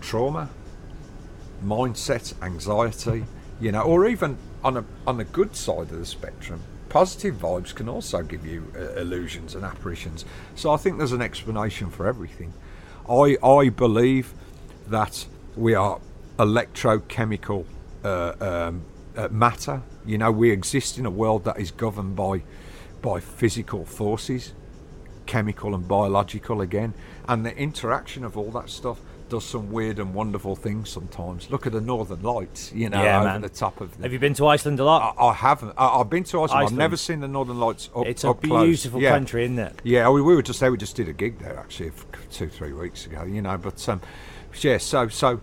trauma, 0.00 0.48
mindset, 1.62 2.32
anxiety, 2.42 3.24
you 3.60 3.72
know, 3.72 3.82
or 3.82 4.06
even 4.06 4.38
on 4.64 4.76
a 4.78 4.84
on 5.06 5.16
the 5.18 5.24
good 5.24 5.54
side 5.54 5.90
of 5.92 5.98
the 5.98 6.06
spectrum, 6.06 6.62
positive 6.90 7.36
vibes 7.36 7.74
can 7.74 7.88
also 7.88 8.22
give 8.22 8.44
you 8.44 8.70
uh, 8.76 9.00
illusions 9.00 9.54
and 9.54 9.64
apparitions. 9.64 10.26
So 10.54 10.70
I 10.72 10.76
think 10.76 10.98
there's 10.98 11.12
an 11.12 11.22
explanation 11.22 11.88
for 11.88 12.06
everything. 12.06 12.52
I 13.08 13.38
I 13.42 13.70
believe 13.70 14.34
that 14.88 15.26
we 15.56 15.74
are 15.74 16.00
electrochemical 16.36 17.64
uh, 18.04 18.34
um, 18.40 18.82
uh, 19.16 19.28
matter. 19.30 19.82
You 20.04 20.18
know, 20.18 20.32
we 20.32 20.50
exist 20.50 20.98
in 20.98 21.06
a 21.06 21.10
world 21.10 21.44
that 21.44 21.58
is 21.58 21.70
governed 21.70 22.16
by 22.16 22.42
by 23.00 23.20
physical 23.20 23.86
forces, 23.86 24.52
chemical 25.24 25.74
and 25.74 25.88
biological 25.88 26.60
again, 26.60 26.92
and 27.26 27.46
the 27.46 27.56
interaction 27.56 28.24
of 28.24 28.36
all 28.36 28.50
that 28.50 28.68
stuff 28.68 29.00
does 29.30 29.44
some 29.46 29.70
weird 29.72 29.98
and 29.98 30.12
wonderful 30.12 30.54
things 30.56 30.90
sometimes. 30.90 31.50
Look 31.50 31.66
at 31.66 31.72
the 31.72 31.80
Northern 31.80 32.22
Lights, 32.22 32.70
you 32.74 32.90
know, 32.90 33.02
Yeah, 33.02 33.20
over 33.20 33.28
man. 33.28 33.40
the 33.40 33.48
top 33.48 33.80
of. 33.80 33.96
The, 33.96 34.02
Have 34.02 34.12
you 34.12 34.18
been 34.18 34.34
to 34.34 34.46
Iceland 34.46 34.78
a 34.80 34.84
lot? 34.84 35.14
I, 35.18 35.26
I 35.28 35.32
haven't. 35.32 35.72
I, 35.78 35.86
I've 36.00 36.10
been 36.10 36.24
to 36.24 36.42
Iceland. 36.42 36.66
I've 36.66 36.72
never 36.76 36.96
seen 36.98 37.20
the 37.20 37.28
Northern 37.28 37.58
Lights 37.58 37.88
up, 37.96 38.06
it's 38.06 38.24
a 38.24 38.30
up 38.30 38.42
beautiful 38.42 39.00
Yeah. 39.00 39.10
country, 39.12 39.44
isn't 39.44 39.58
it? 39.58 39.80
Yeah, 39.84 40.10
we, 40.10 40.20
we 40.20 40.34
were 40.34 40.42
just 40.42 40.60
there. 40.60 40.70
We 40.70 40.76
just 40.76 40.96
did 40.96 41.08
a 41.08 41.12
gig 41.14 41.38
there 41.38 41.58
actually 41.58 41.92
two, 42.30 42.48
three 42.48 42.72
weeks 42.72 43.06
ago. 43.06 43.22
You 43.24 43.40
know, 43.40 43.56
but 43.56 43.88
um, 43.88 44.02
yeah. 44.60 44.76
So, 44.78 45.08
so 45.08 45.40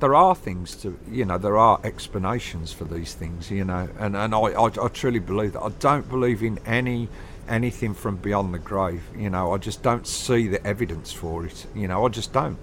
there 0.00 0.14
are 0.14 0.34
things 0.34 0.76
to 0.76 0.98
you 1.10 1.24
know. 1.24 1.36
There 1.38 1.58
are 1.58 1.80
explanations 1.84 2.72
for 2.72 2.84
these 2.84 3.14
things. 3.14 3.50
You 3.50 3.64
know, 3.64 3.88
and 3.98 4.16
and 4.16 4.34
I, 4.34 4.38
I, 4.38 4.64
I 4.66 4.88
truly 4.88 5.18
believe 5.18 5.52
that. 5.54 5.60
I 5.62 5.70
don't 5.80 6.08
believe 6.08 6.42
in 6.42 6.58
any 6.66 7.08
anything 7.48 7.94
from 7.94 8.16
beyond 8.16 8.52
the 8.54 8.58
grave. 8.58 9.02
You 9.16 9.30
know, 9.30 9.52
I 9.52 9.58
just 9.58 9.82
don't 9.82 10.06
see 10.06 10.48
the 10.48 10.64
evidence 10.66 11.12
for 11.12 11.46
it. 11.46 11.66
You 11.74 11.88
know, 11.88 12.04
I 12.06 12.08
just 12.10 12.32
don't. 12.32 12.58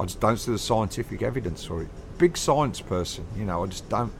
I 0.00 0.04
just 0.04 0.20
don't 0.20 0.38
see 0.38 0.50
the 0.52 0.58
scientific 0.58 1.20
evidence 1.22 1.64
for 1.64 1.82
it. 1.82 1.88
Big 2.18 2.36
science 2.36 2.80
person. 2.80 3.26
You 3.36 3.44
know, 3.44 3.62
I 3.64 3.66
just 3.66 3.88
don't. 3.90 4.12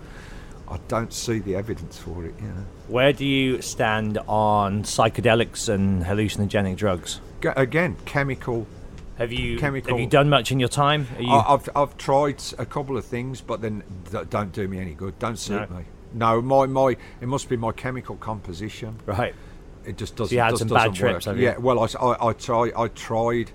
I 0.69 0.79
don't 0.89 1.13
see 1.13 1.39
the 1.41 1.57
evidence 1.57 1.99
for 1.99 2.25
it. 2.25 2.35
You 2.39 2.49
know. 2.49 2.65
Where 2.89 3.13
do 3.13 3.25
you 3.25 3.61
stand 3.63 4.19
on 4.29 4.83
psychedelics 4.85 5.69
and 5.69 6.05
hallucinogenic 6.05 6.77
drugs? 6.77 7.21
Ga- 7.41 7.55
Again, 7.57 7.97
chemical 8.05 8.67
Have 9.17 9.33
you 9.33 9.59
Chemical- 9.59 9.93
have 9.93 10.01
you 10.01 10.07
done 10.07 10.29
much 10.29 10.53
in 10.53 10.61
your 10.61 10.69
time? 10.69 11.07
Are 11.17 11.23
you, 11.23 11.33
I, 11.33 11.55
I've 11.55 11.69
I've 11.75 11.97
tried 11.97 12.43
a 12.59 12.67
couple 12.67 12.97
of 12.99 13.05
things, 13.05 13.41
but 13.41 13.61
then 13.63 13.83
th- 14.11 14.29
don't 14.31 14.53
do 14.53 14.69
me 14.69 14.79
any 14.79 14.93
good. 14.95 15.19
Don't 15.19 15.39
suit 15.39 15.69
No. 15.71 15.77
me. 15.79 15.85
No, 16.13 16.43
my 16.43 16.67
my 16.67 16.97
it 17.23 17.27
must 17.27 17.49
be 17.49 17.57
my 17.57 17.73
chemical 17.73 18.17
composition. 18.17 18.97
right. 19.07 19.35
It 19.87 19.97
just 19.97 20.15
doesn't. 20.15 20.35
you 20.35 20.41
had 20.43 20.51
just 20.51 20.59
some 20.61 20.69
bad 20.69 20.95
trips, 20.95 21.27
work. 21.27 21.37
have? 21.37 21.39
Yeah. 21.43 21.57
Well, 21.57 21.81
I, 21.81 21.87
I, 21.99 22.29
I 22.29 22.33
try. 22.35 22.71
I 22.77 22.89
tried. 22.89 23.51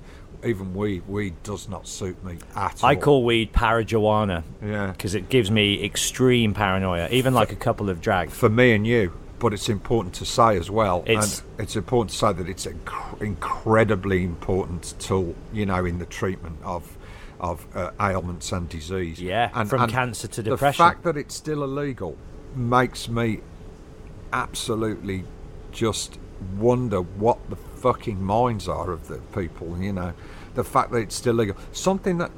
Even 0.45 0.73
weed. 0.75 1.03
Weed 1.07 1.33
does 1.43 1.67
not 1.67 1.87
suit 1.87 2.23
me 2.23 2.37
at 2.55 2.83
all. 2.83 2.89
I 2.89 2.95
call 2.95 3.23
weed 3.23 3.51
parajuana 3.51 4.43
Yeah. 4.63 4.91
because 4.91 5.15
it 5.15 5.29
gives 5.29 5.49
me 5.49 5.83
extreme 5.83 6.53
paranoia, 6.53 7.09
even 7.09 7.33
like 7.33 7.51
a 7.51 7.55
couple 7.55 7.89
of 7.89 7.99
drags. 8.01 8.33
for 8.33 8.49
me 8.49 8.73
and 8.73 8.85
you. 8.85 9.11
But 9.39 9.53
it's 9.53 9.67
important 9.69 10.13
to 10.15 10.25
say 10.25 10.55
as 10.57 10.69
well, 10.71 11.03
It's- 11.05 11.39
and 11.57 11.63
it's 11.63 11.75
important 11.75 12.11
to 12.11 12.15
say 12.17 12.31
that 12.33 12.47
it's 12.47 12.65
an 12.65 12.79
inc- 12.85 13.21
incredibly 13.21 14.23
important 14.23 14.93
tool, 14.99 15.35
you 15.51 15.65
know, 15.65 15.83
in 15.83 15.99
the 15.99 16.05
treatment 16.05 16.57
of 16.63 16.97
of 17.37 17.67
uh, 17.75 17.91
ailments 17.99 18.53
and 18.53 18.69
disease. 18.69 19.19
Yeah, 19.21 19.49
from 19.65 19.89
cancer 19.89 20.27
to 20.29 20.41
depression. 20.41 20.81
The 20.85 20.89
fact 20.91 21.03
that 21.03 21.17
it's 21.17 21.35
still 21.35 21.63
illegal 21.65 22.15
makes 22.55 23.09
me 23.09 23.41
absolutely 24.31 25.25
just 25.73 26.17
wonder 26.57 27.01
what 27.01 27.37
the 27.49 27.57
fucking 27.57 28.23
minds 28.23 28.69
are 28.69 28.89
of 28.91 29.09
the 29.09 29.17
people. 29.37 29.77
You 29.79 29.91
know, 29.93 30.13
the 30.55 30.63
fact 30.63 30.91
that 30.91 30.97
it's 30.97 31.15
still 31.15 31.35
legal, 31.35 31.55
something 31.71 32.17
that 32.17 32.31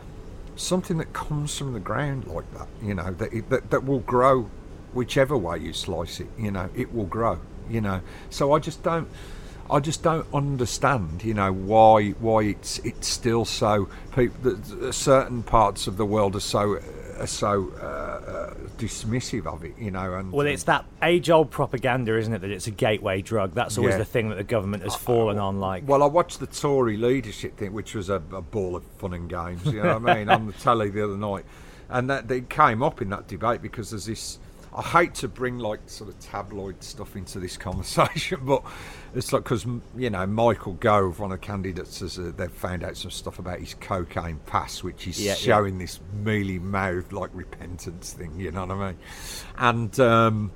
something 0.56 0.98
that 0.98 1.14
comes 1.14 1.58
from 1.58 1.74
the 1.74 1.80
ground 1.80 2.28
like 2.28 2.52
that. 2.58 2.68
You 2.82 2.96
know, 2.96 3.12
that 3.14 3.50
that 3.50 3.70
that 3.70 3.86
will 3.86 4.00
grow, 4.00 4.50
whichever 4.94 5.38
way 5.38 5.60
you 5.60 5.74
slice 5.74 6.20
it. 6.20 6.28
You 6.38 6.52
know, 6.52 6.70
it 6.76 6.94
will 6.94 7.06
grow. 7.06 7.40
You 7.70 7.82
know, 7.82 8.02
so 8.30 8.54
I 8.54 8.60
just 8.60 8.84
don't. 8.84 9.08
I 9.70 9.82
just 9.82 10.02
don't 10.02 10.26
understand, 10.34 11.26
you 11.26 11.34
know, 11.34 11.52
why 11.52 12.12
why 12.12 12.44
it's 12.44 12.80
it's 12.80 13.08
still 13.08 13.44
so. 13.44 13.90
People, 14.16 14.58
certain 14.94 15.44
parts 15.44 15.88
of 15.88 15.98
the 15.98 16.06
world 16.06 16.38
are 16.38 16.42
so 16.42 16.80
are 17.20 17.28
so 17.28 17.72
uh, 17.80 17.86
uh, 17.86 18.54
dismissive 18.78 19.46
of 19.46 19.64
it, 19.64 19.74
you 19.78 19.92
know. 19.92 20.14
And 20.16 20.32
Well, 20.32 20.48
it's 20.48 20.64
that 20.64 20.86
age-old 21.02 21.52
propaganda, 21.52 22.18
isn't 22.18 22.34
it? 22.34 22.40
That 22.40 22.52
it's 22.52 22.68
a 22.68 22.72
gateway 22.72 23.22
drug. 23.22 23.54
That's 23.54 23.78
always 23.78 23.94
Yeah. 23.94 24.00
the 24.00 24.06
thing 24.06 24.30
that 24.30 24.36
the 24.36 24.44
government 24.44 24.84
has 24.84 24.96
fallen 24.96 25.38
on. 25.38 25.60
Like, 25.60 25.88
Well, 25.88 26.04
I 26.04 26.08
watched 26.08 26.40
the 26.40 26.48
Tory 26.48 26.98
leadership 26.98 27.58
thing, 27.58 27.74
which 27.74 27.96
was 27.96 28.10
a, 28.10 28.22
a 28.32 28.42
ball 28.42 28.76
of 28.76 28.84
fun 29.00 29.14
and 29.14 29.30
games. 29.30 29.66
You 29.66 29.84
know 29.84 30.00
what 30.00 30.10
I 30.12 30.16
mean? 30.16 30.30
On 30.30 30.48
the 30.48 30.54
telly 30.54 30.90
the 30.90 31.04
other 31.04 31.18
night, 31.18 31.46
and 31.90 32.10
that 32.10 32.28
they 32.28 32.42
came 32.42 32.84
up 32.84 33.02
in 33.02 33.10
that 33.10 33.28
debate 33.28 33.62
because 33.62 33.92
there's 33.92 34.06
this. 34.06 34.40
I 34.76 34.82
hate 34.82 35.16
to 35.16 35.28
bring 35.28 35.58
like 35.58 35.80
sort 35.88 36.10
of 36.10 36.20
tabloid 36.20 36.84
stuff 36.84 37.16
into 37.16 37.40
this 37.40 37.58
conversation, 37.58 38.42
but 38.46 38.64
it's 39.16 39.32
like 39.34 39.44
because 39.44 39.66
you 39.96 40.10
know 40.10 40.26
Michael 40.28 40.74
Gove, 40.74 41.20
one 41.20 41.32
of 41.32 41.40
the 41.40 41.46
candidates, 41.46 42.00
has 42.00 42.18
uh, 42.20 42.32
they've 42.36 42.52
found 42.52 42.84
out 42.84 42.98
some 42.98 43.12
stuff 43.12 43.40
about 43.40 43.60
his 43.60 43.74
cocaine 43.76 44.40
past, 44.46 44.84
which 44.84 45.04
he's 45.04 45.20
Yeah, 45.24 45.32
yeah. 45.32 45.36
showing 45.36 45.78
this 45.78 46.00
mealy 46.24 46.60
mouthed 46.60 47.14
like 47.14 47.30
repentance 47.34 48.14
thing. 48.14 48.40
You 48.40 48.52
know 48.52 48.66
what 48.66 48.78
I 48.78 48.88
mean? 48.88 48.98
And 49.58 50.00
um, 50.00 50.52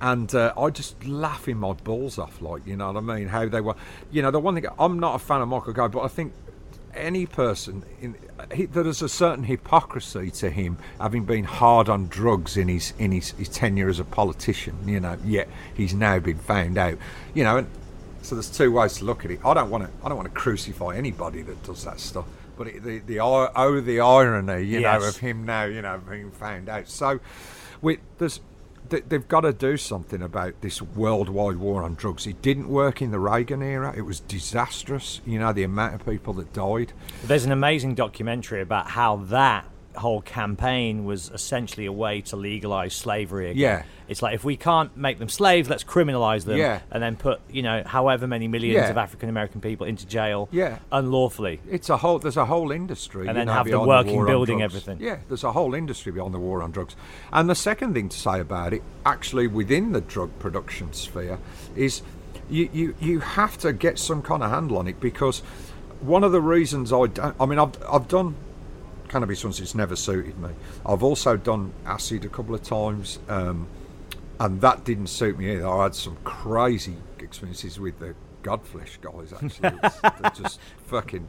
and 0.00 0.34
uh, 0.34 0.52
I 0.56 0.70
just 0.70 1.04
laughing 1.04 1.58
my 1.58 1.72
balls 1.72 2.18
off, 2.18 2.40
like 2.40 2.66
you 2.66 2.76
know 2.76 2.92
what 2.92 2.96
I 2.96 3.00
mean? 3.18 3.28
How 3.28 3.48
they 3.48 3.60
were, 3.60 3.74
you 4.10 4.22
know, 4.22 4.30
the 4.30 4.40
one 4.40 4.54
thing 4.54 4.66
I'm 4.78 4.98
not 4.98 5.14
a 5.14 5.18
fan 5.18 5.40
of 5.42 5.48
Michael 5.48 5.72
Gove, 5.72 5.92
but 5.92 6.00
I 6.02 6.08
think 6.08 6.32
any 6.94 7.26
person 7.26 7.84
in 8.00 8.16
he, 8.54 8.66
there 8.66 8.86
is 8.86 9.02
a 9.02 9.08
certain 9.08 9.44
hypocrisy 9.44 10.30
to 10.30 10.50
him 10.50 10.78
having 10.98 11.24
been 11.24 11.44
hard 11.44 11.88
on 11.88 12.08
drugs 12.08 12.56
in 12.56 12.68
his 12.68 12.92
in 12.98 13.12
his, 13.12 13.30
his 13.32 13.48
tenure 13.48 13.88
as 13.88 14.00
a 14.00 14.04
politician. 14.04 14.76
You 14.86 15.00
know, 15.00 15.16
yet 15.24 15.48
he's 15.74 15.94
now 15.94 16.18
been 16.18 16.38
found 16.38 16.78
out. 16.78 16.98
You 17.34 17.44
know, 17.44 17.58
and 17.58 17.68
so 18.22 18.34
there's 18.34 18.50
two 18.50 18.72
ways 18.72 18.94
to 18.94 19.04
look 19.04 19.24
at 19.24 19.30
it. 19.30 19.40
I 19.44 19.54
don't 19.54 19.70
want 19.70 19.84
to 19.84 19.90
I 20.04 20.08
don't 20.08 20.16
want 20.16 20.28
to 20.32 20.34
crucify 20.34 20.96
anybody 20.96 21.42
that 21.42 21.62
does 21.62 21.84
that 21.84 22.00
stuff. 22.00 22.26
But 22.56 22.68
it, 22.68 22.82
the 22.82 22.98
the 22.98 23.20
oh 23.20 23.80
the 23.80 24.00
irony, 24.00 24.64
you 24.64 24.80
know, 24.80 25.02
of 25.02 25.16
him 25.18 25.44
now, 25.44 25.64
you 25.64 25.82
know, 25.82 26.00
being 26.08 26.30
found 26.30 26.68
out. 26.68 26.88
So, 26.88 27.20
we 27.80 27.98
there's 28.18 28.40
they've 28.90 29.28
got 29.28 29.42
to 29.42 29.52
do 29.52 29.76
something 29.76 30.22
about 30.22 30.60
this 30.60 30.82
worldwide 30.82 31.56
war 31.56 31.82
on 31.82 31.94
drugs. 31.94 32.26
It 32.26 32.42
didn't 32.42 32.68
work 32.68 33.00
in 33.00 33.10
the 33.10 33.18
Reagan 33.18 33.62
era. 33.62 33.94
It 33.96 34.02
was 34.02 34.20
disastrous. 34.20 35.20
You 35.24 35.38
know 35.38 35.52
the 35.52 35.62
amount 35.62 35.94
of 35.94 36.04
people 36.04 36.32
that 36.34 36.52
died. 36.52 36.92
There's 37.24 37.44
an 37.44 37.52
amazing 37.52 37.94
documentary 37.94 38.60
about 38.60 38.88
how 38.90 39.16
that 39.16 39.64
whole 39.96 40.20
campaign 40.22 41.04
was 41.04 41.30
essentially 41.30 41.86
a 41.86 41.92
way 41.92 42.20
to 42.22 42.36
legalize 42.36 42.94
slavery 42.94 43.50
again. 43.50 43.60
Yeah. 43.60 43.82
It's 44.08 44.22
like 44.22 44.34
if 44.34 44.44
we 44.44 44.56
can't 44.56 44.96
make 44.96 45.18
them 45.18 45.28
slaves, 45.28 45.68
let's 45.68 45.84
criminalize 45.84 46.44
them 46.44 46.58
Yeah. 46.58 46.80
and 46.90 47.02
then 47.02 47.16
put, 47.16 47.40
you 47.50 47.62
know, 47.62 47.82
however 47.84 48.26
many 48.26 48.48
millions 48.48 48.74
Yeah. 48.74 48.90
of 48.90 48.96
African 48.98 49.28
American 49.28 49.60
people 49.60 49.86
into 49.86 50.06
jail 50.06 50.48
Yeah. 50.52 50.78
unlawfully. 50.92 51.60
It's 51.68 51.88
a 51.90 51.96
whole. 51.96 52.18
There's 52.18 52.36
a 52.36 52.44
whole 52.46 52.70
industry, 52.70 53.26
And 53.28 53.36
then 53.36 53.46
know, 53.46 53.52
have 53.52 53.66
the 53.66 53.72
beyond 53.72 53.88
working 53.88 54.18
on 54.20 54.26
building 54.26 54.62
everything. 54.62 54.98
Yeah, 55.00 55.18
there's 55.28 55.44
a 55.44 55.52
whole 55.52 55.74
industry 55.74 56.12
beyond 56.12 56.34
the 56.34 56.38
war 56.38 56.62
on 56.62 56.70
drugs. 56.70 56.96
And 57.32 57.48
the 57.50 57.54
second 57.54 57.94
thing 57.94 58.08
to 58.08 58.18
say 58.18 58.40
about 58.40 58.72
it, 58.72 58.82
actually 59.04 59.46
within 59.46 59.92
the 59.92 60.00
drug 60.00 60.30
production 60.38 60.92
sphere, 60.92 61.38
is 61.76 62.02
you 62.48 62.68
you, 62.72 62.94
you 63.00 63.20
have 63.20 63.58
to 63.58 63.72
get 63.72 63.98
some 63.98 64.22
kind 64.22 64.42
of 64.42 64.50
handle 64.50 64.78
on 64.78 64.88
it 64.88 64.98
because 65.00 65.42
one 66.00 66.24
of 66.24 66.32
the 66.32 66.40
reasons 66.40 66.92
I 66.92 67.06
don't. 67.06 67.34
I 67.38 67.46
mean, 67.46 67.58
I've 67.58 67.72
I've 67.90 68.08
done 68.08 68.34
cannabis 69.10 69.44
once. 69.44 69.60
It's 69.60 69.74
never 69.74 69.96
suited 69.96 70.38
me. 70.38 70.50
I've 70.86 71.02
also 71.02 71.36
done 71.36 71.72
acid 71.84 72.24
a 72.24 72.28
couple 72.28 72.54
of 72.54 72.62
times. 72.62 73.18
Um, 73.28 73.66
and 74.38 74.60
that 74.62 74.84
didn't 74.84 75.08
suit 75.08 75.36
me 75.38 75.50
either. 75.52 75.68
I 75.68 75.82
had 75.82 75.94
some 75.94 76.16
crazy 76.24 76.96
experiences 77.18 77.78
with 77.78 77.98
the 77.98 78.14
Godflesh 78.42 78.98
guys. 79.02 79.34
Actually, 79.34 80.32
just 80.42 80.58
fucking, 80.86 81.28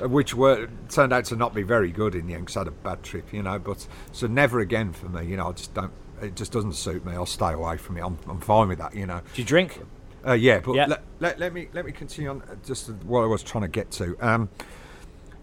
which 0.00 0.34
were 0.34 0.68
turned 0.88 1.12
out 1.12 1.26
to 1.26 1.36
not 1.36 1.54
be 1.54 1.62
very 1.62 1.92
good 1.92 2.16
in 2.16 2.26
the 2.26 2.34
end. 2.34 2.48
'cause 2.48 2.56
I 2.56 2.60
had 2.60 2.68
a 2.68 2.72
bad 2.72 3.04
trip, 3.04 3.32
you 3.32 3.42
know. 3.44 3.58
But 3.60 3.86
so 4.10 4.26
never 4.26 4.58
again 4.58 4.92
for 4.92 5.08
me. 5.08 5.26
You 5.26 5.36
know, 5.36 5.48
I 5.48 5.52
just 5.52 5.72
don't. 5.74 5.92
It 6.20 6.34
just 6.34 6.50
doesn't 6.50 6.72
suit 6.72 7.04
me. 7.06 7.12
I'll 7.12 7.24
stay 7.24 7.52
away 7.52 7.76
from 7.76 7.96
it. 7.98 8.02
I'm, 8.04 8.18
I'm 8.28 8.40
fine 8.40 8.66
with 8.66 8.78
that. 8.78 8.96
You 8.96 9.06
know. 9.06 9.20
Do 9.34 9.42
you 9.42 9.46
drink? 9.46 9.80
Uh, 10.26 10.32
yeah, 10.32 10.58
but 10.58 10.74
Yeah. 10.74 10.86
Let, 10.86 11.02
let, 11.20 11.38
let 11.38 11.52
me 11.54 11.68
let 11.72 11.86
me 11.86 11.92
continue 11.92 12.30
on 12.30 12.42
uh, 12.42 12.56
just 12.66 12.90
what 13.04 13.22
I 13.22 13.26
was 13.26 13.44
trying 13.44 13.62
to 13.62 13.68
get 13.68 13.92
to. 13.92 14.16
Um, 14.20 14.48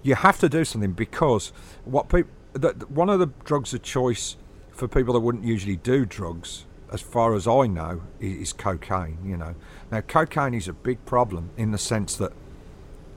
you 0.04 0.16
have 0.16 0.40
to 0.40 0.50
do 0.50 0.64
something 0.66 0.94
because 0.94 1.52
what 1.86 2.10
people 2.10 2.32
the, 2.54 2.74
the- 2.74 2.86
one 2.88 3.10
of 3.10 3.20
the 3.20 3.28
drugs 3.44 3.74
of 3.74 3.84
choice 3.84 4.36
for 4.72 4.88
people 4.88 5.14
that 5.14 5.20
wouldn't 5.20 5.44
usually 5.44 5.76
do 5.76 6.06
drugs, 6.06 6.66
as 6.94 7.02
far 7.02 7.34
as 7.36 7.48
I 7.48 7.66
know, 7.66 8.02
is, 8.20 8.54
cocaine. 8.54 9.18
You 9.26 9.38
know, 9.38 9.56
now 9.92 10.02
cocaine 10.02 10.54
is 10.54 10.68
a 10.68 10.74
big 10.74 11.04
problem 11.06 11.50
in 11.58 11.72
the 11.72 11.78
sense 11.78 12.16
that 12.18 12.32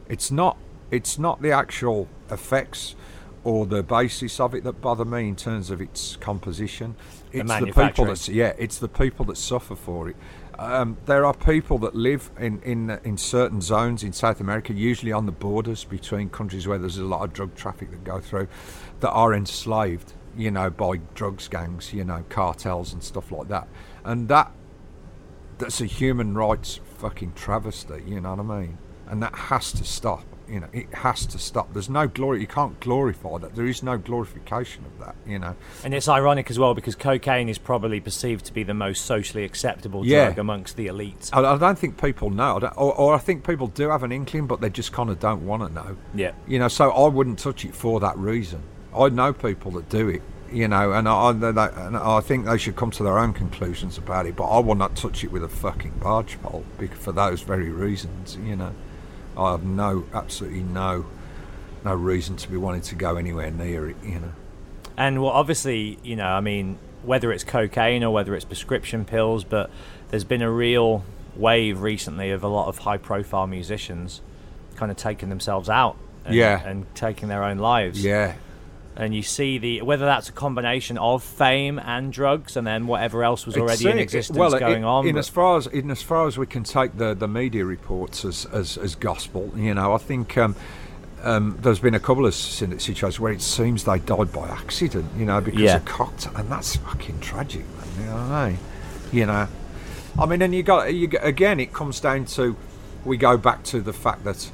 it's 0.09 0.31
not 0.31 0.57
it's 0.91 1.19
not 1.19 1.41
the 1.41 1.53
actual 1.53 2.09
effects 2.31 2.97
or 3.45 3.65
the 3.65 3.83
basis 3.83 4.41
of 4.41 4.55
it 4.55 4.65
that 4.65 4.81
bother 4.81 5.05
me 5.05 5.29
in 5.29 5.37
terms 5.37 5.71
of 5.71 5.81
its 5.81 6.17
composition. 6.17 6.97
It's 7.33 7.33
the 7.33 7.39
people 7.43 7.47
manufacturing. 7.47 8.09
that 8.09 8.29
yeah, 8.29 8.53
it's 8.59 8.79
the 8.79 8.89
people 8.89 9.25
that 9.27 9.37
suffer 9.37 9.77
for 9.77 10.09
it. 10.09 10.17
Um, 10.61 10.99
there 11.07 11.25
are 11.25 11.33
people 11.33 11.79
that 11.79 11.95
live 11.95 12.31
in, 12.39 12.61
in 12.61 13.01
in 13.03 13.17
certain 13.17 13.63
zones 13.63 14.03
in 14.03 14.13
South 14.13 14.41
America, 14.41 14.75
usually 14.75 15.11
on 15.11 15.25
the 15.25 15.33
borders 15.33 15.85
between 15.85 16.29
countries 16.29 16.69
where 16.69 16.77
there's 16.77 16.99
a 16.99 17.05
lot 17.05 17.25
of 17.25 17.33
drug 17.33 17.55
traffic 17.55 17.91
that 17.93 18.05
go 18.05 18.21
through, 18.21 18.47
that 19.01 19.09
are 19.09 19.33
enslaved, 19.33 20.13
you 20.37 20.51
know, 20.51 20.69
by 20.69 20.99
drugs 21.15 21.49
gangs, 21.49 21.95
you 21.95 22.05
know, 22.05 22.25
cartels 22.29 22.93
and 22.93 23.03
stuff 23.03 23.33
like 23.33 23.49
that, 23.49 23.69
and 24.05 24.29
that 24.29 24.53
that's 25.57 25.81
a 25.81 25.87
human 25.87 26.35
rights 26.35 26.79
fucking 26.99 27.33
travesty. 27.33 28.03
You 28.07 28.21
know 28.21 28.35
what 28.35 28.41
I 28.55 28.61
mean? 28.61 28.77
And 29.07 29.23
that 29.23 29.35
has 29.35 29.73
to 29.73 29.85
stop. 29.85 30.27
You 30.51 30.61
know, 30.61 30.69
it 30.73 30.93
has 30.95 31.27
to 31.27 31.39
stop. 31.39 31.73
There's 31.73 31.89
no 31.89 32.09
glory. 32.09 32.41
You 32.41 32.47
can't 32.47 32.79
glorify 32.81 33.39
that. 33.39 33.55
There 33.55 33.67
is 33.67 33.83
no 33.83 33.97
glorification 33.99 34.85
of 34.85 34.99
that. 34.99 35.15
You 35.27 35.39
know. 35.39 35.55
And 35.85 35.95
it's 35.95 36.09
ironic 36.09 36.51
as 36.51 36.59
well 36.59 36.75
because 36.75 36.95
cocaine 36.97 37.49
is 37.49 37.59
probably 37.59 38.01
perceived 38.01 38.45
to 38.47 38.53
be 38.53 38.63
the 38.65 38.75
most 38.75 39.05
socially 39.05 39.45
acceptable 39.45 40.05
Yeah. 40.05 40.27
drug 40.27 40.39
amongst 40.39 40.77
the 40.77 40.89
elites. 40.89 41.31
I, 41.33 41.41
I 41.55 41.57
don't 41.59 41.79
think 41.79 42.01
people 42.03 42.31
know, 42.31 42.59
or, 42.77 42.95
or 42.95 43.15
I 43.15 43.19
think 43.19 43.47
people 43.47 43.69
do 43.69 43.89
have 43.91 44.03
an 44.03 44.13
inkling, 44.13 44.47
but 44.47 44.61
they 44.61 44.71
just 44.71 44.93
kind 44.93 45.09
of 45.11 45.21
don't 45.21 45.47
want 45.47 45.63
to 45.67 45.73
know. 45.73 45.97
Yeah. 46.15 46.33
You 46.49 46.59
know, 46.59 46.69
so 46.69 46.91
I 46.91 47.09
wouldn't 47.09 47.39
touch 47.39 47.65
it 47.65 47.75
for 47.75 48.01
that 48.01 48.19
reason. 48.19 48.63
I 48.97 49.09
know 49.09 49.33
people 49.33 49.71
that 49.73 49.89
do 49.89 50.09
it, 50.09 50.23
you 50.53 50.67
know, 50.67 50.93
and 50.93 51.09
I, 51.09 51.31
they- 51.33 51.49
and 51.49 51.97
I 51.97 52.21
think 52.21 52.47
they 52.47 52.59
should 52.59 52.75
come 52.75 52.91
to 52.93 53.05
their 53.05 53.19
own 53.21 53.33
conclusions 53.33 53.99
about 53.99 54.27
it. 54.27 54.35
But 54.35 54.49
I 54.49 54.59
will 54.59 54.75
not 54.75 54.97
touch 54.97 55.23
it 55.23 55.31
with 55.31 55.45
a 55.45 55.49
fucking 55.49 55.93
barge 56.03 56.43
pole 56.43 56.65
for 56.95 57.13
those 57.13 57.41
very 57.43 57.69
reasons. 57.71 58.37
You 58.45 58.57
know, 58.57 58.73
I 59.41 59.53
have 59.53 59.65
no, 59.65 60.05
absolutely 60.13 60.63
no, 60.63 61.07
no 61.85 61.95
reason 61.95 62.37
to 62.37 62.51
be 62.51 62.57
wanting 62.57 62.83
to 62.83 62.95
go 62.95 63.17
anywhere 63.17 63.51
near 63.51 63.89
it. 63.89 63.97
You 64.05 64.21
know. 64.21 64.33
And 64.97 65.23
well, 65.23 65.33
obviously, 65.33 65.99
you 66.03 66.15
know, 66.17 66.27
I 66.27 66.41
mean, 66.41 66.79
whether 67.03 67.33
it's 67.33 67.45
cocaine 67.45 68.05
or 68.05 68.13
whether 68.13 68.35
it's 68.35 68.45
prescription 68.45 69.05
pills, 69.05 69.45
but 69.45 69.71
there's 70.11 70.25
been 70.25 70.43
a 70.43 70.51
real 70.51 71.05
wave 71.35 71.81
recently 71.81 72.31
of 72.31 72.45
a 72.45 72.49
lot 72.49 72.69
of 72.69 72.79
high-profile 72.79 73.47
musicians 73.47 74.21
kind 74.77 74.91
of 74.91 74.97
taking 74.99 75.31
themselves 75.31 75.69
out. 75.71 75.97
And, 76.23 76.35
Yeah. 76.35 76.63
and 76.69 76.85
taking 76.95 77.29
their 77.29 77.43
own 77.43 77.57
lives. 77.57 78.05
Yeah. 78.05 78.35
And 79.01 79.15
you 79.15 79.23
see 79.23 79.57
the 79.57 79.81
whether 79.81 80.05
that's 80.05 80.29
a 80.29 80.33
combination 80.33 80.99
of 80.99 81.25
fame 81.25 81.79
and 81.79 82.13
drugs, 82.13 82.55
and 82.55 82.67
then 82.67 82.87
whatever 82.87 83.25
else 83.25 83.47
was 83.47 83.57
already 83.57 83.89
in 83.89 83.99
existence 83.99 84.39
well, 84.39 84.51
going 84.59 84.83
in, 84.83 84.85
on. 84.85 85.07
In 85.07 85.17
as 85.17 85.31
far 85.31 85.57
as 85.57 85.67
in 85.67 85.91
as 85.91 86.03
far 86.03 86.27
as 86.27 86.37
we 86.37 86.47
can 86.47 86.65
take 86.65 86.99
the, 86.99 87.15
the 87.15 87.27
media 87.27 87.65
reports 87.65 88.27
as, 88.27 88.45
as, 88.53 88.77
as 88.77 88.95
gospel, 88.95 89.51
you 89.57 89.73
know, 89.73 89.95
I 89.95 89.97
think 89.97 90.37
um, 90.37 90.55
um, 91.23 91.57
there's 91.63 91.79
been 91.81 91.95
a 91.95 92.01
couple 92.01 92.27
of 92.27 92.35
situations 92.35 93.19
where 93.19 93.33
it 93.33 93.41
seems 93.41 93.85
they 93.85 94.01
died 94.01 94.33
by 94.35 94.47
accident, 94.49 95.07
you 95.17 95.25
know, 95.25 95.41
because 95.41 95.61
Yeah. 95.61 95.77
of 95.77 95.87
cocktail, 95.87 96.37
and 96.37 96.51
that's 96.51 96.77
fucking 96.77 97.21
tragic, 97.21 97.65
man. 97.79 97.89
You 98.01 98.07
know 98.07 98.13
what 98.13 98.21
I 98.21 98.49
mean? 98.51 98.59
You 99.13 99.27
know, 99.27 99.49
I 100.19 100.27
mean, 100.27 100.43
and 100.43 100.55
you 100.55 100.63
got 100.63 100.93
you 100.93 101.07
got- 101.07 101.25
again, 101.25 101.59
it 101.59 101.73
comes 101.73 102.01
down 102.01 102.27
to 102.27 102.55
we 103.07 103.17
go 103.17 103.39
back 103.39 103.63
to 103.65 103.81
the 103.81 103.95
fact 103.95 104.25
that 104.25 104.51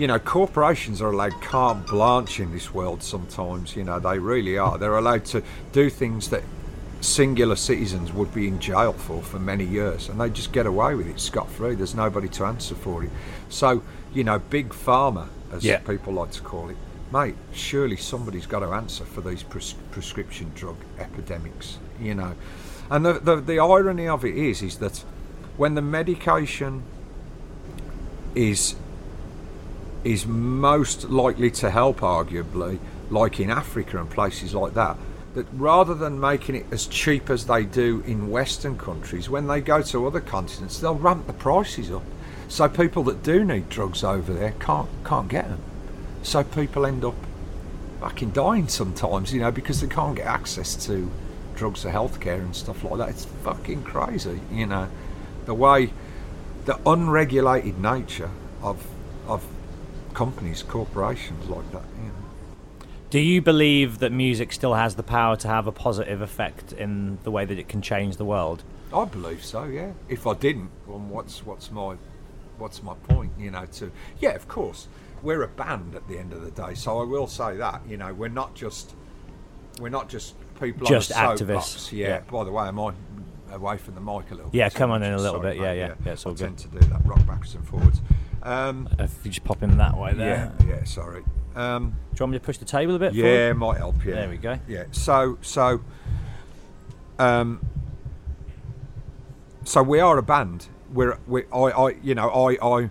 you 0.00 0.06
know, 0.06 0.18
corporations 0.18 1.02
are 1.02 1.10
allowed 1.10 1.38
carte 1.42 1.86
blanche 1.86 2.40
in 2.40 2.50
this 2.52 2.72
world 2.72 3.02
sometimes, 3.02 3.76
you 3.76 3.84
know, 3.84 4.00
they 4.00 4.18
really 4.18 4.56
are. 4.56 4.78
They're 4.78 4.96
allowed 4.96 5.26
to 5.26 5.42
do 5.72 5.90
things 5.90 6.30
that 6.30 6.42
singular 7.02 7.54
citizens 7.54 8.10
would 8.10 8.32
be 8.32 8.48
in 8.48 8.58
jail 8.60 8.94
for 8.94 9.20
for 9.20 9.38
many 9.38 9.64
years, 9.64 10.08
and 10.08 10.18
they 10.18 10.30
just 10.30 10.52
get 10.52 10.64
away 10.64 10.94
with 10.94 11.06
it 11.06 11.20
scot 11.20 11.50
free. 11.50 11.74
There's 11.74 11.94
nobody 11.94 12.28
to 12.28 12.46
answer 12.46 12.74
for 12.74 13.04
it. 13.04 13.10
So, 13.50 13.82
you 14.14 14.24
know, 14.24 14.38
big 14.38 14.70
pharma, 14.70 15.28
as 15.52 15.64
Yeah. 15.64 15.80
people 15.80 16.14
like 16.14 16.30
to 16.32 16.40
call 16.40 16.70
it, 16.70 16.78
mate, 17.12 17.34
surely 17.52 17.96
somebody's 17.98 18.46
got 18.46 18.60
to 18.60 18.68
answer 18.68 19.04
for 19.04 19.20
these 19.20 19.42
pres- 19.42 19.74
prescription 19.90 20.50
drug 20.54 20.76
epidemics, 20.98 21.76
you 22.00 22.14
know. 22.14 22.32
And 22.90 23.04
the, 23.04 23.12
the, 23.20 23.36
the 23.36 23.58
irony 23.58 24.08
of 24.08 24.24
it 24.24 24.34
is, 24.34 24.62
is 24.62 24.78
that 24.78 25.04
when 25.58 25.74
the 25.74 25.82
medication 25.82 26.84
is 28.34 28.76
is 30.04 30.26
most 30.26 31.10
likely 31.10 31.50
to 31.50 31.70
help, 31.70 32.00
arguably, 32.00 32.78
like 33.10 33.40
in 33.40 33.50
Africa 33.50 33.98
and 33.98 34.08
places 34.08 34.54
like 34.54 34.74
that. 34.74 34.96
That 35.34 35.46
rather 35.52 35.94
than 35.94 36.18
making 36.18 36.56
it 36.56 36.66
as 36.72 36.86
cheap 36.86 37.30
as 37.30 37.46
they 37.46 37.64
do 37.64 38.02
in 38.06 38.30
Western 38.30 38.76
countries, 38.76 39.28
when 39.28 39.46
they 39.46 39.60
go 39.60 39.82
to 39.82 40.06
other 40.06 40.20
continents, 40.20 40.80
they'll 40.80 40.94
ramp 40.94 41.26
the 41.26 41.32
prices 41.32 41.90
up. 41.90 42.02
So 42.48 42.68
people 42.68 43.04
that 43.04 43.22
do 43.22 43.44
need 43.44 43.68
drugs 43.68 44.02
over 44.02 44.32
there 44.32 44.52
can't 44.58 44.88
can't 45.04 45.28
get 45.28 45.48
them. 45.48 45.60
So 46.22 46.42
people 46.42 46.84
end 46.84 47.04
up 47.04 47.14
fucking 48.00 48.30
dying 48.30 48.66
sometimes, 48.68 49.32
you 49.32 49.40
know, 49.40 49.52
because 49.52 49.80
they 49.80 49.86
can't 49.86 50.16
get 50.16 50.26
access 50.26 50.74
to 50.86 51.10
drugs 51.54 51.84
or 51.84 51.90
healthcare 51.90 52.40
and 52.40 52.56
stuff 52.56 52.82
like 52.82 52.98
that. 52.98 53.10
It's 53.10 53.26
fucking 53.44 53.84
crazy, 53.84 54.40
you 54.50 54.66
know, 54.66 54.88
the 55.44 55.54
way 55.54 55.92
the 56.64 56.78
unregulated 56.86 57.78
nature 57.78 58.30
of 58.62 58.84
of 59.26 59.46
companies, 60.14 60.62
corporations 60.62 61.48
like 61.48 61.70
that. 61.72 61.84
You 61.96 62.08
know. 62.08 62.86
Do 63.10 63.18
you 63.18 63.42
believe 63.42 63.98
that 63.98 64.12
music 64.12 64.52
still 64.52 64.74
has 64.74 64.94
the 64.94 65.02
power 65.02 65.36
to 65.36 65.48
have 65.48 65.66
a 65.66 65.72
positive 65.72 66.20
effect 66.20 66.72
in 66.72 67.18
the 67.24 67.30
way 67.30 67.44
that 67.44 67.58
it 67.58 67.68
can 67.68 67.82
change 67.82 68.16
the 68.16 68.24
world? 68.24 68.62
I 68.94 69.04
believe 69.04 69.44
so. 69.44 69.64
Yeah. 69.64 69.92
If 70.08 70.26
I 70.26 70.34
didn't, 70.34 70.70
well, 70.86 70.98
what's 70.98 71.44
what's 71.44 71.70
my 71.70 71.96
what's 72.58 72.82
my 72.82 72.94
point? 72.94 73.32
You 73.38 73.50
know, 73.50 73.66
to 73.66 73.90
yeah, 74.20 74.30
of 74.30 74.48
course, 74.48 74.88
we're 75.22 75.42
a 75.42 75.48
band 75.48 75.94
at 75.94 76.06
the 76.08 76.18
end 76.18 76.32
of 76.32 76.42
the 76.42 76.50
day. 76.50 76.74
So 76.74 77.00
I 77.00 77.04
will 77.04 77.26
say 77.26 77.56
that. 77.56 77.82
You 77.88 77.96
know, 77.96 78.12
we're 78.12 78.28
not 78.28 78.54
just 78.54 78.94
we're 79.80 79.88
not 79.88 80.08
just 80.08 80.34
people 80.60 80.86
Just 80.86 81.10
activists. 81.10 81.92
Yeah. 81.92 82.08
yeah. 82.08 82.20
By 82.20 82.44
the 82.44 82.52
way, 82.52 82.68
am 82.68 82.78
I 82.78 82.92
away 83.52 83.76
from 83.78 83.94
the 83.94 84.00
mic 84.00 84.30
a 84.30 84.34
little? 84.34 84.50
Yeah, 84.52 84.68
bit? 84.68 84.74
come 84.74 84.90
on 84.90 85.02
in 85.02 85.12
a 85.12 85.18
little 85.18 85.40
bit. 85.40 85.56
Yeah, 85.56 85.72
yeah. 85.72 85.84
Uh, 85.86 85.94
yeah, 86.04 86.12
it's 86.12 86.26
all 86.26 86.32
I 86.32 86.36
good. 86.36 86.44
tend 86.44 86.58
to 86.58 86.68
do 86.68 86.78
that, 86.78 87.04
rock 87.04 87.26
backwards 87.26 87.54
and 87.54 87.66
forwards. 87.66 88.00
Um, 88.42 88.88
If 88.98 89.24
you 89.24 89.30
just 89.30 89.44
pop 89.44 89.60
him 89.60 89.76
that 89.76 89.96
way 89.96 90.14
there. 90.14 90.52
yeah, 90.60 90.66
yeah. 90.66 90.84
Sorry. 90.84 91.22
Um, 91.54 91.90
Do 91.90 92.20
you 92.20 92.24
want 92.24 92.32
me 92.32 92.38
to 92.38 92.44
push 92.44 92.58
the 92.58 92.64
table 92.64 92.94
a 92.94 92.98
bit? 92.98 93.12
Yeah, 93.12 93.52
might 93.52 93.76
help. 93.78 93.96
Yeah. 94.04 94.14
There 94.14 94.28
we 94.28 94.36
go. 94.38 94.58
Yeah. 94.68 94.84
So 94.92 95.36
so 95.42 95.80
um 97.18 97.60
so 99.64 99.82
we 99.82 100.00
are 100.00 100.16
a 100.16 100.22
band. 100.22 100.68
We're 100.92 101.18
we 101.26 101.44
I 101.52 101.58
I 101.58 101.88
you 102.02 102.14
know 102.14 102.30
I 102.30 102.56
I 102.66 102.90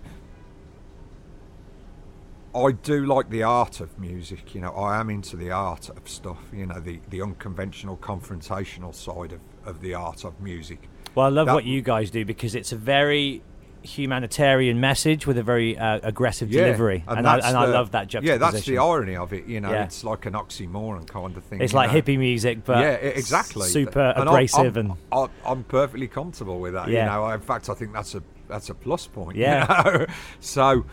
I 2.56 2.72
do 2.72 3.06
like 3.06 3.30
the 3.30 3.44
art 3.44 3.80
of 3.80 3.98
music. 4.00 4.56
You 4.56 4.62
know, 4.62 4.72
I 4.72 5.00
am 5.00 5.10
into 5.10 5.38
the 5.38 5.52
art 5.52 5.90
of 5.90 6.08
stuff. 6.10 6.40
You 6.54 6.66
know, 6.66 6.80
the 6.80 7.00
the 7.10 7.22
unconventional, 7.22 7.98
confrontational 7.98 8.94
side 8.94 9.32
of 9.34 9.40
of 9.66 9.82
the 9.82 9.94
art 9.94 10.24
of 10.26 10.40
music. 10.42 10.90
Well, 11.16 11.26
I 11.26 11.30
love 11.30 11.48
That- 11.48 11.54
what 11.56 11.66
you 11.66 11.82
guys 11.82 12.12
do 12.12 12.24
because 12.26 12.56
it's 12.56 12.72
a 12.72 12.76
very 12.78 13.42
humanitarian 13.84 14.80
message 14.80 15.26
with 15.28 15.38
a 15.38 15.44
very 15.44 15.78
uh, 15.78 16.00
aggressive 16.04 16.50
delivery, 16.50 17.04
and, 17.08 17.28
I, 17.28 17.36
that's 17.36 17.48
and 17.48 17.58
I 17.58 17.66
love 17.66 17.92
that 17.92 18.08
juxtaposition. 18.08 18.42
Yeah, 18.42 18.52
that's 18.52 18.66
the 18.66 18.78
irony 18.78 19.16
of 19.16 19.34
it. 19.34 19.46
You 19.46 19.62
know, 19.62 19.72
Yeah. 19.72 19.84
it's 19.86 20.04
like 20.04 20.26
an 20.26 20.34
oxymoron 20.34 21.08
kind 21.08 21.36
of 21.38 21.44
thing. 21.44 21.62
It's 21.62 21.74
like 21.74 21.92
know. 21.92 22.02
hippie 22.02 22.18
music, 22.18 22.66
but 22.66 22.80
yeah, 22.80 22.92
exactly. 22.94 23.68
super 23.68 24.00
And 24.00 24.20
I'm- 24.20 24.28
abrasive 24.28 24.78
I'm, 24.78 24.92
and 24.92 24.98
I'm, 25.12 25.30
I'm 25.46 25.64
perfectly 25.64 26.08
comfortable 26.08 26.60
with 26.60 26.74
that. 26.74 26.88
Yeah. 26.90 27.06
You 27.06 27.12
know, 27.28 27.30
in 27.34 27.42
fact, 27.42 27.70
I 27.70 27.74
think 27.74 27.94
that's 27.94 28.16
a 28.16 28.24
that's 28.48 28.70
a 28.70 28.74
plus 28.74 29.06
point. 29.08 29.38
you 29.38 29.44
Yeah. 29.44 29.82
know? 29.86 30.06
so, 30.40 30.86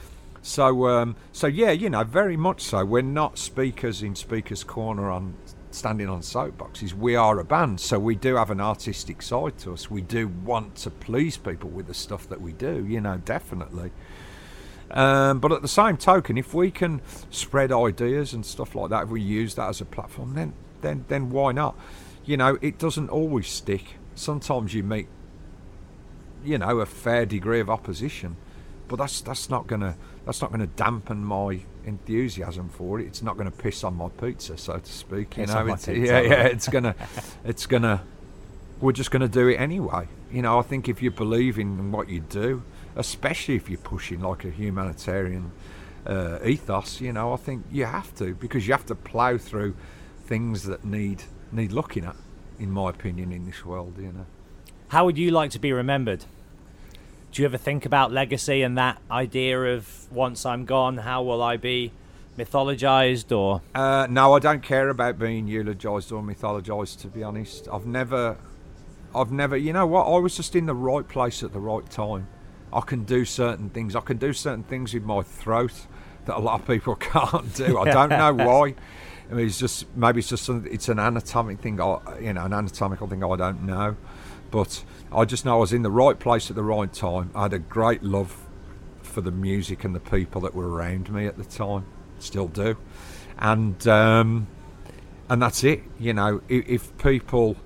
so, 0.42 0.86
um, 0.88 1.16
so 1.32 1.46
yeah, 1.46 1.70
you 1.70 1.88
know, 1.90 2.04
very 2.04 2.36
much 2.36 2.60
so. 2.62 2.84
We're 2.84 3.02
not 3.02 3.38
speakers 3.38 4.02
in 4.02 4.14
speakers' 4.14 4.62
corner 4.62 5.10
on 5.10 5.34
standing 5.76 6.08
on 6.08 6.20
soapboxes. 6.20 6.92
We 6.94 7.14
are 7.14 7.38
a 7.38 7.44
band, 7.44 7.80
so 7.80 7.98
we 7.98 8.14
do 8.14 8.36
have 8.36 8.50
an 8.50 8.60
artistic 8.60 9.22
side 9.22 9.58
to 9.58 9.72
us. 9.72 9.90
We 9.90 10.00
do 10.00 10.28
want 10.28 10.76
to 10.76 10.90
please 10.90 11.36
people 11.36 11.70
with 11.70 11.86
the 11.86 11.94
stuff 11.94 12.28
that 12.28 12.40
we 12.40 12.52
do. 12.52 12.84
You 12.86 13.00
know, 13.00 13.18
definitely. 13.18 13.92
Um, 14.90 15.40
but 15.40 15.52
at 15.52 15.62
the 15.62 15.68
same 15.68 15.96
token, 15.96 16.38
if 16.38 16.54
we 16.54 16.70
can 16.70 17.02
spread 17.30 17.72
ideas 17.72 18.32
and 18.32 18.46
stuff 18.46 18.74
like 18.74 18.90
that, 18.90 19.04
if 19.04 19.08
we 19.10 19.20
use 19.20 19.54
that 19.56 19.68
as 19.68 19.80
a 19.80 19.84
platform, 19.84 20.34
then 20.34 20.54
then 20.80 21.04
then 21.08 21.30
why 21.30 21.52
not? 21.52 21.76
You 22.24 22.36
know, 22.36 22.58
it 22.60 22.78
doesn't 22.78 23.10
always 23.10 23.48
stick. 23.48 23.96
Sometimes 24.14 24.74
you 24.74 24.82
meet 24.82 25.08
you 26.46 26.58
know, 26.58 26.78
a 26.78 26.86
fair 26.86 27.26
degree 27.26 27.60
of 27.60 27.68
opposition. 27.68 28.36
But 28.88 28.96
that's 28.96 29.20
that's 29.20 29.50
not 29.50 29.66
gonna 29.66 29.96
that's 30.24 30.40
not 30.40 30.52
gonna 30.52 30.68
dampen 30.68 31.24
my 31.24 31.60
enthusiasm 31.86 32.68
for 32.68 33.00
it. 33.00 33.06
It's 33.06 33.22
not 33.22 33.36
gonna 33.36 33.50
piss 33.50 33.84
on 33.84 33.96
my 33.96 34.08
pizza, 34.08 34.58
so 34.58 34.78
to 34.78 34.92
speak. 34.92 35.30
Piss 35.30 35.48
you 35.48 35.54
on 35.54 35.60
know, 35.60 35.68
my 35.68 35.74
it's, 35.74 35.86
pizza, 35.86 36.00
yeah, 36.00 36.12
right. 36.12 36.28
yeah. 36.28 36.46
It's 36.46 36.68
gonna, 36.68 36.94
it's 37.44 37.66
gonna. 37.66 38.02
We're 38.80 38.92
just 38.92 39.10
gonna 39.10 39.28
do 39.28 39.48
it 39.48 39.56
anyway. 39.56 40.08
You 40.30 40.42
know, 40.42 40.58
I 40.58 40.62
think 40.62 40.88
if 40.88 41.00
you 41.00 41.10
believe 41.10 41.58
in 41.58 41.92
what 41.92 42.08
you 42.08 42.20
do, 42.20 42.62
especially 42.96 43.56
if 43.56 43.70
you're 43.70 43.78
pushing 43.78 44.20
like 44.20 44.44
a 44.44 44.50
humanitarian 44.50 45.52
uh, 46.04 46.38
ethos, 46.44 47.00
you 47.00 47.12
know, 47.12 47.32
I 47.32 47.36
think 47.36 47.64
you 47.70 47.86
have 47.86 48.14
to 48.16 48.34
because 48.34 48.66
you 48.66 48.74
have 48.74 48.86
to 48.86 48.94
plough 48.94 49.38
through 49.38 49.74
things 50.26 50.64
that 50.64 50.84
need 50.84 51.22
need 51.52 51.72
looking 51.72 52.04
at, 52.04 52.16
in 52.58 52.70
my 52.70 52.90
opinion, 52.90 53.32
in 53.32 53.46
this 53.46 53.64
world. 53.64 53.94
You 53.98 54.12
know. 54.12 54.26
How 54.88 55.04
would 55.04 55.16
you 55.16 55.30
like 55.30 55.50
to 55.52 55.58
be 55.58 55.72
remembered? 55.72 56.24
Do 57.36 57.42
you 57.42 57.48
ever 57.48 57.58
think 57.58 57.84
about 57.84 58.12
legacy 58.12 58.62
and 58.62 58.78
that 58.78 58.98
idea 59.10 59.60
of 59.74 60.10
once 60.10 60.46
I'm 60.46 60.64
gone, 60.64 60.96
how 60.96 61.22
will 61.22 61.42
I 61.42 61.58
be 61.58 61.92
mythologized 62.38 63.30
or 63.30 63.60
Uh, 63.74 64.06
no, 64.08 64.32
I 64.32 64.38
don't 64.38 64.62
care 64.62 64.88
about 64.88 65.18
being 65.18 65.46
eulogised 65.46 66.12
or 66.12 66.22
mythologised. 66.22 67.02
To 67.02 67.08
be 67.08 67.22
honest, 67.22 67.68
I've 67.70 67.84
never, 67.84 68.38
I've 69.14 69.32
never. 69.32 69.54
You 69.54 69.74
know 69.74 69.86
what? 69.86 70.06
I 70.06 70.18
was 70.18 70.34
just 70.34 70.56
in 70.56 70.64
the 70.64 70.74
right 70.74 71.06
place 71.06 71.42
at 71.42 71.52
the 71.52 71.60
right 71.60 71.84
time. 71.90 72.26
I 72.72 72.80
can 72.80 73.04
do 73.04 73.26
certain 73.26 73.68
things. 73.68 73.94
I 73.94 74.00
can 74.00 74.16
do 74.16 74.32
certain 74.32 74.64
things 74.64 74.94
with 74.94 75.04
my 75.04 75.20
throat 75.20 75.74
that 76.24 76.38
a 76.38 76.40
lot 76.40 76.60
of 76.60 76.66
people 76.66 76.94
can't 77.12 77.54
do. 77.54 77.78
I 77.78 77.84
don't 77.84 78.08
know 78.08 78.32
why. 78.46 78.74
I 79.30 79.34
mean, 79.34 79.44
it's 79.44 79.58
just 79.58 79.94
maybe 79.94 80.20
it's 80.20 80.30
just 80.30 80.46
something. 80.46 80.72
It's 80.72 80.88
an 80.88 80.98
anatomic 80.98 81.60
thing. 81.60 81.82
I, 81.82 81.98
you 82.18 82.32
know, 82.32 82.46
an 82.46 82.54
anatomical 82.54 83.06
thing. 83.08 83.22
I 83.22 83.36
don't 83.36 83.64
know, 83.64 83.94
but 84.56 84.82
I 85.12 85.26
just 85.26 85.44
know 85.44 85.56
I 85.56 85.58
was 85.58 85.74
in 85.74 85.82
the 85.82 85.90
right 85.90 86.18
place 86.18 86.48
at 86.48 86.56
the 86.56 86.62
right 86.62 86.90
time. 86.90 87.30
I 87.34 87.42
had 87.42 87.52
a 87.52 87.58
great 87.58 88.02
love 88.02 88.34
for 89.02 89.20
the 89.20 89.30
music 89.30 89.84
and 89.84 89.94
the 89.94 90.00
people 90.00 90.40
that 90.40 90.54
were 90.54 90.66
around 90.66 91.12
me 91.12 91.26
at 91.26 91.36
the 91.36 91.44
time. 91.44 91.84
Still 92.20 92.48
do, 92.48 92.78
and 93.36 93.86
um, 93.86 94.46
and 95.28 95.42
that's 95.42 95.62
it. 95.62 95.82
You 95.98 96.14
know, 96.14 96.40
if, 96.48 96.66
if 96.66 96.96
people, 96.96 97.58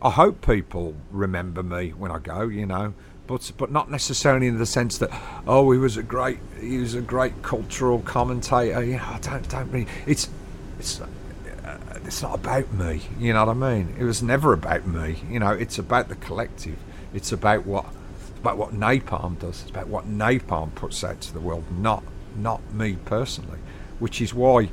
I 0.00 0.08
hope 0.08 0.40
people 0.40 0.94
remember 1.10 1.62
me 1.62 1.90
when 1.90 2.10
I 2.10 2.18
go. 2.18 2.48
You 2.48 2.64
know, 2.64 2.94
but 3.26 3.52
but 3.58 3.70
not 3.70 3.90
necessarily 3.90 4.46
in 4.46 4.56
the 4.56 4.64
sense 4.64 4.96
that 4.96 5.10
oh, 5.46 5.70
he 5.70 5.78
was 5.78 5.98
a 5.98 6.02
great 6.02 6.38
he 6.58 6.78
was 6.78 6.94
a 6.94 7.02
great 7.02 7.42
cultural 7.42 7.98
commentator. 8.00 8.82
You 8.82 8.96
know, 8.96 9.04
I 9.04 9.18
don't 9.18 9.46
don't 9.50 9.70
really. 9.70 9.86
It's 10.06 10.30
it's. 10.78 11.02
It's 12.04 12.22
not 12.22 12.34
about 12.34 12.72
me, 12.72 13.02
you 13.18 13.32
know 13.32 13.44
what 13.44 13.56
I 13.56 13.74
mean. 13.74 13.94
It 13.98 14.04
was 14.04 14.22
never 14.22 14.52
about 14.52 14.86
me, 14.86 15.22
you 15.30 15.38
know. 15.38 15.52
It's 15.52 15.78
about 15.78 16.08
the 16.08 16.16
collective. 16.16 16.78
It's 17.12 17.30
about 17.30 17.66
what, 17.66 17.86
about 18.38 18.56
what 18.56 18.72
Napalm 18.72 19.38
does. 19.38 19.62
It's 19.62 19.70
about 19.70 19.88
what 19.88 20.06
Napalm 20.06 20.74
puts 20.74 21.04
out 21.04 21.20
to 21.22 21.32
the 21.32 21.40
world, 21.40 21.64
not 21.70 22.02
not 22.36 22.72
me 22.72 22.96
personally. 23.04 23.58
Which 23.98 24.20
is 24.20 24.32
why 24.32 24.70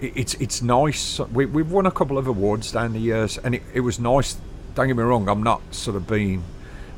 it's 0.00 0.34
it's 0.34 0.60
nice. 0.60 1.18
We, 1.18 1.46
we've 1.46 1.70
won 1.70 1.86
a 1.86 1.90
couple 1.90 2.18
of 2.18 2.26
awards 2.26 2.72
down 2.72 2.92
the 2.92 2.98
years, 2.98 3.38
and 3.38 3.54
it, 3.54 3.62
it 3.72 3.80
was 3.80 3.98
nice. 3.98 4.36
Don't 4.74 4.88
get 4.88 4.96
me 4.96 5.02
wrong. 5.02 5.28
I'm 5.28 5.42
not 5.42 5.62
sort 5.72 5.96
of 5.96 6.08
being, 6.08 6.42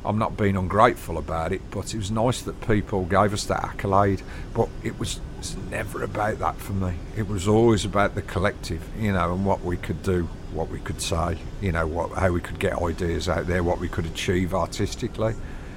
I'm 0.03 0.17
not 0.17 0.35
being 0.35 0.55
ungrateful 0.57 1.17
about 1.17 1.53
it, 1.53 1.61
but 1.69 1.93
it 1.93 1.97
was 1.97 2.09
nice 2.09 2.41
that 2.41 2.59
people 2.67 3.05
gave 3.05 3.33
us 3.33 3.45
that 3.45 3.63
accolade. 3.63 4.23
But 4.53 4.69
it 4.83 4.97
was, 4.99 5.19
it 5.47 5.57
was 5.57 5.71
never 5.71 6.03
about 6.03 6.39
that 6.39 6.57
for 6.57 6.73
me. 6.73 6.93
It 7.15 7.27
was 7.27 7.47
always 7.47 7.85
about 7.85 8.15
the 8.15 8.21
collective, 8.21 8.81
you 8.99 9.13
know, 9.13 9.33
and 9.33 9.45
what 9.45 9.63
we 9.63 9.77
could 9.77 10.03
do, 10.03 10.23
what 10.51 10.69
we 10.69 10.79
could 10.79 11.01
say, 11.01 11.37
you 11.61 11.71
know, 11.71 11.87
what 11.87 12.11
how 12.11 12.31
we 12.31 12.41
could 12.41 12.59
get 12.59 12.81
ideas 12.81 13.29
out 13.29 13.47
there, 13.47 13.63
what 13.63 13.79
we 13.79 13.87
could 13.87 14.05
achieve 14.05 14.53
artistically. 14.53 15.35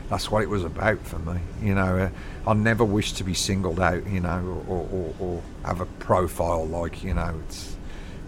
That's 0.08 0.30
what 0.30 0.42
it 0.42 0.48
was 0.48 0.64
about 0.64 1.00
for 1.06 1.18
me, 1.20 1.40
you 1.62 1.74
know. 1.74 1.98
Uh, 1.98 2.50
I 2.50 2.54
never 2.54 2.84
wished 2.84 3.16
to 3.18 3.24
be 3.24 3.34
singled 3.34 3.78
out, 3.78 4.06
you 4.08 4.20
know, 4.20 4.64
or, 4.66 4.88
or, 4.90 5.14
or 5.20 5.42
have 5.64 5.80
a 5.80 5.86
profile 5.86 6.66
like, 6.66 7.04
you 7.04 7.14
know, 7.14 7.40
it's 7.46 7.76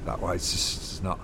that 0.04 0.20
way. 0.20 0.36
It's 0.36 0.52
just 0.52 0.76
it's 0.76 1.02
not 1.02 1.18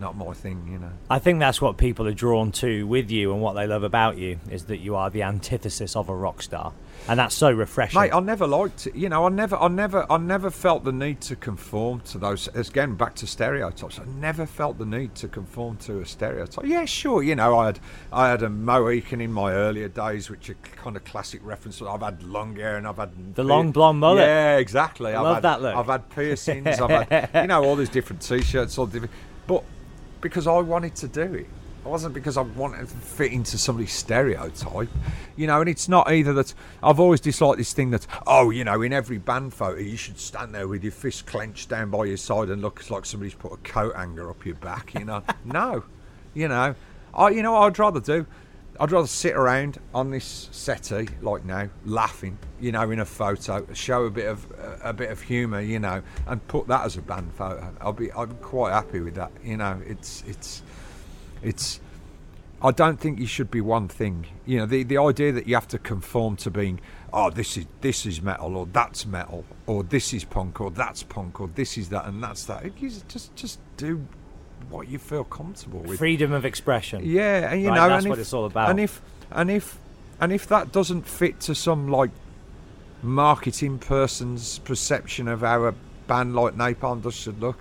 not 0.00 0.16
my 0.16 0.32
thing, 0.32 0.68
you 0.70 0.78
know. 0.78 0.90
I 1.08 1.20
think 1.20 1.38
that's 1.38 1.60
what 1.60 1.76
people 1.76 2.08
are 2.08 2.12
drawn 2.12 2.50
to 2.52 2.86
with 2.86 3.10
you 3.10 3.32
and 3.32 3.40
what 3.40 3.52
they 3.52 3.66
love 3.66 3.84
about 3.84 4.18
you 4.18 4.40
is 4.50 4.64
that 4.64 4.78
you 4.78 4.96
are 4.96 5.10
the 5.10 5.22
antithesis 5.22 5.94
of 5.94 6.08
a 6.08 6.14
rock 6.14 6.42
star. 6.42 6.72
And 7.06 7.18
that's 7.18 7.34
so 7.34 7.50
refreshing. 7.50 8.00
Mate, 8.00 8.12
I 8.14 8.20
never 8.20 8.46
liked 8.46 8.86
it. 8.86 8.94
You 8.94 9.10
know, 9.10 9.26
I 9.26 9.28
never, 9.28 9.56
I 9.56 9.68
never, 9.68 10.10
I 10.10 10.16
never 10.16 10.50
felt 10.50 10.84
the 10.84 10.92
need 10.92 11.20
to 11.22 11.36
conform 11.36 12.00
to 12.00 12.18
those. 12.18 12.48
Again, 12.54 12.94
back 12.94 13.14
to 13.16 13.26
stereotypes. 13.26 13.98
I 13.98 14.04
never 14.18 14.46
felt 14.46 14.78
the 14.78 14.86
need 14.86 15.14
to 15.16 15.28
conform 15.28 15.76
to 15.78 16.00
a 16.00 16.06
stereotype. 16.06 16.64
Yeah, 16.64 16.86
sure. 16.86 17.22
You 17.22 17.36
know, 17.36 17.58
I 17.58 17.66
had, 17.66 17.80
I 18.12 18.28
had 18.30 18.42
a 18.42 18.48
Mohican 18.48 19.20
in 19.20 19.32
my 19.32 19.52
earlier 19.52 19.88
days, 19.88 20.30
which 20.30 20.48
are 20.48 20.56
kind 20.76 20.96
of 20.96 21.04
classic 21.04 21.40
reference. 21.44 21.82
I've 21.82 22.00
had 22.00 22.22
long 22.22 22.56
hair 22.56 22.76
and 22.76 22.86
I've 22.86 22.96
had 22.96 23.34
The 23.34 23.44
long 23.44 23.70
blonde 23.70 24.00
mullet. 24.00 24.24
Yeah, 24.26 24.56
exactly. 24.56 25.12
I've 25.12 25.24
Love 25.24 25.34
had, 25.36 25.42
that 25.42 25.62
look. 25.62 25.76
I've 25.76 25.86
had 25.86 26.08
piercings. 26.14 26.80
I've 26.80 27.08
had, 27.08 27.30
you 27.42 27.48
know, 27.48 27.62
all 27.64 27.76
these 27.76 27.90
different 27.90 28.22
T-shirts, 28.22 28.78
all 28.78 28.86
different. 28.86 29.12
But 29.46 29.62
because 30.22 30.46
I 30.46 30.58
wanted 30.60 30.94
to 30.96 31.08
do 31.08 31.34
it. 31.34 31.46
It 31.84 31.88
wasn't 31.88 32.14
because 32.14 32.38
I 32.38 32.42
wanted 32.42 32.80
to 32.80 32.86
fit 32.86 33.30
into 33.30 33.58
somebody's 33.58 33.92
stereotype, 33.92 34.88
you 35.36 35.46
know. 35.46 35.60
And 35.60 35.68
it's 35.68 35.86
not 35.86 36.10
either 36.10 36.32
that 36.32 36.54
I've 36.82 36.98
always 36.98 37.20
disliked 37.20 37.58
this 37.58 37.74
thing 37.74 37.90
that 37.90 38.06
oh, 38.26 38.48
you 38.48 38.64
know, 38.64 38.80
in 38.80 38.94
every 38.94 39.18
band 39.18 39.52
photo 39.52 39.78
you 39.78 39.98
should 39.98 40.18
stand 40.18 40.54
there 40.54 40.66
with 40.66 40.82
your 40.82 40.92
fist 40.92 41.26
clenched 41.26 41.68
down 41.68 41.90
by 41.90 42.06
your 42.06 42.16
side 42.16 42.48
and 42.48 42.62
look 42.62 42.88
like 42.90 43.04
somebody's 43.04 43.34
put 43.34 43.52
a 43.52 43.56
coat 43.58 43.94
hanger 43.96 44.30
up 44.30 44.46
your 44.46 44.54
back, 44.54 44.94
you 44.94 45.04
know. 45.04 45.22
no, 45.44 45.84
you 46.32 46.48
know, 46.48 46.74
I 47.12 47.28
you 47.28 47.42
know 47.42 47.52
what 47.52 47.66
I'd 47.66 47.78
rather 47.78 48.00
do. 48.00 48.26
I'd 48.80 48.90
rather 48.90 49.06
sit 49.06 49.34
around 49.36 49.78
on 49.92 50.10
this 50.10 50.48
settee 50.52 51.08
like 51.20 51.44
now, 51.44 51.68
laughing, 51.84 52.38
you 52.60 52.72
know, 52.72 52.90
in 52.90 52.98
a 52.98 53.04
photo, 53.04 53.66
show 53.74 54.04
a 54.04 54.10
bit 54.10 54.26
of 54.26 54.46
a 54.82 54.94
bit 54.94 55.10
of 55.10 55.20
humour, 55.20 55.60
you 55.60 55.80
know, 55.80 56.02
and 56.26 56.46
put 56.48 56.66
that 56.68 56.86
as 56.86 56.96
a 56.96 57.02
band 57.02 57.32
photo. 57.34 57.74
I'll 57.82 57.92
be 57.92 58.10
I'm 58.12 58.34
quite 58.36 58.72
happy 58.72 59.00
with 59.00 59.16
that, 59.16 59.32
you 59.44 59.58
know. 59.58 59.80
It's 59.86 60.24
it's 60.26 60.62
it's. 61.44 61.80
I 62.62 62.70
don't 62.70 62.98
think 62.98 63.18
you 63.18 63.26
should 63.26 63.50
be 63.50 63.60
one 63.60 63.88
thing. 63.88 64.26
You 64.46 64.58
know, 64.60 64.66
the 64.66 64.82
the 64.84 64.96
idea 64.98 65.32
that 65.32 65.46
you 65.46 65.54
have 65.54 65.68
to 65.68 65.78
conform 65.78 66.36
to 66.36 66.50
being, 66.50 66.80
oh, 67.12 67.28
this 67.30 67.56
is 67.56 67.66
this 67.82 68.06
is 68.06 68.22
metal 68.22 68.56
or 68.56 68.66
that's 68.66 69.04
metal 69.04 69.44
or 69.66 69.82
this 69.82 70.14
is 70.14 70.24
punk 70.24 70.60
or 70.60 70.70
that's 70.70 71.02
punk 71.02 71.40
or 71.40 71.48
this 71.48 71.76
is 71.76 71.90
that 71.90 72.06
and 72.06 72.22
that's 72.22 72.44
that. 72.46 72.64
You 72.80 72.90
just 73.08 73.34
just 73.36 73.58
do 73.76 74.06
what 74.70 74.88
you 74.88 74.98
feel 74.98 75.24
comfortable 75.24 75.80
with. 75.80 75.98
Freedom 75.98 76.32
of 76.32 76.44
expression. 76.46 77.02
Yeah, 77.04 77.50
and 77.52 77.60
you 77.62 77.68
Right, 77.68 77.74
know, 77.76 77.88
that's 77.88 78.04
and 78.04 78.10
what 78.10 78.18
if, 78.18 78.22
it's 78.22 78.32
all 78.32 78.46
about. 78.46 78.70
And 78.70 78.80
if 78.80 79.02
and 79.30 79.50
if 79.50 79.78
and 80.20 80.32
if 80.32 80.46
that 80.48 80.72
doesn't 80.72 81.06
fit 81.06 81.40
to 81.40 81.54
some 81.54 81.88
like 81.88 82.10
marketing 83.02 83.78
person's 83.78 84.58
perception 84.60 85.28
of 85.28 85.40
how 85.40 85.64
a 85.64 85.74
band 86.06 86.34
like 86.34 86.54
Napalm 86.54 87.02
does 87.02 87.14
should 87.14 87.40
look, 87.40 87.58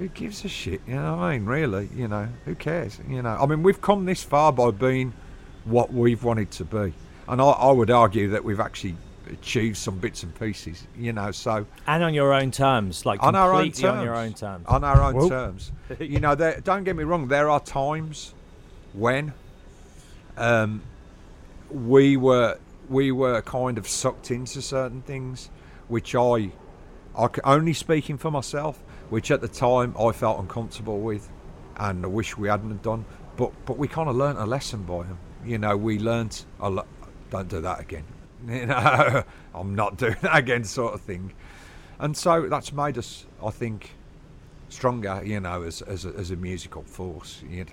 who 0.00 0.08
gives 0.08 0.44
a 0.46 0.48
shit? 0.48 0.80
You 0.86 0.94
know 0.94 1.16
what 1.16 1.24
I 1.24 1.36
mean? 1.36 1.46
Really, 1.46 1.90
you 1.94 2.08
know, 2.08 2.26
who 2.46 2.54
cares? 2.54 2.98
You 3.06 3.20
know, 3.20 3.36
I 3.38 3.44
mean, 3.44 3.62
we've 3.62 3.82
come 3.82 4.06
this 4.06 4.24
far 4.24 4.50
by 4.50 4.70
being 4.70 5.12
what 5.64 5.92
we've 5.92 6.24
wanted 6.24 6.50
to 6.52 6.64
be, 6.64 6.94
and 7.28 7.40
I, 7.40 7.44
I 7.44 7.70
would 7.70 7.90
argue 7.90 8.30
that 8.30 8.42
we've 8.42 8.60
actually 8.60 8.96
achieved 9.30 9.76
some 9.76 9.98
bits 9.98 10.22
and 10.22 10.34
pieces. 10.40 10.86
You 10.96 11.12
know, 11.12 11.30
so 11.32 11.66
And 11.86 12.02
on 12.02 12.14
your 12.14 12.32
own 12.32 12.50
terms, 12.50 13.04
like 13.04 13.22
on 13.22 13.36
our 13.36 13.52
own 13.52 13.72
terms. 13.72 13.84
on 13.84 14.02
your 14.02 14.16
own 14.16 14.32
terms. 14.32 14.64
On 14.66 14.82
our 14.82 15.02
own 15.02 15.16
Whoop. 15.16 15.28
terms. 15.28 15.70
you 16.00 16.18
know, 16.18 16.34
there, 16.34 16.58
don't 16.60 16.84
get 16.84 16.96
me 16.96 17.04
wrong. 17.04 17.28
There 17.28 17.50
are 17.50 17.60
times 17.60 18.32
when 18.94 19.34
um, 20.38 20.80
we 21.70 22.16
were 22.16 22.58
we 22.88 23.12
were 23.12 23.42
kind 23.42 23.76
of 23.76 23.86
sucked 23.86 24.30
into 24.30 24.62
certain 24.62 25.02
things, 25.02 25.50
which 25.88 26.14
I, 26.14 26.52
I 27.14 27.28
only 27.44 27.74
speaking 27.74 28.16
for 28.16 28.30
myself, 28.30 28.82
which 29.10 29.30
at 29.30 29.40
the 29.40 29.48
time 29.48 29.94
I 29.98 30.12
felt 30.12 30.40
uncomfortable 30.40 31.00
with, 31.00 31.30
and 31.76 32.04
I 32.04 32.08
wish 32.08 32.36
we 32.36 32.48
hadn't 32.48 32.70
have 32.70 32.82
done. 32.82 33.04
But 33.36 33.52
but 33.66 33.76
we 33.76 33.88
kind 33.88 34.08
of 34.08 34.16
learnt 34.16 34.38
a 34.38 34.46
lesson 34.46 34.84
by 34.84 35.02
them. 35.02 35.18
You 35.44 35.58
know, 35.58 35.76
we 35.76 35.98
learnt. 35.98 36.46
A 36.60 36.70
lo- 36.70 36.86
don't 37.30 37.48
do 37.48 37.60
that 37.60 37.80
again. 37.80 38.04
You 38.48 38.64
know, 38.64 39.22
I'm 39.54 39.74
not 39.74 39.98
doing 39.98 40.16
that 40.22 40.34
again, 40.34 40.64
sort 40.64 40.94
of 40.94 41.02
thing. 41.02 41.34
And 41.98 42.16
so 42.16 42.48
that's 42.48 42.72
made 42.72 42.96
us, 42.96 43.26
I 43.44 43.50
think, 43.50 43.90
stronger. 44.70 45.20
You 45.22 45.40
know, 45.40 45.62
as 45.62 45.82
as 45.82 46.06
a, 46.06 46.08
as 46.16 46.30
a 46.30 46.36
musical 46.36 46.82
force. 46.82 47.42
You 47.46 47.64
know, 47.64 47.70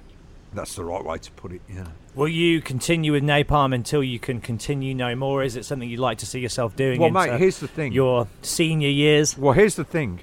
that's 0.54 0.76
the 0.76 0.84
right 0.84 1.04
way 1.04 1.20
to 1.20 1.32
put 1.32 1.54
it. 1.54 1.62
Yeah. 1.70 1.88
Will 2.16 2.28
you 2.28 2.62
continue 2.62 3.14
with 3.14 3.24
Napalm 3.24 3.74
until 3.74 4.04
you 4.04 4.20
can 4.20 4.42
continue 4.42 4.94
no 4.94 5.16
more? 5.16 5.42
Is 5.42 5.56
it 5.56 5.64
something 5.64 5.90
you'd 5.90 6.00
like 6.02 6.18
to 6.18 6.26
see 6.26 6.40
yourself 6.40 6.76
doing? 6.76 7.00
Well, 7.00 7.12
mate, 7.12 7.40
here's 7.40 7.60
the 7.60 7.68
thing. 7.70 7.94
Your 7.94 8.28
senior 8.42 8.90
years. 8.90 9.38
Well, 9.38 9.54
here's 9.54 9.76
the 9.76 9.86
thing. 9.86 10.20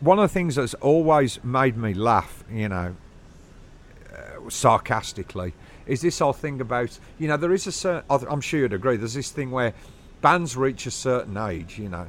One 0.00 0.18
of 0.18 0.22
the 0.22 0.32
things 0.32 0.56
that's 0.56 0.74
always 0.74 1.42
made 1.42 1.76
me 1.76 1.94
laugh, 1.94 2.44
you 2.50 2.68
know, 2.68 2.94
uh, 4.14 4.50
sarcastically, 4.50 5.54
is 5.86 6.02
this 6.02 6.18
whole 6.18 6.32
thing 6.32 6.60
about, 6.60 6.98
you 7.18 7.28
know, 7.28 7.36
there 7.36 7.52
is 7.52 7.66
a 7.66 7.72
certain, 7.72 8.04
I'm 8.10 8.40
sure 8.40 8.60
you'd 8.60 8.72
agree, 8.72 8.96
there's 8.96 9.14
this 9.14 9.30
thing 9.30 9.50
where 9.50 9.72
bands 10.20 10.56
reach 10.56 10.86
a 10.86 10.90
certain 10.90 11.36
age, 11.36 11.78
you 11.78 11.88
know, 11.88 12.08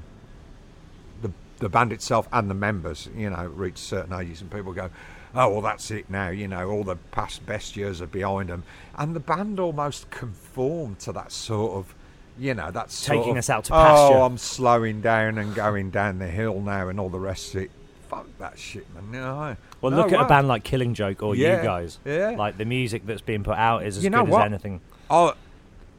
the 1.22 1.32
the 1.60 1.70
band 1.70 1.94
itself 1.94 2.28
and 2.32 2.50
the 2.50 2.56
members, 2.56 3.10
you 3.16 3.30
know, 3.30 3.46
reach 3.46 3.78
certain 3.78 4.14
ages, 4.14 4.42
and 4.42 4.52
people 4.52 4.74
go, 4.74 4.90
"Oh, 5.36 5.50
well, 5.50 5.62
that's 5.62 5.92
it 5.92 6.10
now." 6.10 6.30
You 6.30 6.48
know, 6.48 6.70
all 6.70 6.84
the 6.84 6.96
past 7.12 7.46
best 7.46 7.76
years 7.76 8.02
are 8.02 8.08
behind 8.08 8.50
them, 8.50 8.64
and 8.98 9.16
the 9.16 9.20
band 9.20 9.60
almost 9.60 10.10
conformed 10.10 11.00
to 11.00 11.12
that 11.14 11.32
sort 11.32 11.74
of, 11.74 11.96
you 12.40 12.54
know, 12.54 12.72
that's 12.72 13.06
Taking 13.06 13.38
us 13.38 13.50
out 13.50 13.66
to 13.66 13.72
pasture. 13.72 14.18
Oh, 14.18 14.24
I'm 14.24 14.38
slowing 14.38 15.02
down 15.02 15.38
and 15.38 15.54
going 15.56 15.90
down 15.90 16.20
the 16.20 16.28
hill 16.28 16.62
now, 16.62 16.90
and 16.90 17.00
all 17.00 17.10
the 17.10 17.20
rest 17.20 17.56
of 17.56 17.64
it. 17.64 17.72
Fuck 18.08 18.26
that 18.40 18.58
shit, 18.58 18.86
man. 18.96 19.12
No. 19.12 19.56
Well, 19.82 19.92
No 19.92 19.98
look 19.98 20.14
at 20.14 20.22
a 20.22 20.26
band 20.26 20.48
like 20.48 20.64
Killing 20.64 20.94
Joke 20.94 21.22
or 21.24 21.36
Yeah, 21.36 21.58
you 21.58 21.64
guys. 21.64 22.00
yeah. 22.06 22.32
Like 22.32 22.58
the 22.58 22.66
music 22.66 23.06
that's 23.06 23.22
being 23.22 23.44
put 23.44 23.58
out 23.58 23.86
is 23.86 23.98
as 23.98 24.04
You 24.04 24.10
know 24.10 24.24
good 24.24 24.32
what? 24.32 24.42
as 24.44 24.46
anything. 24.48 24.82
I'll, 25.10 25.36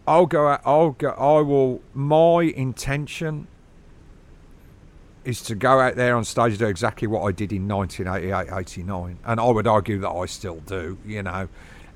I'll 0.06 0.26
go. 0.26 0.48
out- 0.48 0.62
I'll 0.64 0.90
go. 0.92 1.10
I 1.10 1.40
will. 1.42 1.80
My 1.94 2.42
intention 2.44 3.46
is 5.24 5.42
to 5.42 5.54
go 5.54 5.80
out 5.80 5.96
there 5.96 6.16
on 6.16 6.24
stage 6.24 6.52
and 6.52 6.58
do 6.60 6.66
exactly 6.66 7.06
what 7.06 7.20
I 7.22 7.32
did 7.32 7.52
in 7.52 7.68
1988, 7.68 8.48
89, 8.58 9.18
and 9.24 9.40
I 9.40 9.44
would 9.50 9.66
argue 9.66 9.98
that 10.00 10.08
I 10.10 10.24
still 10.26 10.60
do. 10.66 10.96
You 11.04 11.22
know, 11.22 11.48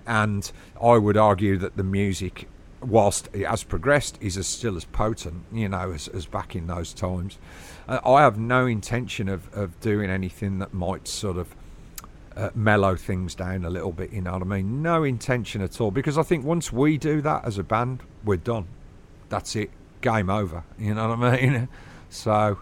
and 0.07 0.51
I 0.83 0.99
would 0.99 1.17
argue 1.17 1.57
that 1.59 1.77
the 1.77 1.85
music, 1.85 2.49
whilst 2.83 3.29
it 3.33 3.47
has 3.47 3.63
progressed, 3.63 4.19
is 4.21 4.37
as 4.37 4.47
still 4.47 4.77
as 4.77 4.85
potent. 4.85 5.45
You 5.53 5.69
know, 5.69 5.93
as, 5.93 6.09
as 6.09 6.27
back 6.27 6.55
in 6.57 6.67
those 6.67 6.93
times. 6.93 7.39
Uh, 7.89 8.01
I 8.05 8.23
have 8.23 8.39
no 8.39 8.67
intention 8.67 9.29
of, 9.29 9.53
of 9.55 9.79
doing 9.81 10.11
anything 10.11 10.59
that 10.61 10.73
might 10.73 11.09
sort 11.09 11.37
of 11.37 11.55
uh, 12.37 12.51
mellow 12.55 12.97
things 12.97 13.35
down 13.35 13.65
a 13.65 13.71
little 13.71 13.93
bit. 13.93 14.13
You 14.13 14.23
know 14.23 14.33
what 14.33 14.43
I 14.43 14.47
mean? 14.47 14.83
No 14.83 15.05
intention 15.05 15.63
at 15.63 15.81
all. 15.81 15.91
Because 15.91 16.17
I 16.19 16.23
think 16.23 16.45
once 16.45 16.73
we 16.73 16.99
do 16.99 17.21
that 17.23 17.45
as 17.45 17.59
a 17.59 17.63
band, 17.63 18.03
we're 18.25 18.37
done. 18.37 18.67
That's 19.29 19.57
it. 19.57 19.71
Game 20.01 20.31
over. 20.31 20.65
You 20.79 20.95
know 20.95 21.09
what 21.09 21.19
I 21.19 21.41
mean? 21.41 21.69
So, 22.15 22.59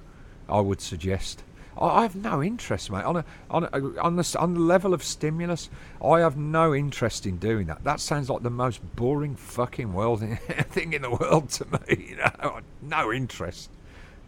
I 0.49 0.61
would 0.61 0.81
suggest. 0.81 1.43
I 1.81 2.03
have 2.03 2.15
no 2.15 2.43
interest, 2.43 2.91
mate. 2.91 3.05
On 3.05 3.17
a, 3.17 3.25
on 3.51 3.65
a, 3.65 3.99
on 4.01 4.17
the 4.17 4.37
on 4.39 4.55
the 4.55 4.61
level 4.61 4.93
of 4.93 5.03
stimulus, 5.03 5.71
I 6.05 6.21
have 6.21 6.37
no 6.37 6.75
interest 6.75 7.25
in 7.27 7.39
doing 7.39 7.67
that. 7.69 7.85
That 7.85 8.01
sounds 8.01 8.29
like 8.29 8.43
the 8.43 8.51
most 8.51 8.81
boring 8.97 9.35
fucking 9.37 9.93
world 9.95 10.21
thing 10.71 10.93
in 10.93 11.03
the 11.03 11.11
world 11.11 11.49
to 11.51 11.67
me. 11.67 12.07
You 12.11 12.17
know, 12.17 12.61
no 12.83 13.13
interest. 13.13 13.71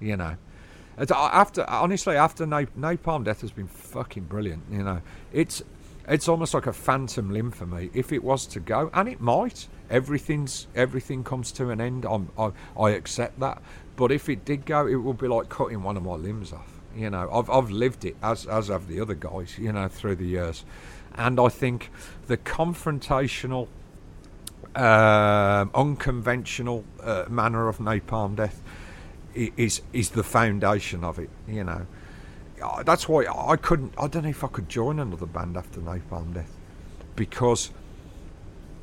You 0.01 0.17
know. 0.17 0.37
It's- 0.99 1.11
After 1.15 1.69
honestly, 1.69 2.17
after 2.17 2.47
Na- 2.47 2.65
Napalm 2.79 3.25
Death 3.25 3.41
has 3.43 3.51
been 3.51 3.67
fucking 3.67 4.25
brilliant. 4.25 4.63
You 4.71 4.83
know, 4.83 5.03
it's 5.33 5.63
it's 6.09 6.29
almost 6.29 6.55
like 6.55 6.67
a 6.67 6.73
phantom 6.73 7.31
limb 7.31 7.51
for 7.51 7.67
me. 7.67 7.91
If 7.93 8.13
it 8.13 8.25
was 8.25 8.47
to 8.49 8.61
go, 8.61 8.91
and 8.95 9.09
it 9.09 9.21
might, 9.21 9.69
everything's 9.91 10.69
everything 10.75 11.23
comes 11.23 11.53
to 11.53 11.71
an 11.71 11.81
end. 11.81 12.07
I'm, 12.07 12.31
I 12.39 12.53
I 12.79 12.91
accept 12.91 13.41
that. 13.41 13.61
But 13.97 14.11
if 14.11 14.29
it 14.31 14.45
did 14.47 14.65
go, 14.65 14.87
it 14.87 14.95
would 14.97 15.19
be 15.19 15.29
like 15.29 15.49
cutting 15.51 15.83
one 15.83 15.97
of 15.99 16.03
my 16.03 16.15
limbs 16.15 16.53
off. 16.53 16.72
You 16.97 17.11
know, 17.11 17.31
I've 17.33 17.49
I've 17.51 17.71
lived 17.71 18.05
it 18.05 18.17
as 18.23 18.47
as 18.47 18.69
have 18.69 18.89
the 18.89 19.01
other 19.01 19.15
guys. 19.15 19.59
You 19.59 19.73
know, 19.73 19.89
through 19.89 20.17
the 20.17 20.27
years, 20.27 20.65
and 21.15 21.39
I 21.41 21.49
think 21.49 21.91
the 22.27 22.37
confrontational 22.37 23.69
um, 24.75 25.71
unconventional 25.75 26.85
uh, 27.03 27.27
manner 27.29 27.69
of 27.69 27.79
napalm 27.79 28.37
death 28.37 28.63
is 29.35 29.83
is 29.93 30.11
the 30.11 30.23
foundation 30.23 31.05
of 31.05 31.19
it. 31.19 31.31
You 31.47 31.65
know, 31.65 31.87
that's 32.85 33.09
why 33.09 33.27
I 33.27 33.57
couldn't. 33.57 33.95
I 33.99 34.07
don't 34.09 34.25
know 34.25 34.31
if 34.31 34.45
I 34.45 34.49
could 34.49 34.69
join 34.69 34.99
another 34.99 35.27
band 35.27 35.57
after 35.57 35.81
napalm 35.81 36.35
death 36.35 36.57
because 37.17 37.71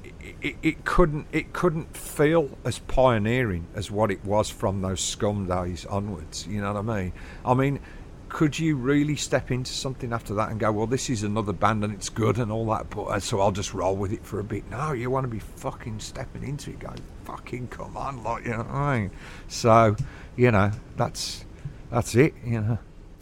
it, 0.04 0.36
it, 0.42 0.56
it 0.62 0.86
couldn't 0.86 1.28
it 1.32 1.54
couldn't 1.54 1.96
feel 1.96 2.58
as 2.64 2.80
pioneering 2.80 3.68
as 3.76 3.90
what 3.90 4.12
it 4.12 4.24
was 4.24 4.50
from 4.50 4.82
those 4.82 5.02
scum 5.02 5.48
days 5.48 5.86
onwards. 5.86 6.46
You 6.48 6.62
know 6.62 6.74
what 6.74 6.90
I 6.90 7.04
mean? 7.04 7.14
I 7.46 7.54
mean. 7.54 7.80
Could 8.30 8.58
you 8.58 8.76
really 8.76 9.16
step 9.16 9.52
into 9.52 9.72
something 9.72 10.14
after 10.14 10.34
that 10.36 10.50
and 10.52 10.60
go, 10.60 10.72
well, 10.72 10.88
this 10.88 11.10
is 11.10 11.24
another 11.24 11.52
band 11.52 11.84
and 11.84 11.94
it's 11.94 12.10
good 12.10 12.38
and 12.38 12.52
all 12.52 12.66
that, 12.68 12.90
but 12.90 13.04
uh, 13.04 13.20
so 13.20 13.42
I'll 13.42 13.52
just 13.52 13.74
roll 13.74 13.96
with 13.96 14.14
it 14.14 14.24
for 14.24 14.40
a 14.40 14.44
bit? 14.44 14.70
No, 14.70 14.92
you 14.94 15.10
want 15.10 15.24
to 15.26 15.28
be 15.30 15.40
fucking 15.40 16.00
stepping 16.00 16.44
into 16.44 16.70
it, 16.70 16.80
going, 16.80 17.02
fucking 17.26 17.68
come 17.70 17.98
on, 17.98 18.24
like 18.24 18.46
you 18.46 18.52
know 18.52 18.60
what 18.60 18.68
I 18.68 19.00
mean? 19.00 19.12
So, 19.48 19.96
you 20.36 20.52
know, 20.52 20.72
that's 20.96 21.44
that's 21.92 22.16
it, 22.16 22.34
you 22.46 22.62
know. 22.62 22.78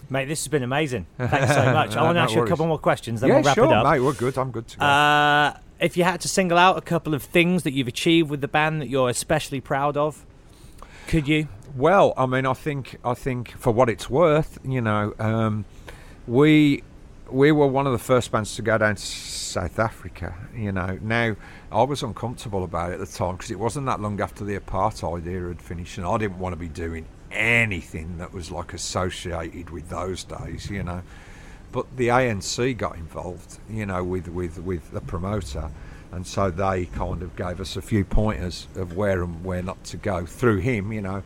Mate, 0.10 0.26
this 0.26 0.41
has 0.41 0.47
been 0.47 0.64
amazing. 0.64 1.05
Thanks 1.18 1.53
so 1.53 1.74
much. 1.74 1.95
I 1.95 2.03
want 2.03 2.16
to 2.16 2.20
No 2.20 2.20
ask 2.22 2.36
you 2.36 2.43
a 2.43 2.47
couple 2.47 2.68
more 2.68 2.80
questions, 2.80 3.22
then 3.22 3.30
yeah, 3.30 3.36
we'll 3.36 3.43
wrap 3.43 3.55
sure, 3.55 3.66
it 3.66 3.72
up. 3.72 3.86
mate. 3.86 3.99
We're 3.99 4.14
good. 4.14 4.38
I'm 4.38 4.51
good 4.51 4.68
to 4.70 4.78
go. 4.78 4.86
Uh, 4.86 5.58
if 5.80 5.97
you 5.97 6.03
had 6.03 6.22
to 6.22 6.28
single 6.28 6.58
out 6.58 6.78
a 6.78 6.82
couple 6.82 7.14
of 7.14 7.24
things 7.24 7.64
that 7.64 7.74
you've 7.74 7.88
achieved 7.88 8.30
with 8.30 8.41
the 8.41 8.47
band 8.47 8.82
that 8.82 8.89
you're 8.89 9.10
especially 9.10 9.62
proud 9.62 9.97
of, 9.97 10.26
could 11.08 11.28
you? 11.28 11.47
Well, 11.76 12.14
I 12.18 12.26
mean, 12.26 12.45
I 12.45 12.53
think 12.53 12.97
I 13.03 13.14
think 13.14 13.51
for 13.51 13.72
what 13.72 13.89
it's 13.89 14.10
worth, 14.10 14.60
you 14.64 14.82
know, 14.82 15.14
um, 15.20 15.66
we 16.28 16.84
we 17.30 17.51
were 17.51 17.68
one 17.68 17.86
of 17.86 17.93
the 17.93 17.99
first 17.99 18.32
bands 18.32 18.55
to 18.55 18.62
go 18.62 18.78
down 18.78 18.95
to 18.95 19.01
South 19.01 19.80
Africa. 19.80 20.36
You 20.55 20.72
know, 20.72 20.99
now 21.01 21.36
I 21.72 21.84
was 21.84 22.03
uncomfortable 22.03 22.64
about 22.64 22.91
it 22.91 22.95
at 22.95 22.99
the 22.99 23.05
time 23.05 23.36
because 23.36 23.51
it 23.51 23.60
wasn't 23.60 23.86
that 23.88 23.99
long 23.99 24.20
after 24.22 24.43
the 24.43 24.60
apartheid 24.60 25.26
era 25.26 25.49
had 25.49 25.62
finished, 25.62 25.97
and 25.97 26.05
I 26.05 26.18
didn't 26.18 26.39
want 26.39 26.53
to 26.53 26.60
be 26.60 26.68
doing 26.68 27.05
anything 27.32 28.18
that 28.18 28.34
was 28.34 28.51
like 28.51 28.74
associated 28.74 29.70
with 29.70 29.89
those 29.89 30.24
days. 30.24 30.70
You 30.70 30.84
know, 30.84 31.03
but 31.72 31.86
the 31.95 32.10
ANC 32.10 32.78
got 32.78 32.95
involved, 32.95 33.60
you 33.70 33.86
know, 33.86 34.03
with 34.03 34.28
with 34.28 34.60
with 34.60 34.91
the 34.91 35.01
promoter, 35.01 35.70
and 36.12 36.26
so 36.26 36.49
they 36.49 36.86
kind 36.86 37.22
of 37.22 37.36
gave 37.36 37.60
us 37.60 37.76
a 37.76 37.82
few 37.82 38.05
pointers 38.05 38.68
of 38.76 38.95
where 38.95 39.24
and 39.24 39.43
where 39.43 39.62
not 39.62 39.84
to 39.86 39.97
go 39.97 40.26
through 40.26 40.58
him, 40.58 40.91
you 40.91 41.01
know, 41.01 41.24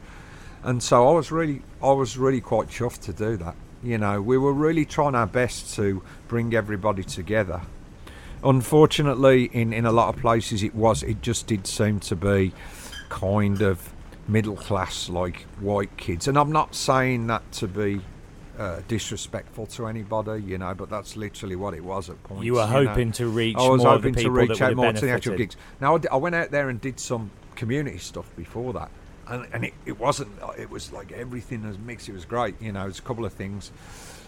and 0.63 0.81
so 0.81 1.07
I 1.07 1.13
was 1.13 1.31
really 1.31 1.61
I 1.81 1.91
was 1.91 2.17
really 2.17 2.41
quite 2.41 2.67
chuffed 2.67 3.01
to 3.01 3.13
do 3.13 3.37
that. 3.37 3.55
You 3.83 3.97
know, 3.97 4.21
we 4.21 4.37
were 4.37 4.53
really 4.53 4.85
trying 4.85 5.15
our 5.15 5.25
best 5.25 5.75
to 5.75 6.03
bring 6.27 6.53
everybody 6.53 7.03
together. 7.03 7.61
Unfortunately, 8.43 9.45
in 9.53 9.73
in 9.73 9.85
a 9.85 9.91
lot 9.91 10.13
of 10.13 10.21
places, 10.21 10.63
it 10.63 10.75
was 10.75 11.03
it 11.03 11.21
just 11.21 11.47
did 11.47 11.65
seem 11.67 11.99
to 12.01 12.15
be 12.15 12.53
kind 13.09 13.61
of 13.61 13.91
middle 14.27 14.55
class 14.55 15.09
like 15.09 15.41
white 15.59 15.95
kids, 15.97 16.27
and 16.27 16.37
I'm 16.37 16.51
not 16.51 16.75
saying 16.75 17.27
that 17.27 17.51
to 17.53 17.67
be 17.67 18.01
uh, 18.61 18.81
disrespectful 18.87 19.65
to 19.65 19.87
anybody, 19.87 20.43
you 20.43 20.57
know, 20.57 20.73
but 20.75 20.89
that's 20.89 21.17
literally 21.17 21.55
what 21.55 21.73
it 21.73 21.83
was 21.83 22.09
at 22.09 22.23
points. 22.23 22.43
You 22.43 22.53
were 22.53 22.67
know. 22.67 22.85
hoping 22.85 23.11
to 23.13 23.27
reach 23.27 23.57
I 23.57 23.67
was 23.67 23.83
more 23.83 23.95
of 23.95 24.03
the 24.03 24.09
hoping 24.09 24.23
to 24.23 24.29
reach 24.29 24.61
out 24.61 24.75
more 24.75 24.93
to 24.93 25.05
the 25.05 25.11
actual 25.11 25.35
gigs. 25.35 25.57
Now 25.79 25.95
I, 25.95 25.97
d- 25.97 26.07
I 26.11 26.17
went 26.17 26.35
out 26.35 26.51
there 26.51 26.69
and 26.69 26.79
did 26.79 26.99
some 26.99 27.31
community 27.55 27.97
stuff 27.97 28.29
before 28.35 28.73
that, 28.73 28.91
and, 29.27 29.47
and 29.51 29.65
it, 29.65 29.73
it 29.87 29.99
wasn't. 29.99 30.31
It 30.59 30.69
was 30.69 30.91
like 30.91 31.11
everything 31.11 31.67
was 31.67 31.79
mixed. 31.79 32.07
It 32.07 32.13
was 32.13 32.25
great, 32.25 32.61
you 32.61 32.71
know. 32.71 32.83
It 32.83 32.87
was 32.87 32.99
a 32.99 33.03
couple 33.03 33.25
of 33.25 33.33
things, 33.33 33.71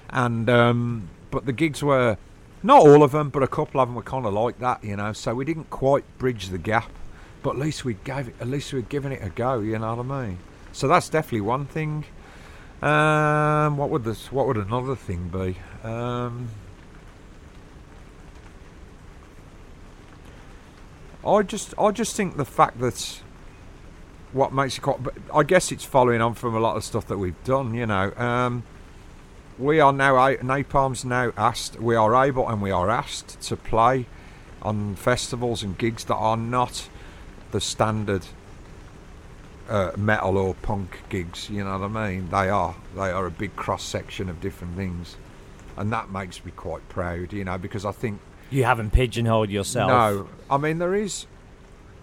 and 0.10 0.50
um, 0.50 1.10
but 1.30 1.46
the 1.46 1.54
gigs 1.54 1.84
were 1.84 2.18
not 2.64 2.80
all 2.80 3.04
of 3.04 3.12
them, 3.12 3.30
but 3.30 3.44
a 3.44 3.48
couple 3.48 3.80
of 3.82 3.88
them 3.88 3.96
were 3.96 4.02
kind 4.02 4.26
of 4.26 4.34
like 4.34 4.58
that, 4.60 4.84
you 4.84 4.96
know. 4.96 5.14
So 5.14 5.36
we 5.36 5.46
didn't 5.46 5.70
quite 5.70 6.06
bridge 6.18 6.50
the 6.50 6.58
gap, 6.58 6.92
but 7.44 7.52
at 7.52 7.60
least 7.60 7.86
we 7.86 7.96
gave 8.04 8.30
it. 8.30 8.36
At 8.40 8.48
least 8.48 8.74
we 8.74 8.80
were 8.80 8.88
giving 8.88 9.12
it 9.12 9.24
a 9.24 9.30
go. 9.30 9.60
You 9.60 9.78
know 9.78 9.96
what 9.96 10.12
I 10.12 10.28
mean? 10.28 10.40
So 10.72 10.88
that's 10.88 11.08
definitely 11.08 11.42
one 11.42 11.68
thing. 11.68 12.06
Um, 12.84 13.78
what 13.78 13.90
would 13.92 14.04
this? 14.04 14.30
What 14.30 14.46
would 14.46 14.58
another 14.58 14.94
thing 14.94 15.30
be? 15.30 15.58
Um, 15.88 16.50
I 21.26 21.44
just, 21.44 21.74
I 21.80 21.92
just 21.92 22.18
think 22.18 22.36
the 22.36 22.44
fact 22.44 22.82
that 22.82 23.22
what 24.34 24.52
makes 24.52 24.78
it 24.78 24.82
quite. 24.82 25.00
I 25.34 25.44
guess 25.44 25.72
it's 25.72 25.86
following 25.86 26.20
on 26.20 26.34
from 26.34 26.56
a 26.56 26.60
lot 26.60 26.76
of 26.76 26.84
stuff 26.84 27.08
that 27.08 27.18
we've 27.18 27.42
done. 27.46 27.74
You 27.74 27.86
know, 27.86 28.14
um, 28.18 28.64
we 29.58 29.80
are 29.80 29.94
now 29.94 30.16
Napalm's 30.16 31.06
now 31.06 31.32
asked. 31.38 31.80
We 31.80 31.96
are 31.96 32.26
able 32.26 32.50
and 32.50 32.62
we 32.62 32.72
are 32.72 32.90
asked 32.90 33.40
to 33.44 33.56
play 33.56 34.08
on 34.62 34.96
festivals 34.96 35.64
and 35.64 35.78
gigs 35.78 36.04
that 36.06 36.16
are 36.16 36.36
not 36.36 36.90
the 37.52 37.62
standard 37.62 38.26
uh, 39.74 39.92
metal 39.98 40.38
or 40.38 40.54
punk 40.54 41.00
gigs. 41.10 41.50
You 41.50 41.64
know 41.64 41.78
what 41.80 41.98
I 41.98 42.10
mean? 42.12 42.30
They 42.30 42.48
are. 42.50 42.76
They 42.96 43.10
are 43.12 43.26
a 43.26 43.32
big 43.32 43.56
cross 43.56 43.84
section 43.84 44.30
of 44.30 44.40
different 44.40 44.76
things, 44.78 45.18
and 45.76 45.92
that 45.92 46.12
makes 46.12 46.46
me 46.46 46.52
quite 46.56 46.88
proud. 46.90 47.34
You 47.34 47.44
know, 47.44 47.58
because 47.58 47.84
I 47.84 47.92
think 47.92 48.20
You 48.52 48.64
haven't 48.66 48.92
pigeonholed 48.94 49.50
yourself. 49.50 49.90
no, 49.90 50.30
I 50.50 50.58
mean 50.58 50.78
there 50.78 50.94
is, 50.96 51.26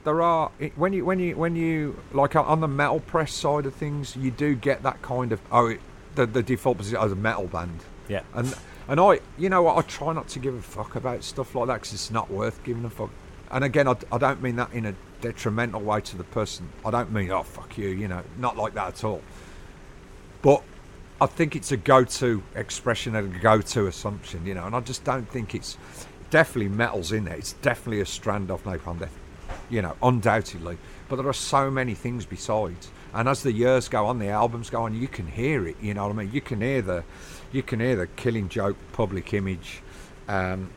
there 0.04 0.20
are 0.20 0.50
when 0.76 0.92
you 0.92 1.04
when 1.04 1.18
you 1.20 1.36
when 1.36 1.54
you 1.56 1.96
like 2.12 2.34
on 2.36 2.60
the 2.60 2.68
metal 2.68 3.00
press 3.00 3.32
side 3.32 3.66
of 3.66 3.74
things, 3.74 4.16
you 4.16 4.30
do 4.30 4.54
get 4.54 4.82
that 4.82 5.00
kind 5.02 5.30
of 5.32 5.40
oh, 5.52 5.68
it, 5.68 5.80
the 6.16 6.26
the 6.26 6.42
default 6.42 6.78
position 6.78 6.98
as 7.00 7.12
a 7.12 7.16
metal 7.16 7.46
band, 7.46 7.80
Yeah. 8.08 8.22
and 8.34 8.52
and 8.88 8.98
I 8.98 9.20
you 9.38 9.48
know 9.48 9.62
what 9.62 9.76
I 9.78 9.82
try 9.82 10.12
not 10.12 10.26
to 10.30 10.40
give 10.40 10.54
a 10.56 10.62
fuck 10.62 10.96
about 10.96 11.22
stuff 11.22 11.54
like 11.54 11.68
that 11.68 11.74
because 11.74 11.92
it's 11.92 12.10
not 12.10 12.30
worth 12.32 12.64
giving 12.64 12.84
a 12.84 12.90
fuck. 12.90 13.10
And 13.52 13.62
again, 13.62 13.86
I, 13.86 13.94
I 14.10 14.18
don't 14.18 14.42
mean 14.42 14.56
that 14.56 14.72
in 14.72 14.86
a 14.86 14.94
detrimental 15.20 15.80
way 15.80 16.00
to 16.00 16.16
the 16.16 16.24
person. 16.24 16.68
I 16.84 16.90
don't 16.90 17.12
mean 17.12 17.30
oh 17.30 17.42
fuck 17.42 17.76
you, 17.78 17.88
you 17.88 18.08
know, 18.08 18.22
not 18.38 18.56
like 18.56 18.74
that 18.74 18.88
at 18.88 19.04
all. 19.04 19.22
But 20.42 20.62
I 21.20 21.26
think 21.26 21.54
it's 21.54 21.70
a 21.70 21.76
go-to 21.76 22.42
expression 22.54 23.14
and 23.14 23.36
a 23.36 23.38
go-to 23.38 23.86
assumption, 23.86 24.46
you 24.46 24.54
know, 24.54 24.64
and 24.64 24.74
I 24.74 24.80
just 24.80 25.04
don't 25.04 25.28
think 25.28 25.54
it's 25.54 25.76
definitely 26.30 26.68
metals 26.68 27.12
in 27.12 27.24
there. 27.24 27.36
It's 27.36 27.52
definitely 27.54 28.00
a 28.00 28.06
strand 28.06 28.50
of 28.50 28.64
Napalm 28.64 28.98
Death. 28.98 29.16
you 29.70 29.80
know, 29.82 29.96
undoubtedly. 30.02 30.78
But 31.08 31.16
there 31.16 31.28
are 31.28 31.32
so 31.32 31.70
many 31.70 31.94
things 31.94 32.26
besides. 32.26 32.88
And 33.14 33.28
as 33.28 33.42
the 33.42 33.52
years 33.52 33.88
go 33.88 34.06
on, 34.06 34.18
the 34.18 34.28
albums 34.28 34.70
go 34.70 34.82
on, 34.82 34.94
you 34.94 35.08
can 35.08 35.26
hear 35.26 35.66
it. 35.66 35.76
You 35.80 35.94
know 35.94 36.06
what 36.06 36.12
I 36.12 36.24
mean? 36.24 36.30
You 36.32 36.40
can 36.40 36.60
hear 36.60 36.82
the, 36.82 37.04
you 37.52 37.62
can 37.62 37.80
hear 37.80 37.96
the 37.96 38.06
Killing 38.06 38.48
Joke, 38.48 38.76
Public 38.92 39.32
Image, 39.34 39.82
um, 40.28 40.70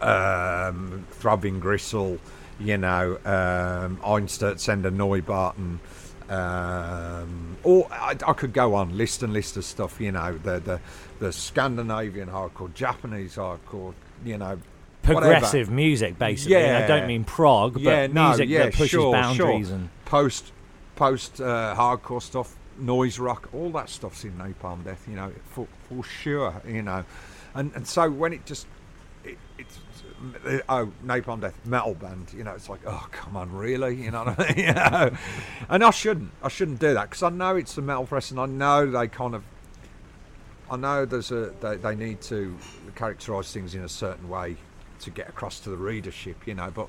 um, 0.00 1.06
Throbbing 1.10 1.60
Gristle, 1.60 2.18
you 2.58 2.78
know, 2.78 3.18
um, 3.24 3.98
Einstürzende 4.02 4.90
Neubauten. 4.90 5.80
Um, 6.28 7.56
or 7.62 7.86
I, 7.92 8.16
I 8.26 8.32
could 8.32 8.52
go 8.52 8.74
on 8.74 8.96
list 8.96 9.22
and 9.22 9.32
list 9.32 9.56
of 9.56 9.64
stuff. 9.64 10.00
You 10.00 10.12
know, 10.12 10.38
the 10.38 10.58
the 10.58 10.80
the 11.20 11.32
Scandinavian 11.32 12.28
hardcore, 12.28 12.72
Japanese 12.74 13.36
hardcore. 13.36 13.94
You 14.24 14.38
know, 14.38 14.58
Progressive 15.06 15.52
whatever. 15.52 15.70
music, 15.70 16.18
basically. 16.18 16.56
And 16.56 16.84
I 16.84 16.86
don't 16.86 17.06
mean 17.06 17.24
prog, 17.24 17.74
but 17.74 17.82
yeah, 17.82 18.06
no, 18.08 18.28
music 18.28 18.48
yeah, 18.48 18.64
that 18.64 18.72
pushes 18.72 18.90
sure, 18.90 19.12
boundaries 19.12 19.68
sure. 19.68 19.76
and 19.76 19.88
post 20.04 20.52
post 20.96 21.40
uh, 21.40 21.74
hardcore 21.76 22.22
stuff, 22.22 22.56
noise 22.78 23.18
rock, 23.18 23.48
all 23.52 23.70
that 23.70 23.88
stuff's 23.88 24.24
in 24.24 24.32
Napalm 24.32 24.84
Death. 24.84 25.06
You 25.08 25.16
know, 25.16 25.32
for 25.44 25.68
for 25.88 26.02
sure. 26.02 26.60
You 26.66 26.82
know, 26.82 27.04
and 27.54 27.72
and 27.76 27.86
so 27.86 28.10
when 28.10 28.32
it 28.32 28.44
just 28.46 28.66
it, 29.22 29.38
it's 29.58 29.78
Uh, 30.46 30.58
oh 30.68 30.92
Napalm 31.04 31.40
Death 31.40 31.58
metal 31.66 31.94
band. 31.94 32.32
You 32.36 32.44
know, 32.44 32.52
it's 32.52 32.68
like 32.68 32.80
oh 32.86 33.06
come 33.10 33.36
on, 33.36 33.52
really? 33.52 33.96
You 33.96 34.10
know 34.10 34.24
what 34.24 34.40
I 34.40 34.54
mean? 34.54 35.18
and 35.68 35.84
I 35.84 35.90
shouldn't 35.90 36.30
I 36.42 36.48
shouldn't 36.48 36.78
do 36.78 36.94
that 36.94 37.10
because 37.10 37.22
I 37.22 37.30
know 37.30 37.56
it's 37.56 37.74
the 37.74 37.82
metal 37.82 38.06
press 38.06 38.30
and 38.30 38.40
I 38.40 38.46
know 38.46 38.90
they 38.90 39.08
kind 39.08 39.34
of. 39.34 39.42
I 40.68 40.76
know 40.76 41.04
there's 41.04 41.30
a 41.30 41.52
they, 41.60 41.76
they 41.76 41.94
need 41.94 42.20
to 42.22 42.56
characterise 42.96 43.52
things 43.52 43.74
in 43.74 43.82
a 43.82 43.88
certain 43.88 44.28
way 44.28 44.56
to 45.00 45.10
get 45.10 45.28
across 45.28 45.60
to 45.60 45.70
the 45.70 45.76
readership, 45.76 46.46
you 46.46 46.54
know. 46.54 46.70
But 46.70 46.88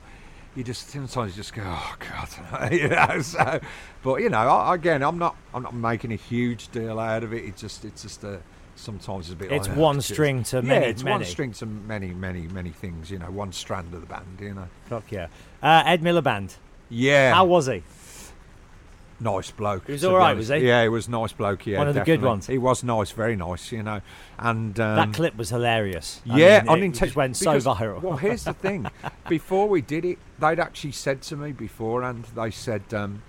you 0.55 0.63
just 0.63 0.89
sometimes 0.89 1.33
you 1.35 1.43
just 1.43 1.53
go, 1.53 1.61
oh 1.65 1.95
god, 1.99 2.71
you 2.71 2.87
know. 2.87 3.21
So, 3.21 3.59
but 4.03 4.21
you 4.21 4.29
know, 4.29 4.71
again, 4.71 5.03
I'm 5.03 5.19
not 5.19 5.35
I'm 5.53 5.63
not 5.63 5.75
making 5.75 6.13
a 6.13 6.15
huge 6.15 6.69
deal 6.69 6.99
out 6.99 7.23
of 7.23 7.33
it. 7.33 7.43
It's 7.43 7.61
just 7.61 7.85
it's 7.85 8.01
just 8.01 8.23
a 8.23 8.41
sometimes 8.77 9.25
it's 9.25 9.33
a 9.33 9.35
bit. 9.35 9.51
It's 9.51 9.67
like, 9.67 9.77
one 9.77 10.01
string 10.01 10.43
to 10.45 10.61
many. 10.61 10.67
yeah, 10.67 10.79
many- 10.79 10.91
it's 10.91 11.03
many. 11.03 11.15
one 11.17 11.25
string 11.25 11.51
to 11.53 11.65
many 11.65 12.13
many 12.13 12.47
many 12.47 12.69
things. 12.69 13.11
You 13.11 13.19
know, 13.19 13.29
one 13.31 13.51
strand 13.51 13.93
of 13.93 14.01
the 14.01 14.07
band. 14.07 14.37
You 14.39 14.53
know. 14.53 14.67
fuck 14.85 15.11
yeah. 15.11 15.27
Uh, 15.61 15.83
Ed 15.85 16.01
Miliband, 16.01 16.55
Yeah. 16.89 17.33
how 17.33 17.45
was 17.45 17.67
he? 17.67 17.83
nice 19.19 19.49
bloke. 19.51 19.87
He 19.87 19.93
was 19.93 20.03
all 20.05 20.15
right, 20.15 20.35
was 20.37 20.49
he? 20.49 20.57
Yeah, 20.57 20.83
he 20.83 20.89
was 20.89 21.09
nice 21.09 21.31
bloke. 21.33 21.65
Yeah, 21.65 21.79
One 21.79 21.87
of 21.87 21.95
the 21.95 22.01
good 22.03 22.21
ones. 22.21 22.45
He 22.47 22.57
was 22.59 22.83
nice, 22.83 23.11
very 23.11 23.35
nice. 23.35 23.71
You 23.71 23.83
know, 23.83 24.01
and 24.37 24.79
um, 24.79 24.95
that 24.95 25.13
clip 25.13 25.35
was 25.35 25.49
hilarious. 25.49 26.21
I 26.29 26.37
yeah, 26.37 26.45
mean, 26.59 26.67
it 26.67 26.69
unintentional. 26.69 27.07
just 27.07 27.15
went 27.15 27.37
so 27.37 27.53
because- 27.53 27.65
viral. 27.65 28.01
Well, 28.01 28.17
here's 28.17 28.43
the 28.43 28.53
thing: 28.53 28.87
before 29.29 29.67
we 29.67 29.81
did 29.81 30.05
it, 30.05 30.19
they'd 30.39 30.59
actually 30.59 30.91
said 30.91 31.21
to 31.23 31.35
me 31.35 31.51
beforehand. 31.51 32.25
They 32.35 32.51
said, 32.51 32.83
um, 32.93 33.23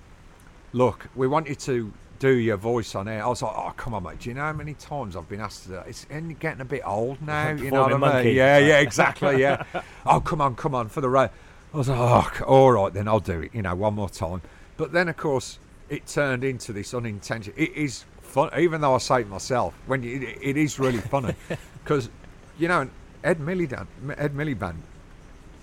"Look, 0.73 1.09
we 1.15 1.27
want 1.27 1.49
you 1.49 1.55
to 1.55 1.93
do 2.19 2.31
your 2.31 2.57
voice 2.57 2.95
on 2.95 3.09
air." 3.09 3.25
I 3.25 3.29
was 3.29 3.43
like, 3.43 3.55
"Oh, 3.57 3.73
come 3.77 3.95
on, 3.95 4.03
mate! 4.03 4.21
Do 4.21 4.29
you 4.29 4.35
know 4.35 4.43
how 4.43 4.53
many 4.53 4.75
times 4.75 5.17
I've 5.17 5.29
been 5.29 5.41
asked 5.41 5.65
to 5.65 5.69
do 5.69 5.75
that? 5.75 5.89
It's 5.89 6.05
getting 6.05 6.61
a 6.61 6.65
bit 6.65 6.83
old 6.85 7.21
now. 7.23 7.51
You 7.59 7.71
know 7.71 7.83
what 7.83 7.93
I 7.93 7.95
mean? 7.95 8.01
monkey. 8.01 8.33
Yeah, 8.33 8.59
yeah, 8.59 8.79
exactly. 8.79 9.41
Yeah. 9.41 9.65
oh, 10.07 10.21
come 10.21 10.41
on, 10.41 10.57
come 10.57 10.75
on 10.75 10.89
for 10.89 11.01
the 11.01 11.09
road." 11.09 11.31
I 11.73 11.77
was 11.77 11.89
like, 11.89 12.43
"Oh, 12.43 12.47
all 12.47 12.73
right, 12.73 12.93
then 12.93 13.09
I'll 13.09 13.21
do 13.21 13.41
it. 13.41 13.55
You 13.55 13.63
know, 13.63 13.75
one 13.75 13.95
more 13.95 14.09
time." 14.09 14.43
But 14.77 14.93
then, 14.93 15.09
of 15.09 15.17
course, 15.17 15.59
it 15.89 16.07
turned 16.07 16.45
into 16.45 16.73
this 16.73 16.95
unintentional. 16.95 17.59
It 17.59 17.73
is 17.73 18.05
fun, 18.23 18.51
even 18.59 18.81
though 18.81 18.95
I 18.95 18.99
say 18.99 19.21
it 19.23 19.29
myself. 19.29 19.75
When 19.87 20.03
you, 20.03 20.21
it, 20.21 20.39
it 20.41 20.57
is 20.57 20.79
really 20.79 21.01
funny 21.01 21.35
because 21.85 22.09
you 22.59 22.69
know 22.69 22.89
Ed 23.25 23.39
Miliband, 23.39 23.87
Ed 24.17 24.35
Miliband 24.35 24.77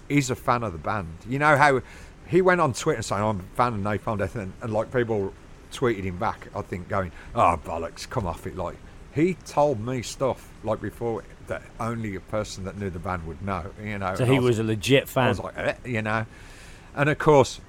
is 0.10 0.30
a 0.30 0.36
fan 0.36 0.64
of 0.64 0.74
the 0.74 0.80
band. 0.80 1.08
You 1.28 1.40
know 1.40 1.56
how 1.56 1.82
he 2.28 2.42
went 2.42 2.62
on 2.62 2.74
Twitter 2.74 3.02
saying 3.02 3.24
I'm 3.24 3.40
a 3.40 3.56
fan 3.56 3.74
of 3.74 3.80
Napalm 3.80 4.18
Death, 4.18 4.36
and, 4.36 4.54
and 4.62 4.74
like 4.74 4.92
people 4.92 5.34
tweeted 5.76 6.04
him 6.04 6.18
back. 6.18 6.48
I 6.56 6.62
think 6.62 6.88
going, 6.88 7.12
"Oh 7.36 7.60
bollocks, 7.64 8.10
come 8.10 8.26
off 8.26 8.48
it!" 8.48 8.56
Like 8.56 8.78
he 9.14 9.34
told 9.46 9.80
me 9.80 10.02
stuff 10.02 10.50
like 10.64 10.82
before 10.82 11.24
that 11.48 11.62
only 11.80 12.16
a 12.16 12.20
person 12.20 12.64
that 12.66 12.78
knew 12.78 12.90
the 12.90 13.00
band 13.00 13.26
would 13.28 13.42
know. 13.42 13.66
You 13.84 13.98
know, 14.00 14.16
so 14.16 14.26
he 14.26 14.38
I 14.38 14.40
was 14.40 14.60
a 14.60 14.64
legit 14.64 15.08
fan. 15.08 15.26
I 15.26 15.30
was 15.30 15.40
like, 15.40 15.58
eh, 15.58 15.74
you 15.86 16.02
know, 16.02 16.26
and 16.96 17.10
of 17.10 17.18
course, 17.18 17.60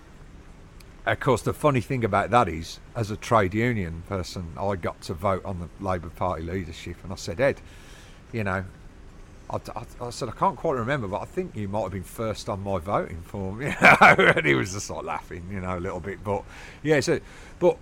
of 1.05 1.21
course, 1.21 1.43
the 1.43 1.53
funny 1.53 1.81
thing 1.81 2.05
about 2.05 2.31
that 2.31 2.49
is, 2.49 2.81
as 2.97 3.11
a 3.11 3.17
trade 3.17 3.55
union 3.55 4.03
person, 4.09 4.53
I 4.59 4.75
got 4.77 5.01
to 5.03 5.15
vote 5.15 5.45
on 5.45 5.61
the 5.61 5.69
Labour 5.85 6.09
Party 6.11 6.43
leadership, 6.43 6.97
and 7.05 7.13
I 7.13 7.17
said, 7.17 7.41
Ed, 7.41 7.61
you 8.33 8.43
know, 8.43 8.65
I, 9.49 9.57
I- 9.77 10.07
I 10.07 10.11
said 10.11 10.29
I 10.29 10.33
can't 10.33 10.57
quite 10.57 10.75
remember, 10.75 11.07
but 11.07 11.21
I 11.23 11.25
think 11.27 11.55
you 11.55 11.69
might 11.69 11.83
have 11.83 11.93
been 11.93 12.03
first 12.03 12.49
on 12.49 12.61
my 12.65 12.79
voting 12.79 13.21
form, 13.23 13.63
you 13.63 13.69
know, 13.69 13.97
and 14.01 14.45
he 14.45 14.55
was 14.55 14.73
just 14.73 14.91
like 14.91 15.05
laughing, 15.05 15.47
you 15.53 15.61
know, 15.61 15.79
a 15.79 15.81
little 15.81 16.01
bit, 16.01 16.25
but 16.25 16.43
yeah, 16.83 16.99
so, 16.99 17.21
but 17.61 17.77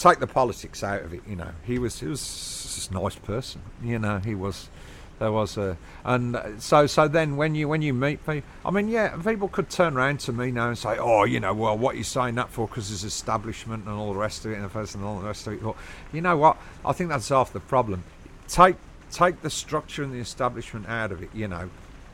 take 0.00 0.18
the 0.18 0.26
politics 0.26 0.82
out 0.82 1.02
of 1.02 1.12
it, 1.12 1.20
you 1.28 1.36
know, 1.36 1.50
he 1.64 1.78
was 1.78 2.00
he 2.00 2.06
was 2.06 2.88
a 2.90 2.94
nice 2.94 3.16
person, 3.16 3.60
you 3.82 3.98
know, 3.98 4.18
he 4.18 4.34
was. 4.34 4.68
There 5.18 5.30
was 5.30 5.58
a, 5.58 5.76
and 6.02 6.34
so 6.60 6.86
so 6.86 7.06
then 7.06 7.36
when 7.36 7.54
you 7.54 7.68
when 7.68 7.82
you 7.82 7.92
meet 7.92 8.24
people, 8.24 8.48
I 8.64 8.70
mean, 8.70 8.88
yeah, 8.88 9.14
people 9.22 9.48
could 9.48 9.68
turn 9.68 9.94
around 9.98 10.20
to 10.20 10.32
me 10.32 10.50
now 10.50 10.68
and 10.68 10.78
say, 10.78 10.96
oh, 10.98 11.24
you 11.24 11.40
know, 11.40 11.52
well, 11.52 11.76
what 11.76 11.94
are 11.94 11.98
you 11.98 12.04
saying 12.04 12.36
that 12.36 12.48
for? 12.48 12.66
Because 12.66 12.88
there's 12.88 13.04
establishment 13.04 13.84
and 13.84 13.92
all 13.92 14.14
the 14.14 14.18
rest 14.18 14.46
of 14.46 14.52
it, 14.52 14.54
and 14.54 14.64
the 14.64 14.70
first 14.70 14.94
and 14.94 15.04
all 15.04 15.20
the 15.20 15.26
rest 15.26 15.46
of 15.46 15.52
it. 15.52 15.74
You 16.14 16.22
know 16.22 16.38
what? 16.38 16.56
I 16.86 16.92
think 16.94 17.10
that's 17.10 17.28
half 17.28 17.52
the 17.52 17.60
problem. 17.60 18.02
Take 18.48 18.76
take 19.12 19.42
the 19.42 19.50
structure 19.50 20.02
and 20.02 20.10
the 20.10 20.20
establishment 20.20 20.88
out 20.88 21.12
of 21.12 21.22
it. 21.22 21.28
You 21.34 21.48
know, 21.48 21.68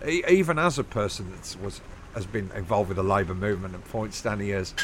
e- 0.05 0.25
even 0.29 0.59
as 0.59 0.77
a 0.77 0.85
person 0.85 1.31
that 1.31 1.57
was 1.63 1.81
has 2.15 2.27
been 2.27 2.51
involved 2.57 2.89
with 2.89 2.97
the 2.97 3.05
labour 3.05 3.37
movement 3.37 3.73
and 3.77 3.85
points 3.85 4.21
down 4.21 4.39
the 4.39 4.47
years, 4.47 4.75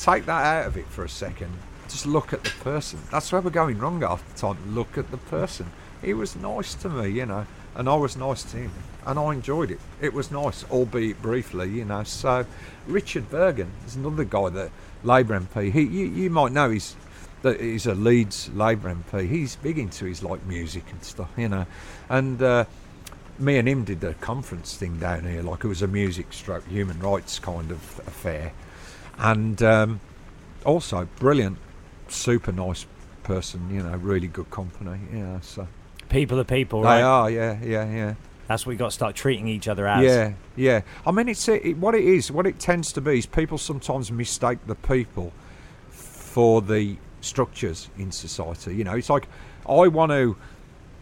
take 0.00 0.26
that 0.26 0.44
out 0.44 0.66
of 0.66 0.76
it 0.76 0.86
for 0.86 1.04
a 1.04 1.08
second. 1.08 1.52
Just 1.88 2.06
look 2.06 2.32
at 2.32 2.44
the 2.44 2.50
person. 2.50 3.00
That's 3.10 3.32
where 3.32 3.40
we're 3.40 3.50
going 3.50 3.78
wrong 3.78 4.02
half 4.02 4.26
the 4.32 4.38
time. 4.38 4.74
Look 4.74 4.98
at 4.98 5.10
the 5.10 5.16
person. 5.16 5.70
He 6.02 6.14
was 6.14 6.36
nice 6.36 6.74
to 6.76 6.88
me, 6.88 7.08
you 7.08 7.26
know, 7.26 7.46
and 7.74 7.88
I 7.88 7.96
was 7.96 8.16
nice 8.16 8.42
to 8.44 8.56
him, 8.56 8.72
and 9.06 9.18
I 9.18 9.32
enjoyed 9.32 9.70
it. 9.70 9.80
It 10.00 10.12
was 10.12 10.30
nice, 10.30 10.64
albeit 10.70 11.20
briefly, 11.20 11.70
you 11.70 11.84
know. 11.84 12.04
So, 12.04 12.46
Richard 12.86 13.30
Burgon 13.30 13.68
is 13.86 13.96
another 13.96 14.24
guy 14.24 14.48
that 14.50 14.70
Labour 15.02 15.40
MP. 15.40 15.72
He, 15.72 15.82
you, 15.82 16.06
you 16.06 16.30
might 16.30 16.52
know, 16.52 16.70
he's 16.70 16.94
that 17.42 17.60
he's 17.60 17.86
a 17.86 17.94
Leeds 17.94 18.50
Labour 18.54 18.94
MP. 18.94 19.28
He's 19.28 19.56
big 19.56 19.78
into 19.78 20.04
his 20.04 20.22
like 20.22 20.44
music 20.46 20.84
and 20.90 21.02
stuff, 21.02 21.30
you 21.36 21.48
know, 21.48 21.66
and. 22.08 22.40
Uh, 22.42 22.64
me 23.40 23.56
and 23.56 23.68
him 23.68 23.84
did 23.84 24.00
the 24.00 24.14
conference 24.14 24.76
thing 24.76 24.98
down 24.98 25.24
here, 25.24 25.42
like 25.42 25.64
it 25.64 25.68
was 25.68 25.80
a 25.80 25.86
music 25.86 26.32
stroke 26.32 26.66
human 26.66 26.98
rights 26.98 27.38
kind 27.38 27.70
of 27.70 28.00
affair, 28.06 28.52
and 29.18 29.62
um, 29.62 30.00
also 30.64 31.08
brilliant, 31.20 31.56
super 32.08 32.52
nice 32.52 32.86
person, 33.22 33.68
you 33.70 33.82
know, 33.82 33.96
really 33.96 34.28
good 34.28 34.50
company, 34.50 34.98
yeah. 35.12 35.40
So 35.40 35.68
People 36.08 36.40
are 36.40 36.44
people, 36.44 36.80
they 36.82 36.88
right? 36.88 37.02
are, 37.02 37.30
yeah, 37.30 37.58
yeah, 37.62 37.90
yeah. 37.90 38.14
That's 38.46 38.64
what 38.64 38.70
we 38.70 38.76
got 38.76 38.86
to 38.86 38.90
start 38.92 39.14
treating 39.14 39.46
each 39.46 39.68
other 39.68 39.86
as. 39.86 40.02
Yeah, 40.02 40.32
yeah. 40.56 40.80
I 41.06 41.10
mean, 41.10 41.28
it's 41.28 41.46
it, 41.48 41.76
what 41.76 41.94
it 41.94 42.04
is. 42.04 42.32
What 42.32 42.46
it 42.46 42.58
tends 42.58 42.92
to 42.92 43.02
be 43.02 43.18
is 43.18 43.26
people 43.26 43.58
sometimes 43.58 44.10
mistake 44.10 44.58
the 44.66 44.74
people 44.74 45.32
for 45.90 46.62
the 46.62 46.96
structures 47.20 47.90
in 47.98 48.10
society. 48.10 48.74
You 48.74 48.84
know, 48.84 48.94
it's 48.94 49.10
like 49.10 49.28
I 49.68 49.88
want 49.88 50.12
to, 50.12 50.36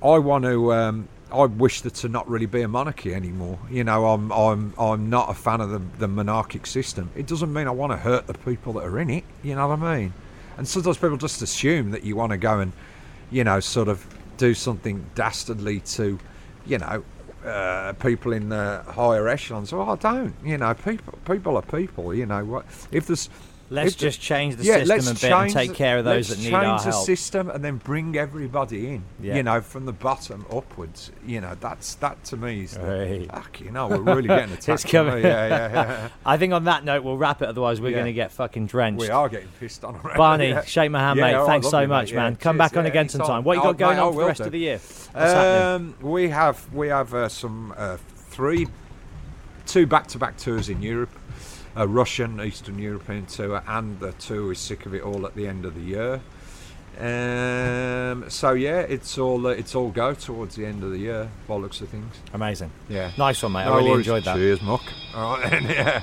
I 0.02 0.18
want 0.18 0.44
to. 0.44 0.72
Um, 0.72 1.08
I 1.30 1.44
wish 1.44 1.80
there 1.80 1.90
to 1.90 2.08
not 2.08 2.28
really 2.28 2.46
be 2.46 2.62
a 2.62 2.68
monarchy 2.68 3.14
anymore. 3.14 3.58
You 3.70 3.84
know, 3.84 4.06
I'm 4.06 4.32
I'm 4.32 4.74
I'm 4.76 5.08
not 5.08 5.30
a 5.30 5.34
fan 5.34 5.60
of 5.60 5.70
the, 5.70 5.82
the 5.98 6.08
monarchic 6.08 6.66
system. 6.66 7.10
It 7.14 7.28
doesn't 7.28 7.52
mean 7.52 7.68
I 7.68 7.72
want 7.72 7.92
to 7.92 7.96
hurt 7.96 8.26
the 8.26 8.34
people 8.34 8.72
that 8.74 8.84
are 8.84 8.98
in 8.98 9.10
it. 9.10 9.24
You 9.44 9.54
know 9.54 9.68
what 9.68 9.80
I 9.80 9.98
mean? 9.98 10.14
And 10.56 10.66
sometimes 10.66 10.96
people 10.96 11.16
just 11.16 11.42
assume 11.42 11.90
that 11.90 12.04
you 12.04 12.16
want 12.16 12.30
to 12.32 12.38
go 12.38 12.60
and, 12.60 12.72
you 13.30 13.44
know, 13.44 13.60
sort 13.60 13.88
of 13.88 14.06
do 14.36 14.54
something 14.54 15.04
dastardly 15.14 15.80
to, 15.80 16.18
you 16.66 16.78
know, 16.78 17.04
uh, 17.44 17.92
people 17.94 18.32
in 18.32 18.48
the 18.48 18.82
higher 18.88 19.28
echelons. 19.28 19.72
Well, 19.72 19.90
I 19.90 19.96
don't. 19.96 20.34
You 20.44 20.58
know, 20.58 20.74
people 20.74 21.18
people 21.24 21.56
are 21.56 21.62
people. 21.62 22.14
You 22.14 22.26
know 22.26 22.44
what? 22.44 22.66
If 22.90 23.06
there's 23.06 23.28
Let's 23.68 23.94
the- 23.96 24.00
just 24.02 24.20
change 24.20 24.54
the 24.56 24.64
yeah, 24.64 24.84
system 24.84 25.16
a 25.16 25.18
bit 25.20 25.32
and 25.32 25.52
take 25.52 25.74
care 25.74 25.98
of 25.98 26.04
those 26.04 26.28
that 26.28 26.38
need 26.38 26.52
our 26.54 26.62
help. 26.64 26.82
change 26.82 26.84
the 26.84 26.92
system 26.92 27.50
and 27.50 27.64
then 27.64 27.78
bring 27.78 28.16
everybody 28.16 28.86
in. 28.94 29.02
Yeah. 29.20 29.34
You 29.36 29.42
know, 29.42 29.60
from 29.60 29.86
the 29.86 29.92
bottom 29.92 30.46
upwards. 30.52 31.10
You 31.26 31.40
know, 31.40 31.56
that's 31.58 31.96
that 31.96 32.22
to 32.26 32.36
me 32.36 32.62
is 32.62 32.74
the, 32.74 33.26
fuck. 33.32 33.60
You 33.60 33.72
know, 33.72 33.88
we're 33.88 33.98
really 34.02 34.28
getting 34.28 34.52
attacked. 34.54 34.68
It's 34.84 34.84
coming. 34.92 35.24
Yeah, 35.24 35.48
yeah, 35.48 35.72
yeah. 35.72 36.08
I 36.26 36.36
think 36.38 36.52
on 36.52 36.64
that 36.64 36.84
note, 36.84 37.02
we'll 37.02 37.16
wrap 37.16 37.42
it. 37.42 37.48
Otherwise, 37.48 37.80
we're 37.80 37.88
Yeah. 37.88 37.96
going 37.96 38.06
to 38.06 38.12
get 38.12 38.30
fucking 38.30 38.66
drenched. 38.66 39.00
we 39.00 39.10
are 39.10 39.28
getting 39.28 39.48
pissed 39.58 39.82
on 39.84 39.96
already. 39.96 40.16
Barney, 40.16 40.48
yeah. 40.50 40.62
shake 40.64 40.90
my 40.92 41.00
hand, 41.00 41.18
mate. 41.18 41.34
right, 41.34 41.46
Thanks 41.46 41.66
so 41.68 41.78
lovely, 41.78 41.86
much, 41.88 42.10
mate. 42.12 42.16
man. 42.18 42.36
Come 42.36 42.56
cheers, 42.58 42.70
back 42.70 42.76
on 42.78 42.86
again 42.86 43.00
anytime. 43.00 43.18
sometime. 43.18 43.42
What 43.44 43.54
you 43.54 43.60
Oh, 43.62 43.72
got 43.72 43.78
going 43.78 43.96
mate, 43.96 44.02
on 44.02 44.12
for 44.12 44.20
the 44.20 44.26
rest 44.26 44.38
do. 44.38 44.44
of 44.46 44.52
the 44.52 44.58
year? 44.58 44.80
Um, 45.14 45.94
we 46.00 46.28
have 46.28 46.72
we 46.72 46.86
have 46.88 47.12
uh, 47.14 47.28
some 47.28 47.74
uh, 47.76 47.96
three, 48.30 48.68
two 49.66 49.86
back-to-back 49.86 50.36
tours 50.36 50.68
in 50.68 50.82
Europe, 50.82 51.10
a 51.76 51.86
Russian 51.86 52.40
Eastern 52.40 52.78
European 52.78 53.26
tour, 53.26 53.62
and 53.68 54.00
the 54.00 54.12
tour 54.12 54.50
is 54.52 54.58
sick 54.58 54.86
of 54.86 54.94
it 54.94 55.02
all 55.02 55.26
at 55.26 55.34
the 55.36 55.46
end 55.46 55.64
of 55.64 55.74
the 55.74 55.82
year. 55.82 56.20
Um, 56.98 58.24
so 58.30 58.54
yeah, 58.54 58.80
it's 58.80 59.18
all 59.18 59.46
uh, 59.46 59.50
it's 59.50 59.74
all 59.74 59.90
go 59.90 60.14
towards 60.14 60.56
the 60.56 60.64
end 60.64 60.82
of 60.82 60.90
the 60.90 60.98
year. 60.98 61.28
Bollocks 61.46 61.82
of 61.82 61.90
things. 61.90 62.14
Amazing. 62.32 62.70
Yeah. 62.88 63.10
Nice 63.18 63.42
one, 63.42 63.52
mate. 63.52 63.66
No 63.66 63.74
I 63.74 63.76
really 63.76 63.90
worries. 63.90 64.06
enjoyed 64.06 64.24
that. 64.24 64.36
Cheers, 64.36 64.62
muck. 64.62 64.82
All 65.14 65.36
right, 65.36 65.50
then, 65.50 65.64
yeah. 65.68 66.02